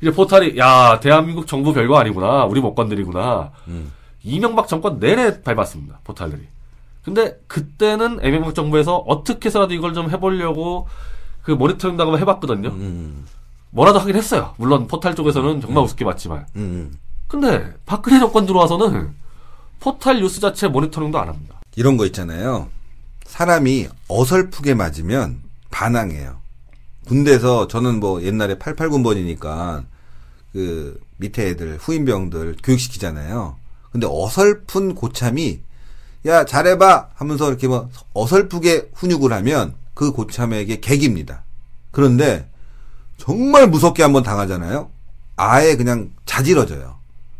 이제 0.00 0.10
포탈이 0.10 0.56
야 0.56 0.98
대한민국 1.00 1.46
정부 1.46 1.74
별거 1.74 1.98
아니구나. 1.98 2.44
우리 2.44 2.60
못 2.60 2.74
건드리구나. 2.74 3.52
음. 3.68 3.92
이명박 4.22 4.68
정권 4.68 4.98
내내 4.98 5.42
밟았습니다 5.42 6.00
포탈들이. 6.04 6.42
근데 7.02 7.38
그때는 7.46 8.20
이명박 8.22 8.54
정부에서 8.54 8.96
어떻게 8.96 9.46
해서라도 9.46 9.74
이걸 9.74 9.94
좀 9.94 10.10
해보려고 10.10 10.86
그 11.42 11.50
모니터링 11.52 11.96
당을 11.96 12.18
해봤거든요. 12.20 12.68
음, 12.68 13.26
뭐라도 13.70 13.98
하긴 14.00 14.16
했어요 14.16 14.54
물론 14.58 14.86
포탈 14.86 15.14
쪽에서는 15.14 15.60
정말 15.60 15.84
우습게 15.84 16.04
봤지만 16.04 16.46
음. 16.56 16.92
근데 17.28 17.72
박근혜 17.86 18.18
정권 18.18 18.46
들어와서는 18.46 19.14
포탈 19.78 20.20
뉴스 20.20 20.40
자체 20.40 20.68
모니터링도 20.68 21.18
안 21.18 21.28
합니다 21.28 21.60
이런 21.76 21.96
거 21.96 22.06
있잖아요. 22.06 22.68
사람이 23.24 23.88
어설프게 24.08 24.74
맞으면 24.74 25.40
반항해요. 25.70 26.40
군대에서 27.06 27.68
저는 27.68 28.00
뭐 28.00 28.22
옛날에 28.22 28.56
88군번이니까 28.56 29.84
그 30.52 31.00
밑에 31.16 31.50
애들 31.50 31.78
후임병들 31.80 32.56
교육시키잖아요. 32.62 33.56
근데 33.92 34.06
어설픈 34.08 34.94
고참이 34.94 35.60
야 36.26 36.44
잘해봐 36.44 37.10
하면서 37.14 37.48
이렇게 37.48 37.68
뭐 37.68 37.88
어설프게 38.14 38.90
훈육을 38.94 39.32
하면 39.32 39.74
그 39.94 40.12
고참에게 40.12 40.80
객입니다. 40.80 41.44
그런데 41.92 42.49
정말 43.30 43.68
무섭게 43.68 44.02
한번 44.02 44.24
당하잖아요. 44.24 44.90
아예 45.36 45.76
그냥 45.76 46.10
자지러져요. 46.26 46.96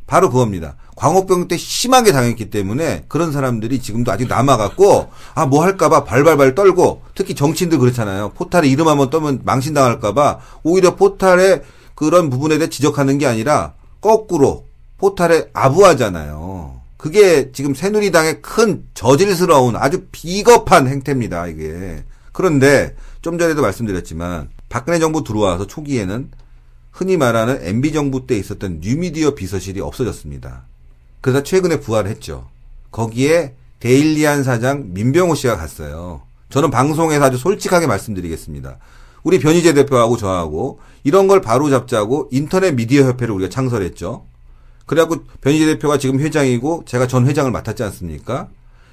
바로 0.06 0.30
그겁니다. 0.30 0.76
광우병 0.94 1.48
때 1.48 1.56
심하게 1.56 2.12
당했기 2.12 2.48
때문에 2.50 3.06
그런 3.08 3.32
사람들이 3.32 3.80
지금도 3.80 4.12
아직 4.12 4.28
남아갖고 4.28 5.08
아 5.34 5.46
뭐 5.46 5.64
할까봐 5.64 6.04
발발발 6.04 6.54
떨고 6.54 7.02
특히 7.16 7.34
정치인들 7.34 7.78
그렇잖아요. 7.78 8.30
포탈에 8.36 8.68
이름 8.68 8.86
한번 8.86 9.10
떠면 9.10 9.40
망신당할까봐 9.42 10.38
오히려 10.62 10.94
포탈의 10.94 11.62
그런 11.96 12.30
부분에 12.30 12.58
대해 12.58 12.70
지적하는 12.70 13.18
게 13.18 13.26
아니라 13.26 13.72
거꾸로 14.00 14.66
포탈에 14.98 15.48
아부하잖아요. 15.52 16.80
그게 16.98 17.50
지금 17.50 17.74
새누리당의 17.74 18.42
큰 18.42 18.84
저질스러운 18.94 19.74
아주 19.74 20.04
비겁한 20.12 20.86
행태입니다. 20.86 21.48
이게 21.48 22.04
그런데 22.32 22.94
좀 23.22 23.38
전에도 23.38 23.62
말씀드렸지만 23.62 24.50
박근혜 24.70 25.00
정부 25.00 25.22
들어와서 25.24 25.66
초기에는 25.66 26.30
흔히 26.92 27.16
말하는 27.18 27.58
MB 27.60 27.92
정부 27.92 28.26
때 28.26 28.38
있었던 28.38 28.80
뉴미디어 28.80 29.34
비서실이 29.34 29.80
없어졌습니다. 29.80 30.62
그래서 31.20 31.42
최근에 31.42 31.80
부활했죠. 31.80 32.48
거기에 32.90 33.54
데일리안 33.80 34.44
사장 34.44 34.92
민병호 34.94 35.34
씨가 35.34 35.56
갔어요. 35.56 36.22
저는 36.50 36.70
방송에서 36.70 37.24
아주 37.24 37.36
솔직하게 37.36 37.88
말씀드리겠습니다. 37.88 38.78
우리 39.24 39.38
변희재 39.40 39.74
대표하고 39.74 40.16
저하고 40.16 40.80
이런 41.02 41.26
걸 41.26 41.40
바로 41.40 41.68
잡자고 41.68 42.28
인터넷 42.30 42.72
미디어 42.72 43.04
협회를 43.04 43.34
우리가 43.34 43.50
창설했죠. 43.50 44.24
그래갖고 44.86 45.24
변희재 45.40 45.66
대표가 45.66 45.98
지금 45.98 46.20
회장이고 46.20 46.84
제가 46.86 47.08
전 47.08 47.26
회장을 47.26 47.50
맡았지 47.50 47.82
않습니까? 47.82 48.48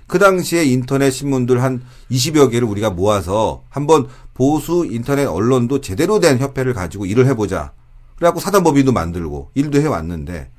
그 0.07 0.19
당시에 0.19 0.63
인터넷 0.63 1.11
신문들 1.11 1.61
한 1.61 1.83
20여 2.09 2.49
개를 2.49 2.67
우리가 2.67 2.89
모아서 2.89 3.63
한번 3.69 4.07
보수 4.41 4.85
인터넷 4.89 5.25
언론도 5.25 5.81
제대로 5.81 6.19
된 6.19 6.37
협회를 6.37 6.73
가지고 6.73 7.07
일을 7.07 7.25
해보자. 7.25 7.71
그래갖고 8.17 8.39
사단법인도 8.39 8.91
만들고 8.91 9.49
일도 9.55 9.79
해왔는데 9.81 10.51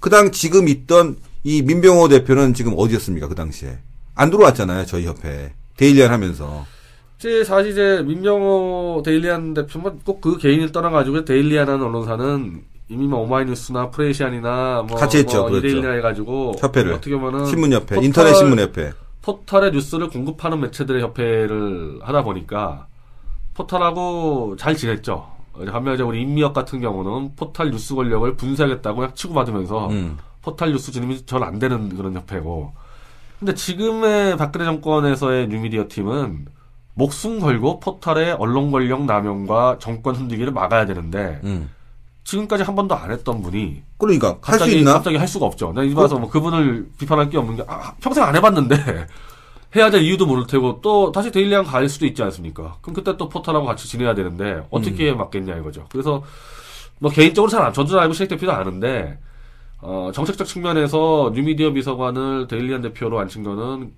그 0.00 0.10
당 0.10 0.30
지금 0.32 0.68
있던 0.68 1.16
이 1.44 1.62
민병호 1.62 2.08
대표는 2.08 2.52
지금 2.54 2.74
어디였습니까? 2.76 3.28
그 3.28 3.34
당시에 3.34 3.78
안 4.14 4.30
들어왔잖아요. 4.30 4.84
저희 4.84 5.06
협회에 5.06 5.52
데일리안 5.76 6.10
하면서 6.12 6.66
사실 7.46 7.70
이제 7.72 8.02
민병호 8.04 9.02
데일리안 9.04 9.54
대표만 9.54 10.00
꼭 10.04 10.20
그 10.20 10.36
개인을 10.38 10.70
떠나가지고 10.72 11.24
데일리안하는 11.24 11.84
언론사는 11.86 12.62
이미 12.88 13.06
뭐 13.06 13.20
오마이뉴스나 13.20 13.90
프레시안이나 13.90 14.84
뭐, 14.86 14.98
같이 14.98 15.18
했죠. 15.18 15.38
뭐 15.42 15.50
그렇죠. 15.50 15.66
이데일리나 15.66 15.92
해가지고 15.94 16.54
협회를 16.58 16.92
어떻게 16.92 17.16
보면은 17.16 17.46
신문협회, 17.46 17.94
포털- 17.94 18.04
인터넷 18.04 18.34
신문협회. 18.34 18.92
포털의 19.22 19.70
뉴스를 19.70 20.08
공급하는 20.10 20.60
매체들의 20.60 21.00
협회를 21.00 22.00
하다 22.02 22.22
보니까 22.24 22.88
포털하고 23.54 24.56
잘 24.58 24.76
지냈죠. 24.76 25.30
반면 25.70 25.94
이제 25.94 26.02
우리 26.02 26.22
인미협 26.22 26.54
같은 26.54 26.80
경우는 26.80 27.36
포털 27.36 27.70
뉴스 27.70 27.94
권력을 27.94 28.36
분쇄하겠다고 28.36 28.96
그냥 28.96 29.14
치고 29.14 29.34
받으면서 29.34 29.88
음. 29.88 30.18
포털 30.40 30.72
뉴스 30.72 30.90
진입이 30.92 31.26
잘안 31.26 31.58
되는 31.58 31.94
그런 31.96 32.14
협회고. 32.14 32.72
근데 33.38 33.54
지금의 33.54 34.36
박근혜 34.36 34.64
정권에서의 34.64 35.48
뉴미디어 35.48 35.86
팀은 35.88 36.46
목숨 36.94 37.40
걸고 37.40 37.80
포털의 37.80 38.32
언론 38.32 38.70
권력 38.70 39.04
남용과 39.04 39.78
정권 39.78 40.14
흔들기를 40.14 40.52
막아야 40.52 40.86
되는데 40.86 41.40
음. 41.44 41.70
지금까지 42.24 42.62
한 42.62 42.76
번도 42.76 42.94
안 42.94 43.10
했던 43.10 43.42
분이 43.42 43.82
그러니까 43.98 44.28
할수 44.28 44.40
갑자기 44.40 44.78
있나? 44.78 44.92
갑자기 44.94 45.16
할 45.16 45.26
수가 45.26 45.46
없죠. 45.46 45.72
나 45.72 45.82
이제 45.82 45.98
와서 45.98 46.18
뭐 46.18 46.30
그분을 46.30 46.88
비판할 46.98 47.28
게 47.30 47.38
없는 47.38 47.56
게 47.56 47.64
아, 47.66 47.94
평생 48.00 48.22
안 48.24 48.34
해봤는데 48.36 49.06
해야 49.74 49.90
될 49.90 50.02
이유도 50.02 50.26
모를 50.26 50.46
테고 50.46 50.80
또 50.82 51.12
다시 51.12 51.30
데일리안 51.30 51.64
갈 51.64 51.88
수도 51.88 52.06
있지 52.06 52.22
않습니까? 52.22 52.76
그럼 52.82 52.94
그때 52.94 53.16
또 53.16 53.28
포털하고 53.28 53.64
같이 53.66 53.88
지내야 53.88 54.14
되는데 54.14 54.62
어떻게 54.70 55.10
음. 55.10 55.18
맞겠냐 55.18 55.56
이거죠. 55.56 55.86
그래서 55.90 56.22
뭐 56.98 57.10
개인적으로 57.10 57.50
잘 57.50 57.62
안, 57.62 57.72
저도 57.72 57.98
알고 57.98 58.12
시작 58.12 58.28
대표도 58.28 58.52
아는데 58.52 59.18
어, 59.80 60.10
정책적 60.14 60.46
측면에서 60.46 61.32
뉴미디어 61.34 61.72
비서관을 61.72 62.46
데일리안 62.48 62.82
대표로 62.82 63.18
앉힌 63.18 63.42
거는 63.44 63.92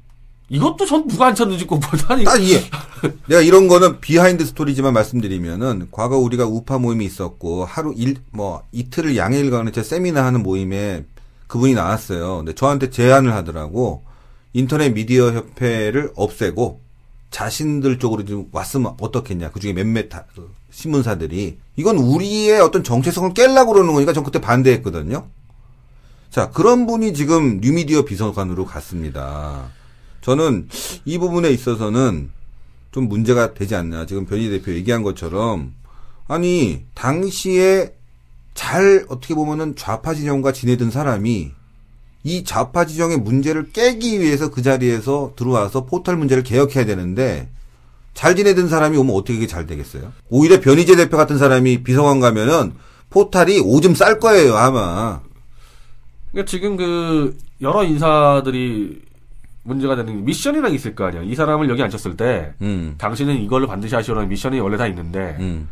이것도 0.49 0.87
전 0.87 1.09
누가 1.09 1.27
앉혔는지 1.29 1.67
꼭 1.67 1.81
보다니 1.81 2.25
딱 2.25 2.41
이해. 2.41 2.61
내가 3.29 3.41
이런 3.41 3.67
거는 3.67 4.01
behind 4.01 4.45
story지만 4.45 4.93
말씀드리면은 4.93 5.89
과거 5.91 6.19
우리가 6.19 6.45
우파 6.47 6.79
모임이 6.79 7.05
있었고 7.05 7.65
하루 7.65 7.93
일 7.97 8.17
뭐 8.31 8.63
이틀을 8.73 9.17
양일간의 9.17 9.73
제 9.73 9.83
세미나 9.83 10.25
하는 10.25 10.43
모임에 10.43 11.05
그분이 11.47 11.75
나왔어요. 11.75 12.39
근데 12.39 12.55
저한테 12.55 12.91
제안을 12.91 13.33
하더라고. 13.35 14.03
인터넷 14.55 14.91
미디어 14.91 15.33
협회를 15.33 16.13
없애고 16.15 16.81
자신들 17.31 17.99
쪽으로 17.99 18.25
좀 18.25 18.49
왔으면 18.53 18.95
어떻겠냐. 19.01 19.51
그 19.51 19.59
중에 19.61 19.73
몇몇 19.73 20.09
다- 20.09 20.25
그 20.35 20.51
신문사들이 20.71 21.59
이건 21.77 21.97
우리의 21.99 22.61
어떤 22.61 22.85
정체성을 22.85 23.35
깰라고 23.35 23.73
그러는 23.73 23.93
거니까 23.93 24.13
전 24.13 24.23
그때 24.23 24.41
반대했거든요. 24.41 25.29
자, 26.31 26.51
그런 26.51 26.87
분이 26.87 27.13
지금 27.15 27.61
뉴미디어 27.61 28.05
비서관으로 28.05 28.65
갔습니다. 28.65 29.71
저는 30.21 30.69
이 31.05 31.19
부분에 31.19 31.51
있어서는 31.51 32.31
좀 32.93 33.09
문제가 33.09 33.55
되지 33.55 33.75
않나. 33.75 34.07
지금 34.07 34.25
변희 34.25 34.49
대표 34.51 34.73
얘기한 34.73 35.03
것처럼 35.03 35.75
아니 36.29 36.85
당시에 36.95 37.95
잘 38.55 39.05
어떻게 39.09 39.35
보면은 39.35 39.75
좌파 39.75 40.15
진영과 40.15 40.53
지내던 40.53 40.93
사람이 40.93 41.51
이 42.25 42.43
좌파 42.43 42.87
지정의 42.87 43.19
문제를 43.19 43.71
깨기 43.73 44.19
위해서 44.21 44.51
그 44.51 44.63
자리에서 44.63 45.35
들어와서 45.37 45.85
포털 45.85 46.17
문제를 46.17 46.43
개혁해야 46.43 46.87
되는데 46.87 47.49
잘 48.15 48.35
지내던 48.35 48.69
사람이 48.69 48.97
오면 48.97 49.15
어떻게 49.15 49.35
그게 49.35 49.47
잘 49.47 49.67
되겠어요? 49.67 50.13
오히려 50.31 50.61
변희재 50.61 50.97
대표 50.97 51.19
같은 51.19 51.37
사람이 51.37 51.83
비서관 51.83 52.21
가면은 52.21 52.73
포탈이 53.11 53.61
오줌 53.61 53.95
쌀 53.95 54.19
거예요 54.19 54.57
아마. 54.57 55.21
그러니까 56.33 56.51
지금 56.51 56.77
그 56.77 57.37
여러 57.61 57.85
인사들이 57.85 59.03
문제가 59.63 59.95
되는 59.97 60.25
게 60.25 60.33
있을 60.75 60.95
거 60.95 61.05
아니야. 61.05 61.23
이 61.23 61.35
사람을 61.35 61.69
여기 61.69 61.83
앉혔을 61.83 62.17
때 62.17 62.55
음. 62.63 62.95
당신은 62.99 63.43
이걸로 63.43 63.67
반드시 63.67 63.95
하시오라는 63.95 64.29
미션이 64.31 64.61
원래 64.61 64.77
다 64.77 64.87
있는데 64.87 65.37
음. 65.41 65.69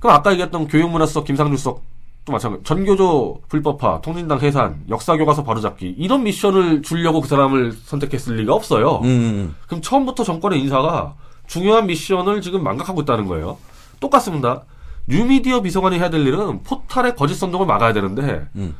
그럼 0.00 0.16
아까 0.16 0.32
얘기했던 0.32 0.66
교육문화수석 0.66 1.24
김상준 1.24 1.56
수석 1.56 1.84
또 2.24 2.32
마찬가지 2.32 2.62
전교조 2.62 3.42
불법화 3.48 4.00
통진당 4.00 4.40
해산 4.40 4.82
역사 4.88 5.16
교과서 5.16 5.42
바로잡기 5.42 5.94
이런 5.98 6.22
미션을 6.22 6.82
주려고 6.82 7.20
그 7.20 7.26
사람을 7.26 7.72
선택했을 7.72 8.36
리가 8.36 8.54
없어요. 8.54 9.00
음. 9.02 9.56
그럼 9.66 9.82
처음부터 9.82 10.22
정권의 10.22 10.60
인사가 10.60 11.14
중요한 11.48 11.86
미션을 11.86 12.40
지금 12.40 12.62
망각하고 12.62 13.02
있다는 13.02 13.26
거예요. 13.26 13.58
똑같습니다. 13.98 14.62
뉴미디어 15.08 15.62
비서관이 15.62 15.98
해야 15.98 16.10
될 16.10 16.24
일은 16.24 16.62
포탈의 16.62 17.16
거짓 17.16 17.34
선동을 17.34 17.66
막아야 17.66 17.92
되는데 17.92 18.46
음. 18.54 18.76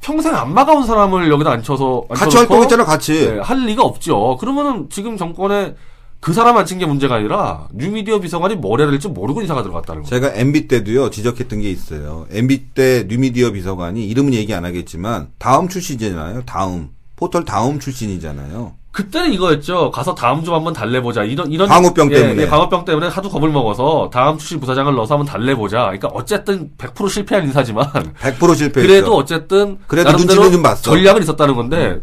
평생 0.00 0.36
안 0.36 0.54
막아온 0.54 0.86
사람을 0.86 1.28
여기다 1.30 1.50
앉혀서 1.50 2.04
같이 2.10 2.36
활동했잖아, 2.36 2.84
같이. 2.84 3.28
네, 3.28 3.40
할 3.40 3.66
리가 3.66 3.82
없죠. 3.82 4.36
그러면은 4.38 4.88
지금 4.88 5.16
정권에 5.16 5.74
그 6.20 6.32
사람 6.32 6.56
앉힌 6.56 6.78
게 6.78 6.86
문제가 6.86 7.16
아니라 7.16 7.68
뉴미디어 7.72 8.18
비서관이 8.20 8.56
뭘 8.56 8.80
해야 8.80 8.90
될지 8.90 9.08
모르고 9.08 9.40
인사가 9.40 9.62
들어갔다는 9.62 10.02
거예요. 10.02 10.08
제가 10.08 10.34
MB 10.34 10.68
때도요 10.68 11.10
지적했던 11.10 11.60
게 11.60 11.70
있어요. 11.70 12.26
MB 12.30 12.66
때 12.74 13.06
뉴미디어 13.08 13.52
비서관이 13.52 14.06
이름은 14.08 14.34
얘기 14.34 14.52
안 14.52 14.64
하겠지만 14.64 15.28
다음 15.38 15.68
출신이잖아요. 15.68 16.42
다음 16.44 16.90
포털 17.16 17.44
다음 17.44 17.78
출신이잖아요. 17.78 18.74
그때는 18.90 19.32
이거였죠. 19.32 19.92
가서 19.92 20.14
다음 20.14 20.42
좀 20.42 20.54
한번 20.54 20.72
달래보자. 20.72 21.22
이런 21.22 21.52
이런 21.52 21.68
광우병 21.68 22.10
예, 22.10 22.14
때문에. 22.16 22.42
예, 22.42 22.46
광우병 22.46 22.84
때문에 22.84 23.06
하도 23.06 23.28
겁을 23.28 23.48
먹어서 23.50 24.10
다음 24.12 24.38
출신 24.38 24.58
부사장을 24.58 24.92
넣어서 24.92 25.14
한번 25.14 25.26
달래보자. 25.26 25.82
그러니까 25.82 26.08
어쨌든 26.08 26.72
100% 26.78 27.08
실패한 27.08 27.44
인사지만 27.44 27.84
100% 27.92 28.56
실패했죠. 28.56 28.72
그래도 28.72 29.14
어쨌든 29.16 29.78
그래도 29.86 30.10
눈치는 30.12 30.50
좀 30.50 30.62
봤어. 30.62 30.90
음. 30.90 30.96
전략은 30.96 31.22
있었다는 31.22 31.54
건데 31.54 32.00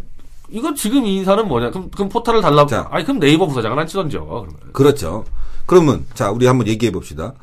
이건 0.50 0.76
지금 0.76 1.06
이 1.06 1.18
인사는 1.18 1.48
뭐냐? 1.48 1.72
그럼, 1.72 1.90
그럼 1.90 2.10
포탈을 2.10 2.42
달라. 2.42 2.66
자. 2.66 2.88
아니 2.92 3.04
그럼 3.04 3.20
네이버 3.20 3.48
부사장을 3.48 3.78
안 3.78 3.88
치던죠. 3.88 4.26
그러면. 4.26 4.56
그렇죠. 4.72 5.26
그러면 5.66 6.06
자 6.14 6.32
우리 6.32 6.46
한번 6.46 6.68
얘기해 6.68 6.92
봅시다. 6.92 7.34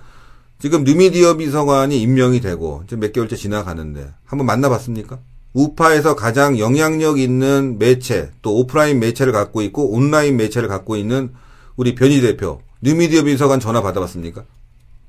지금 0.59 0.85
뉴미디어 0.85 1.37
비서관이 1.37 2.01
임명이 2.01 2.41
되고 2.41 2.83
이제 2.87 2.95
몇 2.95 3.13
개월째 3.13 3.35
지나가는데 3.35 4.11
한번 4.25 4.47
만나봤습니까? 4.47 5.19
우파에서 5.53 6.15
가장 6.15 6.59
영향력 6.59 7.19
있는 7.19 7.79
매체 7.79 8.31
또 8.43 8.57
오프라인 8.57 9.01
매체를 9.01 9.33
갖고 9.33 9.61
있고 9.63 9.91
온라인 9.91 10.37
매체를 10.37 10.69
갖고 10.69 10.97
있는 10.97 11.33
우리 11.77 11.95
변희 11.95 12.21
대표 12.21 12.61
뉴미디어 12.81 13.25
비서관 13.25 13.61
전화 13.61 13.83
받아봤습니까? 13.83 14.45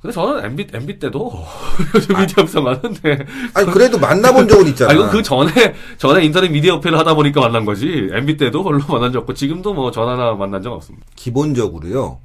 근데 0.04 0.14
저는 0.14 0.44
MB 0.44 0.68
MB 0.74 1.00
때도 1.00 1.32
미디어 2.20 2.44
비서관은 2.44 2.82
아니 3.54 3.72
그래도 3.72 3.98
만나본 3.98 4.50
적은 4.50 4.68
있잖아. 4.68 4.92
아, 4.92 4.94
이건 4.94 5.10
그 5.10 5.24
전에, 5.24 5.74
전에 5.98 6.26
인터넷 6.26 6.50
미디어 6.50 6.76
협회를 6.76 7.00
하다 7.00 7.14
보니까 7.14 7.40
만난 7.40 7.64
거지. 7.64 8.10
MB 8.12 8.36
때도 8.36 8.66
별로 8.66 8.84
만난 8.90 9.14
적 9.14 9.20
없고, 9.20 9.34
지금도 9.34 9.74
뭐 9.74 9.92
전화나 9.92 10.34
만난 10.34 10.62
적 10.62 10.74
없습니다. 10.74 11.08
기본적으로요. 11.16 12.20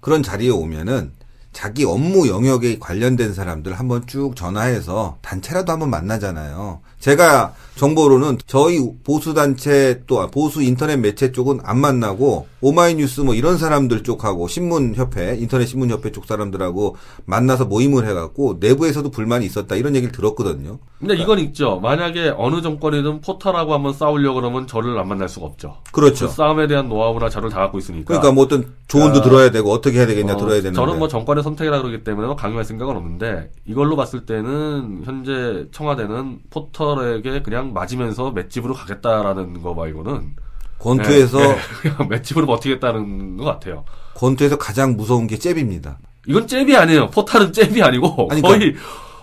그런 0.00 0.24
자리에 0.24 0.50
오면은 0.50 1.12
자기 1.52 1.84
업무 1.84 2.26
영역에 2.26 2.80
관련된 2.80 3.34
사람들 3.34 3.74
한번 3.74 4.04
쭉 4.08 4.34
전화해서 4.34 5.18
단체라도 5.22 5.70
한번 5.70 5.90
만나잖아요. 5.90 6.80
제가 7.02 7.54
정보로는 7.74 8.38
저희 8.46 8.78
보수단체 9.02 10.02
또 10.06 10.24
보수 10.28 10.62
인터넷 10.62 10.96
매체 10.96 11.32
쪽은 11.32 11.60
안 11.64 11.78
만나고 11.78 12.46
오마이뉴스 12.60 13.22
뭐 13.22 13.34
이런 13.34 13.58
사람들 13.58 14.04
쪽하고 14.04 14.46
신문협회, 14.46 15.36
인터넷 15.40 15.66
신문협회 15.66 16.12
쪽 16.12 16.26
사람들하고 16.26 16.96
만나서 17.24 17.64
모임을 17.64 18.06
해갖고 18.06 18.58
내부에서도 18.60 19.10
불만이 19.10 19.44
있었다 19.46 19.74
이런 19.74 19.96
얘기를 19.96 20.12
들었거든요. 20.12 20.78
근데 21.00 21.16
이건 21.16 21.40
있죠. 21.40 21.80
만약에 21.80 22.34
어느 22.36 22.62
정권이든 22.62 23.22
포탈하고 23.22 23.74
한번 23.74 23.92
싸우려고 23.92 24.40
그러면 24.40 24.68
저를 24.68 24.96
안 24.98 25.08
만날 25.08 25.28
수가 25.28 25.46
없죠. 25.46 25.78
그렇죠. 25.90 26.28
그 26.28 26.32
싸움에 26.32 26.68
대한 26.68 26.88
노하우나 26.88 27.28
저를 27.28 27.50
다 27.50 27.58
갖고 27.58 27.78
있으니까. 27.78 28.04
그러니까 28.06 28.30
뭐 28.30 28.44
어떤 28.44 28.72
조언도 28.86 29.22
들어야 29.22 29.50
되고 29.50 29.72
어떻게 29.72 29.98
해야 29.98 30.06
되겠냐 30.06 30.34
어, 30.34 30.36
들어야 30.36 30.56
되는데. 30.56 30.76
저는 30.76 31.00
뭐 31.00 31.08
정권의 31.08 31.42
선택이라 31.42 31.80
그러기 31.80 32.04
때문에 32.04 32.28
뭐 32.28 32.36
강요할 32.36 32.64
생각은 32.64 32.94
없는데 32.94 33.50
이걸로 33.66 33.96
봤을 33.96 34.24
때는 34.24 35.02
현재 35.04 35.66
청와대는 35.72 36.42
포털 36.50 36.91
에게 37.00 37.42
그냥 37.42 37.72
맞으면서 37.72 38.30
맷집으로 38.30 38.74
가겠다라는 38.74 39.62
거 39.62 39.74
말고는 39.74 40.36
권투에서 40.78 41.38
네, 41.38 41.56
네, 41.98 42.06
맷집으로 42.08 42.46
버티겠다는 42.46 43.36
것 43.36 43.44
같아요. 43.44 43.84
권투에서 44.14 44.58
가장 44.58 44.96
무서운 44.96 45.26
게 45.26 45.38
잽입니다. 45.38 45.98
이건 46.26 46.46
잽이 46.46 46.76
아니에요. 46.76 47.08
포탈은 47.10 47.52
잽이 47.52 47.82
아니고 47.82 48.28
아니, 48.30 48.42
거의 48.42 48.74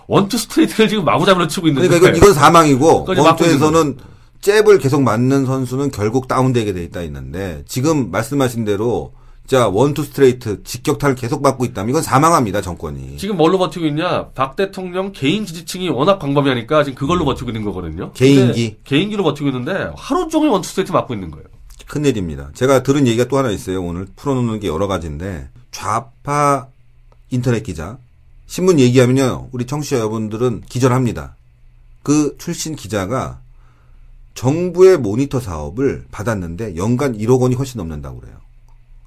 원투 0.06 0.36
스트레이트를 0.36 0.88
지금 0.88 1.04
마구잡이로 1.04 1.46
치고 1.48 1.68
있는데 1.68 1.88
그러니까 1.88 2.08
이건, 2.08 2.16
이건 2.16 2.34
사망이고 2.34 3.04
권투에서는 3.04 3.98
잽을 4.40 4.78
계속 4.78 5.02
맞는 5.02 5.46
선수는 5.46 5.90
결국 5.90 6.26
다운되게 6.26 6.72
돼 6.72 6.82
있다 6.82 7.02
있는데 7.02 7.62
지금 7.66 8.10
말씀하신 8.10 8.64
대로 8.64 9.12
자 9.50 9.66
원투 9.66 10.04
스트레이트 10.04 10.62
직격탄을 10.62 11.16
계속 11.16 11.42
맞고 11.42 11.64
있다면 11.64 11.90
이건 11.90 12.02
사망합니다 12.02 12.60
정권이. 12.60 13.16
지금 13.16 13.36
뭘로 13.36 13.58
버티고 13.58 13.84
있냐? 13.86 14.28
박 14.28 14.54
대통령 14.54 15.10
개인 15.10 15.44
지지층이 15.44 15.88
워낙 15.88 16.20
광범위하니까 16.20 16.84
지금 16.84 16.96
그걸로 16.96 17.24
버티고 17.24 17.50
있는 17.50 17.64
거거든요. 17.64 18.12
개인기? 18.12 18.76
개인기로 18.84 19.24
버티고 19.24 19.48
있는데 19.48 19.90
하루 19.96 20.28
종일 20.28 20.50
원투 20.50 20.68
스트레이트 20.68 20.92
맞고 20.92 21.14
있는 21.14 21.32
거예요. 21.32 21.46
큰일입니다. 21.88 22.50
제가 22.54 22.84
들은 22.84 23.08
얘기가 23.08 23.24
또 23.26 23.38
하나 23.38 23.50
있어요. 23.50 23.82
오늘 23.82 24.06
풀어놓는 24.14 24.60
게 24.60 24.68
여러 24.68 24.86
가지인데 24.86 25.48
좌파 25.72 26.68
인터넷 27.30 27.64
기자 27.64 27.98
신문 28.46 28.78
얘기하면요 28.78 29.48
우리 29.50 29.66
청취자 29.66 29.96
여러분들은 29.96 30.62
기절합니다. 30.68 31.34
그 32.04 32.36
출신 32.38 32.76
기자가 32.76 33.40
정부의 34.34 34.98
모니터 34.98 35.40
사업을 35.40 36.04
받았는데 36.12 36.76
연간 36.76 37.18
1억 37.18 37.40
원이 37.40 37.56
훨씬 37.56 37.78
넘는다고 37.78 38.20
그래요. 38.20 38.36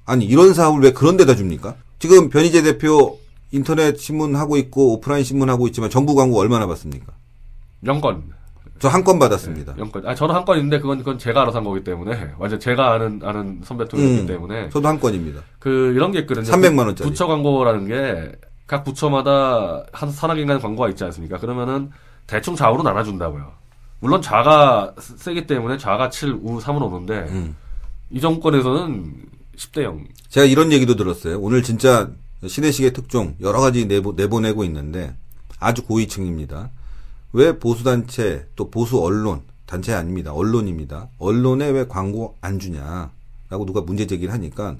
아니 0.06 0.26
이런 0.26 0.54
사업을 0.54 0.82
왜 0.82 0.92
그런 0.92 1.18
데다 1.18 1.36
줍니까? 1.36 1.76
지금 2.00 2.30
변희재 2.30 2.62
대표 2.64 3.20
인터넷 3.52 3.98
신문 3.98 4.36
하고 4.36 4.58
있고 4.58 4.94
오프라인 4.94 5.24
신문 5.24 5.50
하고 5.50 5.68
있지만 5.68 5.90
정부 5.90 6.16
광고 6.16 6.40
얼마나 6.40 6.68
받습니까? 6.68 7.14
영건. 7.86 8.24
저 8.80 8.90
한 8.90 9.04
건 9.04 9.18
받았습니다. 9.18 9.76
영건. 9.78 10.06
아, 10.06 10.14
저는 10.14 10.36
한 10.36 10.44
건인데 10.44 10.80
그건 10.80 10.98
그건 10.98 11.18
제가 11.18 11.44
알아서 11.44 11.60
한 11.60 11.64
거기 11.64 11.84
때문에 11.86 12.32
완전 12.38 12.60
제가 12.60 12.94
아는 12.94 13.22
아는 13.24 13.62
선배 13.64 13.86
통이기 13.88 14.22
음, 14.22 14.26
때문에 14.28 14.70
저도 14.72 14.88
한 14.88 15.00
건입니다. 15.00 15.42
그 15.60 15.94
이런 15.96 16.12
게 16.12 16.20
있거든요. 16.20 16.46
300만 16.46 16.80
원짜리. 16.86 17.08
부처 17.10 17.28
광고라는 17.28 17.88
게 17.88 18.32
각 18.66 18.86
부처마다 18.86 19.84
한 19.92 20.10
산학인간 20.10 20.60
광고가 20.62 20.88
있지 20.90 21.04
않습니까? 21.04 21.38
그러면은 21.38 21.92
대충 22.28 22.56
좌우로 22.56 22.82
나눠준다고요. 22.82 23.52
물론 24.00 24.22
좌가 24.22 24.94
세기 24.98 25.46
때문에 25.46 25.78
좌가 25.78 26.10
7, 26.10 26.32
우 26.42 26.60
3은 26.60 26.82
오는데 26.82 27.14
음. 27.30 27.56
이 28.10 28.22
정권에서는 28.22 29.14
10대 29.58 29.84
0. 29.84 30.08
제가 30.30 30.46
이런 30.46 30.72
얘기도 30.72 30.96
들었어요. 30.96 31.40
오늘 31.40 31.64
진짜 31.64 32.12
신의식의 32.46 32.94
특종 32.94 33.36
여러 33.42 33.60
가지 33.60 33.86
내보, 33.86 34.14
내보내고 34.14 34.64
있는데 34.66 35.16
아주 35.60 35.84
고위층입니다. 35.84 36.72
왜 37.34 37.58
보수단체 37.58 38.48
또 38.56 38.70
보수 38.70 39.00
언론 39.00 39.42
단체 39.66 39.94
아닙니다. 39.94 40.34
언론입니다. 40.34 41.10
언론에 41.18 41.70
왜 41.70 41.88
광고 41.88 42.36
안 42.42 42.60
주냐라고 42.60 43.66
누가 43.66 43.82
문제 43.82 44.06
제기를 44.06 44.34
하니까 44.34 44.76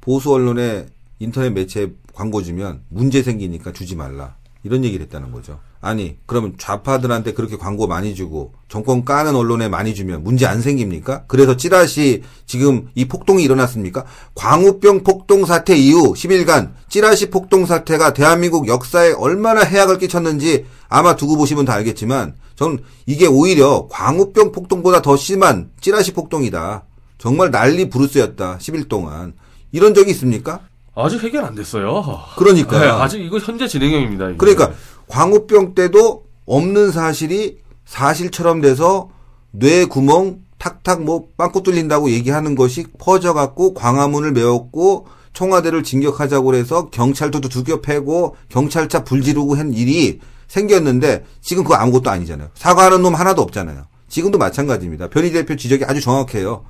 보수 0.00 0.32
언론에 0.32 0.86
인터넷 1.18 1.50
매체에 1.50 1.92
광고 2.12 2.42
주면 2.42 2.82
문제 2.88 3.22
생기니까 3.22 3.72
주지 3.72 3.94
말라. 3.94 4.34
이런 4.64 4.84
얘기를 4.84 5.04
했다는 5.06 5.30
거죠. 5.32 5.60
아니, 5.84 6.16
그러면 6.26 6.54
좌파들한테 6.58 7.32
그렇게 7.32 7.56
광고 7.56 7.88
많이 7.88 8.14
주고 8.14 8.52
정권 8.68 9.04
까는 9.04 9.34
언론에 9.34 9.68
많이 9.68 9.96
주면 9.96 10.22
문제 10.22 10.46
안 10.46 10.62
생깁니까? 10.62 11.24
그래서 11.26 11.56
찌라시 11.56 12.22
지금 12.46 12.88
이 12.94 13.06
폭동이 13.06 13.42
일어났습니까? 13.42 14.04
광우병 14.36 15.02
폭동 15.02 15.44
사태 15.44 15.76
이후 15.76 16.14
10일간 16.14 16.74
찌라시 16.88 17.30
폭동 17.30 17.66
사태가 17.66 18.12
대한민국 18.12 18.68
역사에 18.68 19.12
얼마나 19.12 19.62
해악을 19.62 19.98
끼쳤는지 19.98 20.66
아마 20.88 21.16
두고 21.16 21.36
보시면 21.36 21.64
다 21.64 21.74
알겠지만 21.74 22.36
저는 22.54 22.78
이게 23.06 23.26
오히려 23.26 23.88
광우병 23.90 24.52
폭동보다 24.52 25.02
더 25.02 25.16
심한 25.16 25.70
찌라시 25.80 26.12
폭동이다. 26.12 26.84
정말 27.18 27.50
난리 27.50 27.90
부르스였다. 27.90 28.58
10일 28.58 28.88
동안. 28.88 29.32
이런 29.72 29.94
적이 29.94 30.12
있습니까? 30.12 30.60
아직 30.94 31.22
해결 31.22 31.44
안 31.44 31.54
됐어요. 31.54 32.04
그러니까. 32.36 32.78
네, 32.78 32.86
아직 32.86 33.22
이거 33.22 33.38
현재 33.38 33.66
진행형입니다. 33.66 34.28
이게. 34.30 34.36
그러니까 34.36 34.72
광우병 35.08 35.74
때도 35.74 36.24
없는 36.46 36.90
사실이 36.90 37.58
사실처럼 37.84 38.60
돼서 38.60 39.10
뇌 39.50 39.84
구멍 39.84 40.40
탁탁 40.58 41.02
뭐 41.02 41.28
빵꾸 41.36 41.62
뚫린다고 41.62 42.10
얘기하는 42.10 42.54
것이 42.54 42.86
퍼져갖고 42.98 43.74
광화문을 43.74 44.32
메웠고 44.32 45.06
청와대를 45.32 45.82
진격하자고 45.82 46.54
해서 46.54 46.88
경찰도도 46.90 47.48
두겨 47.48 47.80
패고 47.80 48.36
경찰차 48.48 49.02
불 49.04 49.22
지르고 49.22 49.56
한 49.56 49.72
일이 49.72 50.20
생겼는데 50.48 51.24
지금 51.40 51.64
그거 51.64 51.76
아무것도 51.76 52.10
아니잖아요. 52.10 52.50
사과하는 52.54 53.02
놈 53.02 53.14
하나도 53.14 53.42
없잖아요. 53.42 53.86
지금도 54.08 54.36
마찬가지입니다. 54.38 55.08
변희 55.08 55.32
대표 55.32 55.56
지적이 55.56 55.84
아주 55.86 56.00
정확해요. 56.00 56.64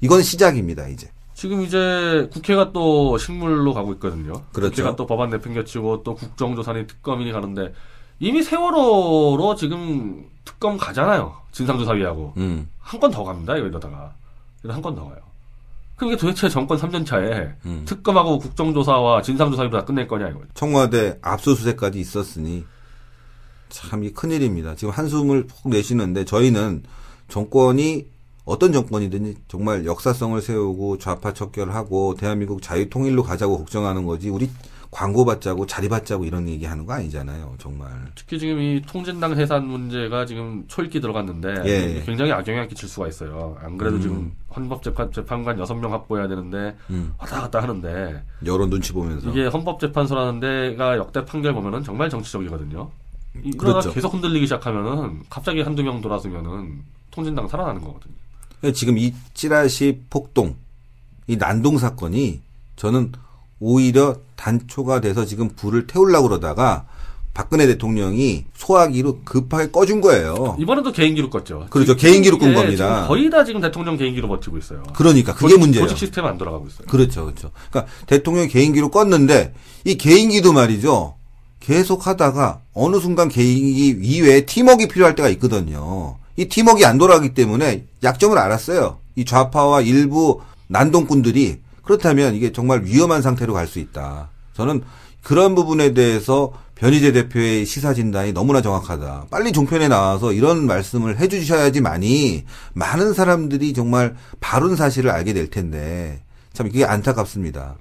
이건 0.00 0.22
시작입니다, 0.22 0.88
이제. 0.88 1.08
지금 1.38 1.62
이제 1.62 2.28
국회가 2.32 2.72
또 2.72 3.16
식물로 3.16 3.72
가고 3.72 3.92
있거든요. 3.92 4.32
그렇죠. 4.52 4.70
국회가 4.74 4.96
또 4.96 5.06
법안 5.06 5.30
내팽겨치고 5.30 6.02
또 6.02 6.16
국정조사니 6.16 6.88
특검이니 6.88 7.30
가는데 7.30 7.72
이미 8.18 8.42
세월호로 8.42 9.54
지금 9.54 10.26
특검 10.44 10.76
가잖아요. 10.76 11.36
진상조사위하고 11.52 12.34
음. 12.38 12.68
한건 12.80 13.12
더 13.12 13.22
갑니다. 13.22 13.56
이러다가 13.56 14.14
한 14.66 14.82
건 14.82 14.96
더 14.96 15.04
가요. 15.04 15.18
그게 15.94 16.16
도대체 16.16 16.48
정권 16.48 16.76
3년 16.76 17.06
차에 17.06 17.52
음. 17.66 17.84
특검하고 17.86 18.38
국정조사와 18.40 19.22
진상조사로 19.22 19.70
다 19.70 19.84
끝낼 19.84 20.08
거냐 20.08 20.28
이거죠. 20.30 20.46
청와대 20.54 21.18
압수수색까지 21.22 22.00
있었으니 22.00 22.64
참 23.68 24.02
이 24.02 24.10
큰일입니다. 24.12 24.74
지금 24.74 24.92
한숨을 24.92 25.46
푹 25.46 25.68
내쉬는데 25.70 26.24
저희는 26.24 26.82
정권이 27.28 28.06
어떤 28.48 28.72
정권이든지 28.72 29.36
정말 29.46 29.84
역사성을 29.84 30.40
세우고 30.40 30.96
좌파 30.96 31.34
척결하고 31.34 32.14
대한민국 32.14 32.62
자유 32.62 32.88
통일로 32.88 33.22
가자고 33.22 33.58
걱정하는 33.58 34.06
거지 34.06 34.30
우리 34.30 34.48
광고 34.90 35.26
받자고 35.26 35.66
자리 35.66 35.86
받자고 35.90 36.24
이런 36.24 36.48
얘기 36.48 36.64
하는 36.64 36.86
거 36.86 36.94
아니잖아요. 36.94 37.56
정말. 37.58 37.90
특히 38.14 38.38
지금 38.38 38.58
이 38.58 38.80
통진당 38.86 39.38
해산 39.38 39.66
문제가 39.66 40.24
지금 40.24 40.64
초읽기 40.66 40.98
들어갔는데 41.02 41.62
예. 41.66 42.02
굉장히 42.06 42.32
악영향 42.32 42.68
끼칠 42.68 42.88
수가 42.88 43.06
있어요. 43.08 43.58
안 43.60 43.76
그래도 43.76 43.96
음. 43.96 44.00
지금 44.00 44.32
헌법재판 44.56 45.12
재판관 45.12 45.58
6명 45.58 45.90
확보해야 45.90 46.26
되는데 46.26 46.74
음. 46.88 47.12
왔다 47.18 47.42
갔다 47.42 47.62
하는데 47.62 48.22
여론 48.46 48.70
눈치 48.70 48.94
보면서. 48.94 49.28
이게 49.28 49.44
헌법재판소라는 49.44 50.40
데가 50.40 50.96
역대 50.96 51.22
판결 51.22 51.52
보면은 51.52 51.84
정말 51.84 52.08
정치적이거든요. 52.08 52.88
이러다가 53.44 53.80
그렇죠. 53.80 53.92
계속 53.92 54.14
흔들리기 54.14 54.46
시작하면은 54.46 55.20
갑자기 55.28 55.60
한두 55.60 55.82
명 55.82 56.00
돌아서면은 56.00 56.82
통진당 57.10 57.46
살아나는 57.46 57.82
거거든요. 57.82 58.14
지금 58.74 58.98
이 58.98 59.14
찌라시 59.34 60.00
폭동, 60.10 60.56
이 61.26 61.36
난동 61.36 61.78
사건이 61.78 62.40
저는 62.76 63.12
오히려 63.60 64.16
단초가 64.36 65.00
돼서 65.00 65.24
지금 65.24 65.48
불을 65.48 65.86
태우려고 65.86 66.28
그러다가 66.28 66.86
박근혜 67.34 67.66
대통령이 67.68 68.46
소화기로 68.54 69.20
급하게 69.24 69.70
꺼준 69.70 70.00
거예요. 70.00 70.56
이번에도 70.58 70.90
개인기로 70.90 71.30
껐죠. 71.30 71.70
그렇죠. 71.70 71.94
개인기로 71.94 72.36
끈 72.38 72.48
이게 72.48 72.56
겁니다. 72.56 73.06
거의 73.06 73.30
다 73.30 73.44
지금 73.44 73.60
대통령 73.60 73.96
개인기로 73.96 74.26
버티고 74.26 74.58
있어요. 74.58 74.82
그러니까 74.96 75.34
그게 75.34 75.50
조직, 75.50 75.60
문제예요. 75.60 75.86
조직 75.86 76.00
시스템 76.00 76.24
안 76.24 76.36
돌아가고 76.36 76.66
있어요. 76.66 76.88
그렇죠, 76.88 77.26
그렇죠. 77.26 77.52
그러니까 77.70 77.92
대통령이 78.06 78.48
개인기로 78.48 78.90
껐는데 78.90 79.52
이 79.84 79.96
개인기도 79.96 80.52
말이죠. 80.52 81.14
계속 81.60 82.08
하다가 82.08 82.60
어느 82.74 82.98
순간 82.98 83.28
개인기 83.28 83.96
이외에 84.00 84.44
팀워크가 84.44 84.92
필요할 84.92 85.14
때가 85.14 85.28
있거든요. 85.30 86.16
이 86.38 86.48
팀워크가 86.48 86.88
안 86.88 86.98
돌아가기 86.98 87.34
때문에 87.34 87.84
약점을 88.04 88.38
알았어요. 88.38 88.98
이 89.16 89.24
좌파와 89.24 89.80
일부 89.80 90.40
난동꾼들이 90.68 91.60
그렇다면 91.82 92.36
이게 92.36 92.52
정말 92.52 92.84
위험한 92.84 93.22
상태로 93.22 93.52
갈 93.52 93.66
수 93.66 93.80
있다. 93.80 94.30
저는 94.54 94.82
그런 95.24 95.56
부분에 95.56 95.94
대해서 95.94 96.52
변희재 96.76 97.10
대표의 97.10 97.66
시사 97.66 97.92
진단이 97.92 98.32
너무나 98.32 98.62
정확하다. 98.62 99.26
빨리 99.30 99.50
종편에 99.50 99.88
나와서 99.88 100.32
이런 100.32 100.64
말씀을 100.66 101.18
해주셔야지만이 101.18 102.44
많은 102.72 103.14
사람들이 103.14 103.72
정말 103.72 104.14
바른 104.38 104.76
사실을 104.76 105.10
알게 105.10 105.32
될 105.32 105.50
텐데 105.50 106.22
참 106.52 106.68
그게 106.68 106.84
안타깝습니다. 106.84 107.74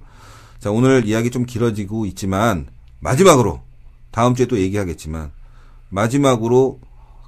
자 0.59 0.71
오늘 0.71 1.05
이야기 1.05 1.29
좀 1.29 1.45
길어지고 1.45 2.07
있지만 2.07 2.65
마지막으로 3.01 3.61
다음 4.09 4.33
주에 4.33 4.47
또 4.47 4.57
얘기하겠지만 4.57 5.29
마지막으로 5.89 6.79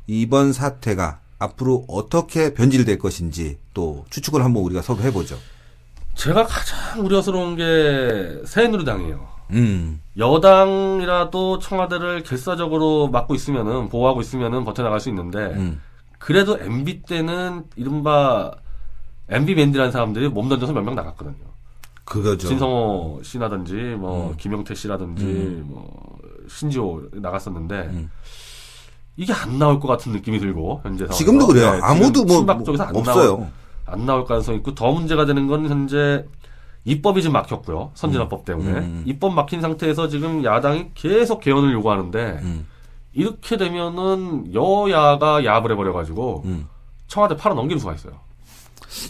이번 0.07 0.53
사태가 0.53 1.18
앞으로 1.39 1.85
어떻게 1.87 2.53
변질될 2.53 2.99
것인지 2.99 3.57
또 3.73 4.05
추측을 4.09 4.43
한번 4.43 4.63
우리가 4.63 4.81
서로 4.81 4.99
해보죠. 5.01 5.37
제가 6.15 6.45
가장 6.45 7.05
우려스러운 7.05 7.55
게 7.55 8.41
새누리당이에요. 8.45 9.27
음, 9.51 9.99
여당이라도 10.17 11.59
청와대를 11.59 12.23
결사적으로 12.23 13.07
맡고 13.07 13.33
있으면은 13.35 13.89
보호하고 13.89 14.21
있으면은 14.21 14.63
버텨나갈 14.65 14.99
수 14.99 15.09
있는데 15.09 15.39
음, 15.39 15.81
그래도 16.19 16.59
MB 16.59 17.03
때는 17.03 17.63
이른바 17.75 18.51
MB 19.29 19.55
밴드라는 19.55 19.91
사람들이 19.91 20.27
몸 20.29 20.49
던져서 20.49 20.73
몇 20.73 20.83
명 20.83 20.93
나갔거든요. 20.95 21.35
그거죠. 22.03 22.47
진성호 22.47 23.21
씨라든지 23.23 23.73
뭐 23.73 24.31
음. 24.31 24.37
김영태 24.37 24.75
씨라든지 24.75 25.23
음. 25.23 25.63
뭐 25.67 26.17
신지호 26.47 27.03
나갔었는데 27.13 27.75
음. 27.93 28.11
이게 29.19 29.33
안 29.33 29.59
나올 29.59 29.81
것 29.81 29.89
같은 29.89 30.13
느낌이 30.13 30.39
들고 30.39 30.79
현재 30.81 30.99
상황에서. 30.99 31.17
지금도 31.17 31.47
그래요. 31.47 31.73
네, 31.73 31.79
아무도 31.83 32.21
지금 32.21 32.27
뭐 32.27 32.37
친박 32.37 32.63
쪽에서 32.63 32.83
안 32.83 32.95
없어요. 32.95 33.37
나올, 33.37 33.47
안 33.85 34.05
나올 34.05 34.23
가능성이 34.23 34.59
있고 34.59 34.73
더 34.73 34.93
문제가 34.93 35.25
되는 35.25 35.45
건 35.45 35.67
현재 35.67 36.25
입법이 36.85 37.21
지금 37.21 37.33
막혔고요. 37.33 37.91
선진화법 37.95 38.45
때문에 38.45 38.71
음. 38.79 39.03
입법 39.05 39.33
막힌 39.33 39.59
상태에서 39.59 40.07
지금 40.07 40.45
야당이 40.45 40.91
계속 40.95 41.41
개헌을 41.41 41.73
요구하는데 41.73 42.39
음, 42.43 42.65
이렇게 43.11 43.57
되면은 43.57 44.53
여야가 44.53 45.43
야합을 45.43 45.73
해버려가지고 45.73 46.43
음. 46.45 46.67
청와대 47.07 47.35
팔아 47.35 47.55
넘기는 47.55 47.77
수가 47.77 47.95
있어요. 47.95 48.13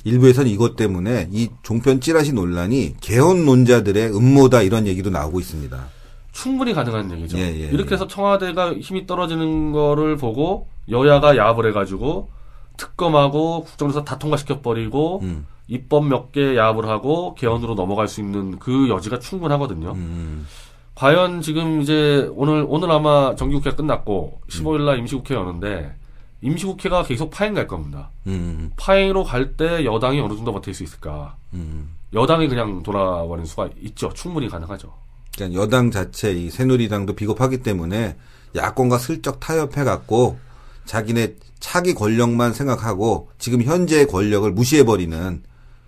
일부에서는 0.05 0.49
이것 0.49 0.75
때문에 0.75 1.29
이 1.31 1.49
종편 1.61 2.01
찌라시 2.01 2.33
논란이 2.33 2.95
개헌론자들의 2.99 4.15
음모다 4.15 4.63
이런 4.63 4.87
얘기도 4.87 5.11
나오고 5.11 5.39
있습니다. 5.39 5.98
충분히 6.41 6.73
가능한 6.73 7.11
얘기죠. 7.11 7.37
예, 7.37 7.43
예, 7.43 7.67
이렇게 7.69 7.91
예. 7.91 7.93
해서 7.93 8.07
청와대가 8.07 8.73
힘이 8.73 9.05
떨어지는 9.05 9.71
거를 9.71 10.15
보고 10.17 10.67
여야가 10.89 11.35
야합을 11.37 11.67
해가지고 11.69 12.29
특검하고 12.77 13.63
국정조사 13.65 14.05
다 14.05 14.17
통과시켜 14.17 14.61
버리고 14.61 15.19
음, 15.23 15.45
입법 15.67 16.05
몇 16.07 16.31
개 16.31 16.55
야합을 16.57 16.87
하고 16.87 17.35
개헌으로 17.35 17.75
넘어갈 17.75 18.07
수 18.07 18.21
있는 18.21 18.57
그 18.59 18.89
여지가 18.89 19.19
충분하거든요. 19.19 19.91
음, 19.91 20.47
과연 20.95 21.41
지금 21.41 21.81
이제 21.81 22.29
오늘 22.35 22.65
오늘 22.67 22.89
아마 22.91 23.35
정기국회 23.35 23.71
가 23.71 23.75
끝났고 23.75 24.41
15일 24.49 24.85
날 24.85 24.99
임시국회 24.99 25.35
여는데 25.35 25.93
임시국회가 26.41 27.03
계속 27.03 27.29
파행 27.31 27.53
갈 27.53 27.67
겁니다. 27.67 28.11
음, 28.27 28.71
파행으로 28.77 29.23
갈 29.23 29.57
때 29.57 29.83
여당이 29.85 30.19
어느 30.21 30.33
정도 30.35 30.53
버틸 30.53 30.73
수 30.73 30.83
있을까? 30.83 31.35
음. 31.53 31.95
여당이 32.13 32.47
그냥 32.47 32.81
돌아버리는 32.81 33.45
수가 33.45 33.69
있죠. 33.81 34.09
충분히 34.13 34.47
가능하죠. 34.47 34.91
그러니까 35.35 35.61
여당 35.61 35.91
자체 35.91 36.31
이 36.31 36.49
새누리당도 36.49 37.13
비겁하기 37.13 37.59
때문에 37.63 38.15
야권과 38.55 38.97
슬쩍 38.97 39.39
타협해 39.39 39.83
갖고 39.83 40.37
자기네 40.85 41.35
차기 41.59 41.93
권력만 41.93 42.53
생각하고 42.53 43.29
지금 43.37 43.61
현재의 43.61 44.07
권력을 44.07 44.49
무시해 44.51 44.83
버리는 44.83 45.43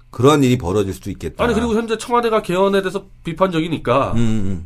그런 0.10 0.44
일이 0.44 0.58
벌어질 0.58 0.94
수도 0.94 1.10
있겠다. 1.10 1.44
아니 1.44 1.54
그리고 1.54 1.74
현재 1.74 1.98
청와대가 1.98 2.42
개헌에 2.42 2.82
대해서 2.82 3.06
비판적이니까 3.24 4.12
음, 4.14 4.18
음, 4.18 4.64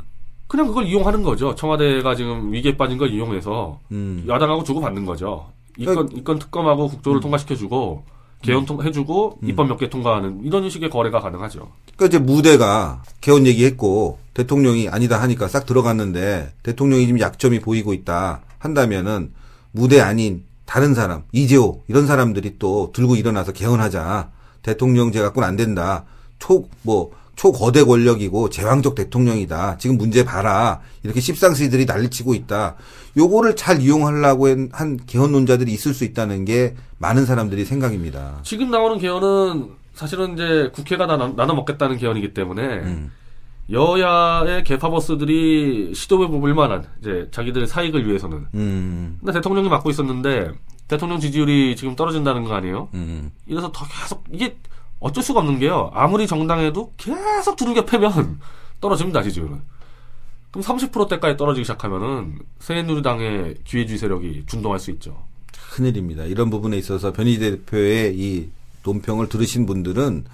그냥 0.48 0.68
그걸 0.68 0.86
이용하는 0.88 1.24
거죠. 1.24 1.54
청와대가 1.56 2.16
지금 2.16 2.52
위기에 2.52 2.76
빠진 2.76 2.98
걸 2.98 3.12
이용해서 3.12 3.80
음. 3.92 4.26
야당하고 4.28 4.64
주고 4.64 4.82
받는 4.82 5.06
거죠. 5.06 5.48
이건 5.78 6.10
이건 6.14 6.40
특검하고 6.40 6.88
국조를 6.88 7.22
통과시켜주고 7.22 8.04
개헌 8.42 8.66
통 8.66 8.84
해주고 8.84 9.40
입법 9.44 9.68
몇 9.68 9.78
개 9.78 9.90
통과하는 9.90 10.42
이런 10.44 10.70
식의 10.70 10.90
거래가 10.90 11.20
가능하죠. 11.20 11.72
그러니까 11.96 12.06
이제 12.06 12.20
무대가 12.20 13.02
개헌 13.22 13.46
얘기했고 13.48 14.20
대통령이 14.34 14.90
아니다 14.90 15.22
하니까 15.22 15.48
싹 15.48 15.66
들어갔는데 15.66 16.54
대통령이 16.64 17.06
지금 17.06 17.20
약점이 17.20 17.60
보이고 17.62 17.94
있다 17.94 18.42
한다면은 18.60 19.32
무대 19.72 20.00
아닌 20.02 20.44
다른 20.66 20.94
사람 20.94 21.24
이재호 21.32 21.84
이런 21.88 22.08
사람들이 22.08 22.56
또 22.60 22.92
들고 22.94 23.16
일어나서 23.16 23.52
개헌하자. 23.52 24.32
대통령제 24.64 25.22
갖고는 25.22 25.48
안 25.48 25.56
된다. 25.56 26.06
초 26.40 26.68
뭐 26.82 27.12
초거대 27.36 27.84
권력이고 27.84 28.50
제왕적 28.50 28.96
대통령이다. 28.96 29.78
지금 29.78 29.98
문제 29.98 30.24
봐라. 30.24 30.80
이렇게 31.04 31.20
십상시들이 31.20 31.84
난리치고 31.86 32.34
있다. 32.34 32.76
요거를 33.18 33.58
잘 33.58 33.82
이용하려고 33.82 34.48
한- 34.48 34.70
한 34.72 34.98
개헌론자들이 35.06 35.72
있을 35.74 35.94
수 35.94 36.06
있다는 36.06 36.46
게 36.46 36.76
많은 36.98 37.26
사람들이 37.26 37.66
생각입니다. 37.66 38.40
지금 38.44 38.72
나오는 38.72 38.98
개헌은 39.00 39.70
사실은 39.96 40.34
이제 40.34 40.70
국회가 40.74 41.08
다 41.08 41.18
나- 41.18 41.34
나눠 41.36 41.56
먹겠다는 41.56 41.98
개헌이기 41.98 42.34
때문에 42.34 42.62
음. 42.62 43.12
여야의 43.72 44.64
개파버스들이 44.64 45.94
시도해 45.96 46.28
볼 46.28 46.54
만한 46.54 46.86
이제 47.02 47.28
자기들의 47.32 47.68
사익을 47.68 48.08
위해서는 48.08 48.46
음, 48.54 49.18
근데 49.20 49.32
대통령이 49.34 49.70
맡고 49.70 49.90
있었는데 49.90 50.52
대통령 50.88 51.20
지지율이 51.20 51.76
지금 51.76 51.96
떨어진다는 51.96 52.44
거 52.44 52.54
아니에요? 52.54 52.90
음, 52.94 53.32
이래서 53.48 53.72
더 53.72 53.86
계속 53.88 54.24
이게 54.32 54.56
어쩔 55.00 55.24
수가 55.24 55.40
없는 55.40 55.58
게요. 55.60 55.90
아무리 55.94 56.28
정당해도 56.28 56.94
계속 56.98 57.56
두들겨 57.56 57.86
패면 57.86 58.40
떨어집니다 58.82 59.24
지지율은. 59.24 59.62
그럼 60.52 60.64
30%대까지 60.64 61.36
떨어지기 61.36 61.64
시작하면은 61.66 62.40
새누리당의 62.60 63.56
기회주의 63.64 63.98
세력이 63.98 64.44
준동할 64.46 64.78
수 64.80 64.92
있죠. 64.92 65.24
큰일입니다. 65.72 66.24
이런 66.26 66.50
부분에 66.50 66.78
있어서 66.78 67.12
변희재 67.12 67.52
대표의 67.52 68.16
이 68.16 68.50
논평을 68.86 69.28
들으신 69.28 69.66
분들은 69.66 70.26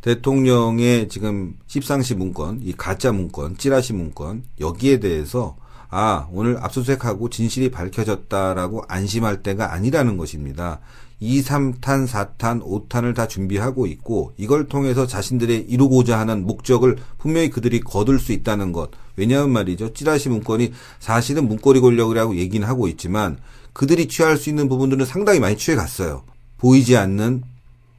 대통령의 0.00 1.08
지금 1.08 1.54
십상시 1.66 2.14
문건, 2.14 2.60
이 2.62 2.74
가짜 2.76 3.10
문건, 3.10 3.56
찌라시 3.56 3.94
문건 3.94 4.44
여기에 4.60 5.00
대해서 5.00 5.56
아 5.88 6.28
오늘 6.32 6.58
압수수색하고 6.58 7.30
진실이 7.30 7.70
밝혀졌다라고 7.70 8.82
안심할 8.88 9.42
때가 9.42 9.72
아니라는 9.72 10.16
것입니다. 10.18 10.80
2, 11.20 11.40
3탄, 11.40 12.06
4탄, 12.06 12.62
5탄을 12.62 13.14
다 13.14 13.26
준비하고 13.26 13.86
있고 13.86 14.32
이걸 14.36 14.66
통해서 14.66 15.06
자신들의 15.06 15.66
이루고자 15.68 16.18
하는 16.18 16.44
목적을 16.44 16.98
분명히 17.16 17.48
그들이 17.48 17.80
거둘 17.80 18.18
수 18.18 18.32
있다는 18.32 18.72
것. 18.72 18.90
왜냐하면 19.16 19.52
말이죠. 19.52 19.94
찌라시 19.94 20.28
문건이 20.28 20.72
사실은 20.98 21.48
문고리 21.48 21.80
권력이라고 21.80 22.36
얘기는 22.36 22.66
하고 22.66 22.88
있지만 22.88 23.38
그들이 23.72 24.08
취할 24.08 24.36
수 24.36 24.50
있는 24.50 24.68
부분들은 24.68 25.06
상당히 25.06 25.40
많이 25.40 25.56
취해 25.56 25.76
갔어요. 25.76 26.24
보이지 26.58 26.96
않는 26.96 27.42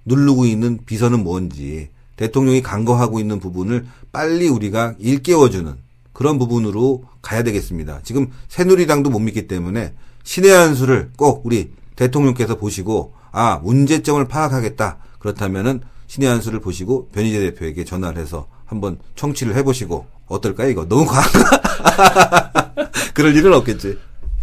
누르고 0.05 0.45
있는 0.45 0.79
비선은 0.85 1.23
뭔지 1.23 1.89
대통령이 2.15 2.61
간거하고 2.61 3.19
있는 3.19 3.39
부분을 3.39 3.85
빨리 4.11 4.47
우리가 4.47 4.95
일깨워주는 4.99 5.75
그런 6.13 6.39
부분으로 6.39 7.03
가야 7.21 7.43
되겠습니다. 7.43 7.99
지금 8.03 8.31
새누리당도 8.47 9.09
못 9.09 9.19
믿기 9.19 9.47
때문에 9.47 9.93
신의 10.23 10.51
한 10.51 10.75
수를 10.75 11.11
꼭 11.17 11.45
우리 11.45 11.71
대통령께서 11.95 12.55
보시고 12.55 13.13
아 13.31 13.59
문제점을 13.63 14.25
파악하겠다 14.27 14.97
그렇다면은 15.19 15.81
신의 16.07 16.29
한 16.29 16.41
수를 16.41 16.59
보시고 16.59 17.09
변희재 17.09 17.39
대표에게 17.39 17.83
전화를 17.83 18.21
해서 18.21 18.47
한번 18.65 18.97
청취를 19.15 19.55
해보시고 19.55 20.05
어떨까요 20.27 20.69
이거 20.69 20.87
너무 20.87 21.05
과한가? 21.05 22.73
그럴 23.13 23.35
일은 23.35 23.53
없겠지. 23.53 23.97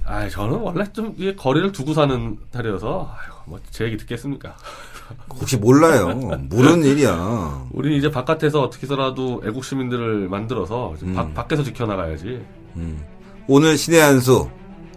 아, 0.04 0.28
저는 0.28 0.58
원래 0.58 0.84
좀 0.92 1.14
거리를 1.36 1.72
두고 1.72 1.94
사는 1.94 2.38
탈이어서 2.50 3.14
아이고, 3.16 3.36
뭐제 3.46 3.84
얘기 3.84 3.96
듣겠습니까? 3.96 4.56
혹시 5.30 5.56
몰라요. 5.56 6.08
모르는 6.50 6.84
일이야. 6.84 7.66
우리 7.72 7.96
이제 7.96 8.10
바깥에서 8.10 8.62
어떻게 8.62 8.84
해서라도 8.84 9.42
애국 9.46 9.64
시민들을 9.64 10.28
만들어서 10.28 10.94
좀 10.98 11.10
음. 11.10 11.14
밖- 11.14 11.34
밖에서 11.34 11.62
지켜나가야지. 11.62 12.40
오늘 13.48 13.76
신의 13.76 14.00
한수 14.00 14.48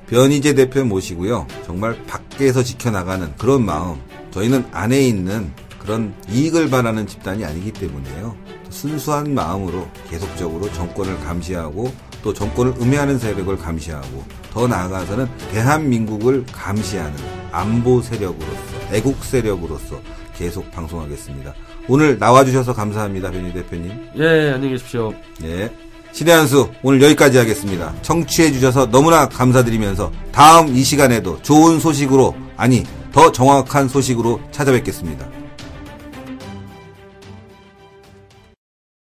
변희재 0.08 0.54
대표 0.54 0.84
모시고요. 0.84 1.48
정말 1.66 1.98
밖에서 2.06 2.62
지켜나가는 2.64 3.34
그런 3.38 3.66
마음. 3.66 3.96
저희는 4.32 4.66
안에 4.72 5.02
있는 5.02 5.52
그런 5.80 6.14
이익을 6.30 6.70
바라는 6.70 7.08
집단이 7.08 7.44
아니기 7.46 7.72
때문에요. 7.72 8.36
순수한 8.70 9.34
마음으로 9.34 9.88
계속적으로 10.10 10.72
정권을 10.74 11.20
감시하고 11.22 11.92
또 12.24 12.34
정권을 12.34 12.76
음해하는 12.82 13.18
세력을 13.20 13.56
감시하고 13.58 14.24
더 14.56 14.68
나아가서는 14.68 15.28
대한민국을 15.52 16.46
감시하는 16.50 17.14
안보 17.52 18.02
세력으로서 18.02 18.58
애국 18.94 19.22
세력으로서 19.22 20.00
계속 20.34 20.72
방송하겠습니다. 20.72 21.54
오늘 21.90 22.18
나와주셔서 22.18 22.74
감사합니다, 22.74 23.32
변희 23.32 23.52
대표님. 23.52 23.92
예, 24.16 24.52
안녕히 24.54 24.70
계십시오. 24.70 25.14
네. 25.42 25.70
신의 26.14 26.34
한수 26.34 26.70
오늘 26.84 27.02
여기까지 27.02 27.38
하겠습니다. 27.38 27.94
청취해 28.02 28.54
주셔서 28.54 28.90
너무나 28.90 29.28
감사드리면서 29.28 30.10
다음 30.32 30.74
이 30.74 30.84
시간에도 30.84 31.42
좋은 31.42 31.78
소식으로 31.82 32.34
아니 32.56 32.86
더 33.12 33.34
정확한 33.34 33.90
소식으로 33.90 34.40
찾아뵙겠습니다. 34.52 35.28